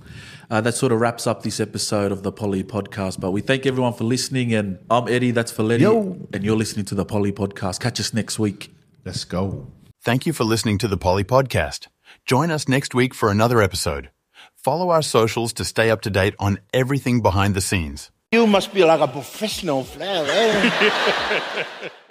Uh, 0.49 0.61
that 0.61 0.75
sort 0.75 0.91
of 0.91 0.99
wraps 0.99 1.25
up 1.25 1.41
this 1.43 1.59
episode 1.59 2.11
of 2.11 2.23
the 2.23 2.31
Poly 2.31 2.63
Podcast. 2.63 3.19
But 3.19 3.31
we 3.31 3.41
thank 3.41 3.65
everyone 3.65 3.93
for 3.93 4.03
listening. 4.03 4.53
And 4.53 4.77
I'm 4.89 5.07
Eddie, 5.07 5.31
that's 5.31 5.51
Feleti. 5.51 5.81
Yo. 5.81 6.27
And 6.33 6.43
you're 6.43 6.55
listening 6.55 6.85
to 6.85 6.95
the 6.95 7.05
Poly 7.05 7.31
Podcast. 7.31 7.79
Catch 7.79 7.99
us 7.99 8.13
next 8.13 8.37
week. 8.37 8.73
Let's 9.03 9.23
go. 9.23 9.67
Thank 10.03 10.25
you 10.25 10.33
for 10.33 10.43
listening 10.43 10.77
to 10.79 10.87
the 10.87 10.97
Poly 10.97 11.23
Podcast. 11.23 11.87
Join 12.25 12.51
us 12.51 12.67
next 12.67 12.93
week 12.93 13.13
for 13.13 13.29
another 13.29 13.61
episode. 13.61 14.09
Follow 14.55 14.89
our 14.89 15.01
socials 15.01 15.53
to 15.53 15.65
stay 15.65 15.89
up 15.89 16.01
to 16.01 16.09
date 16.09 16.35
on 16.39 16.59
everything 16.73 17.21
behind 17.21 17.55
the 17.55 17.61
scenes. 17.61 18.11
You 18.31 18.47
must 18.47 18.73
be 18.73 18.83
like 18.83 18.99
a 18.99 19.07
professional 19.07 19.83
player, 19.83 20.25
eh? 20.27 21.89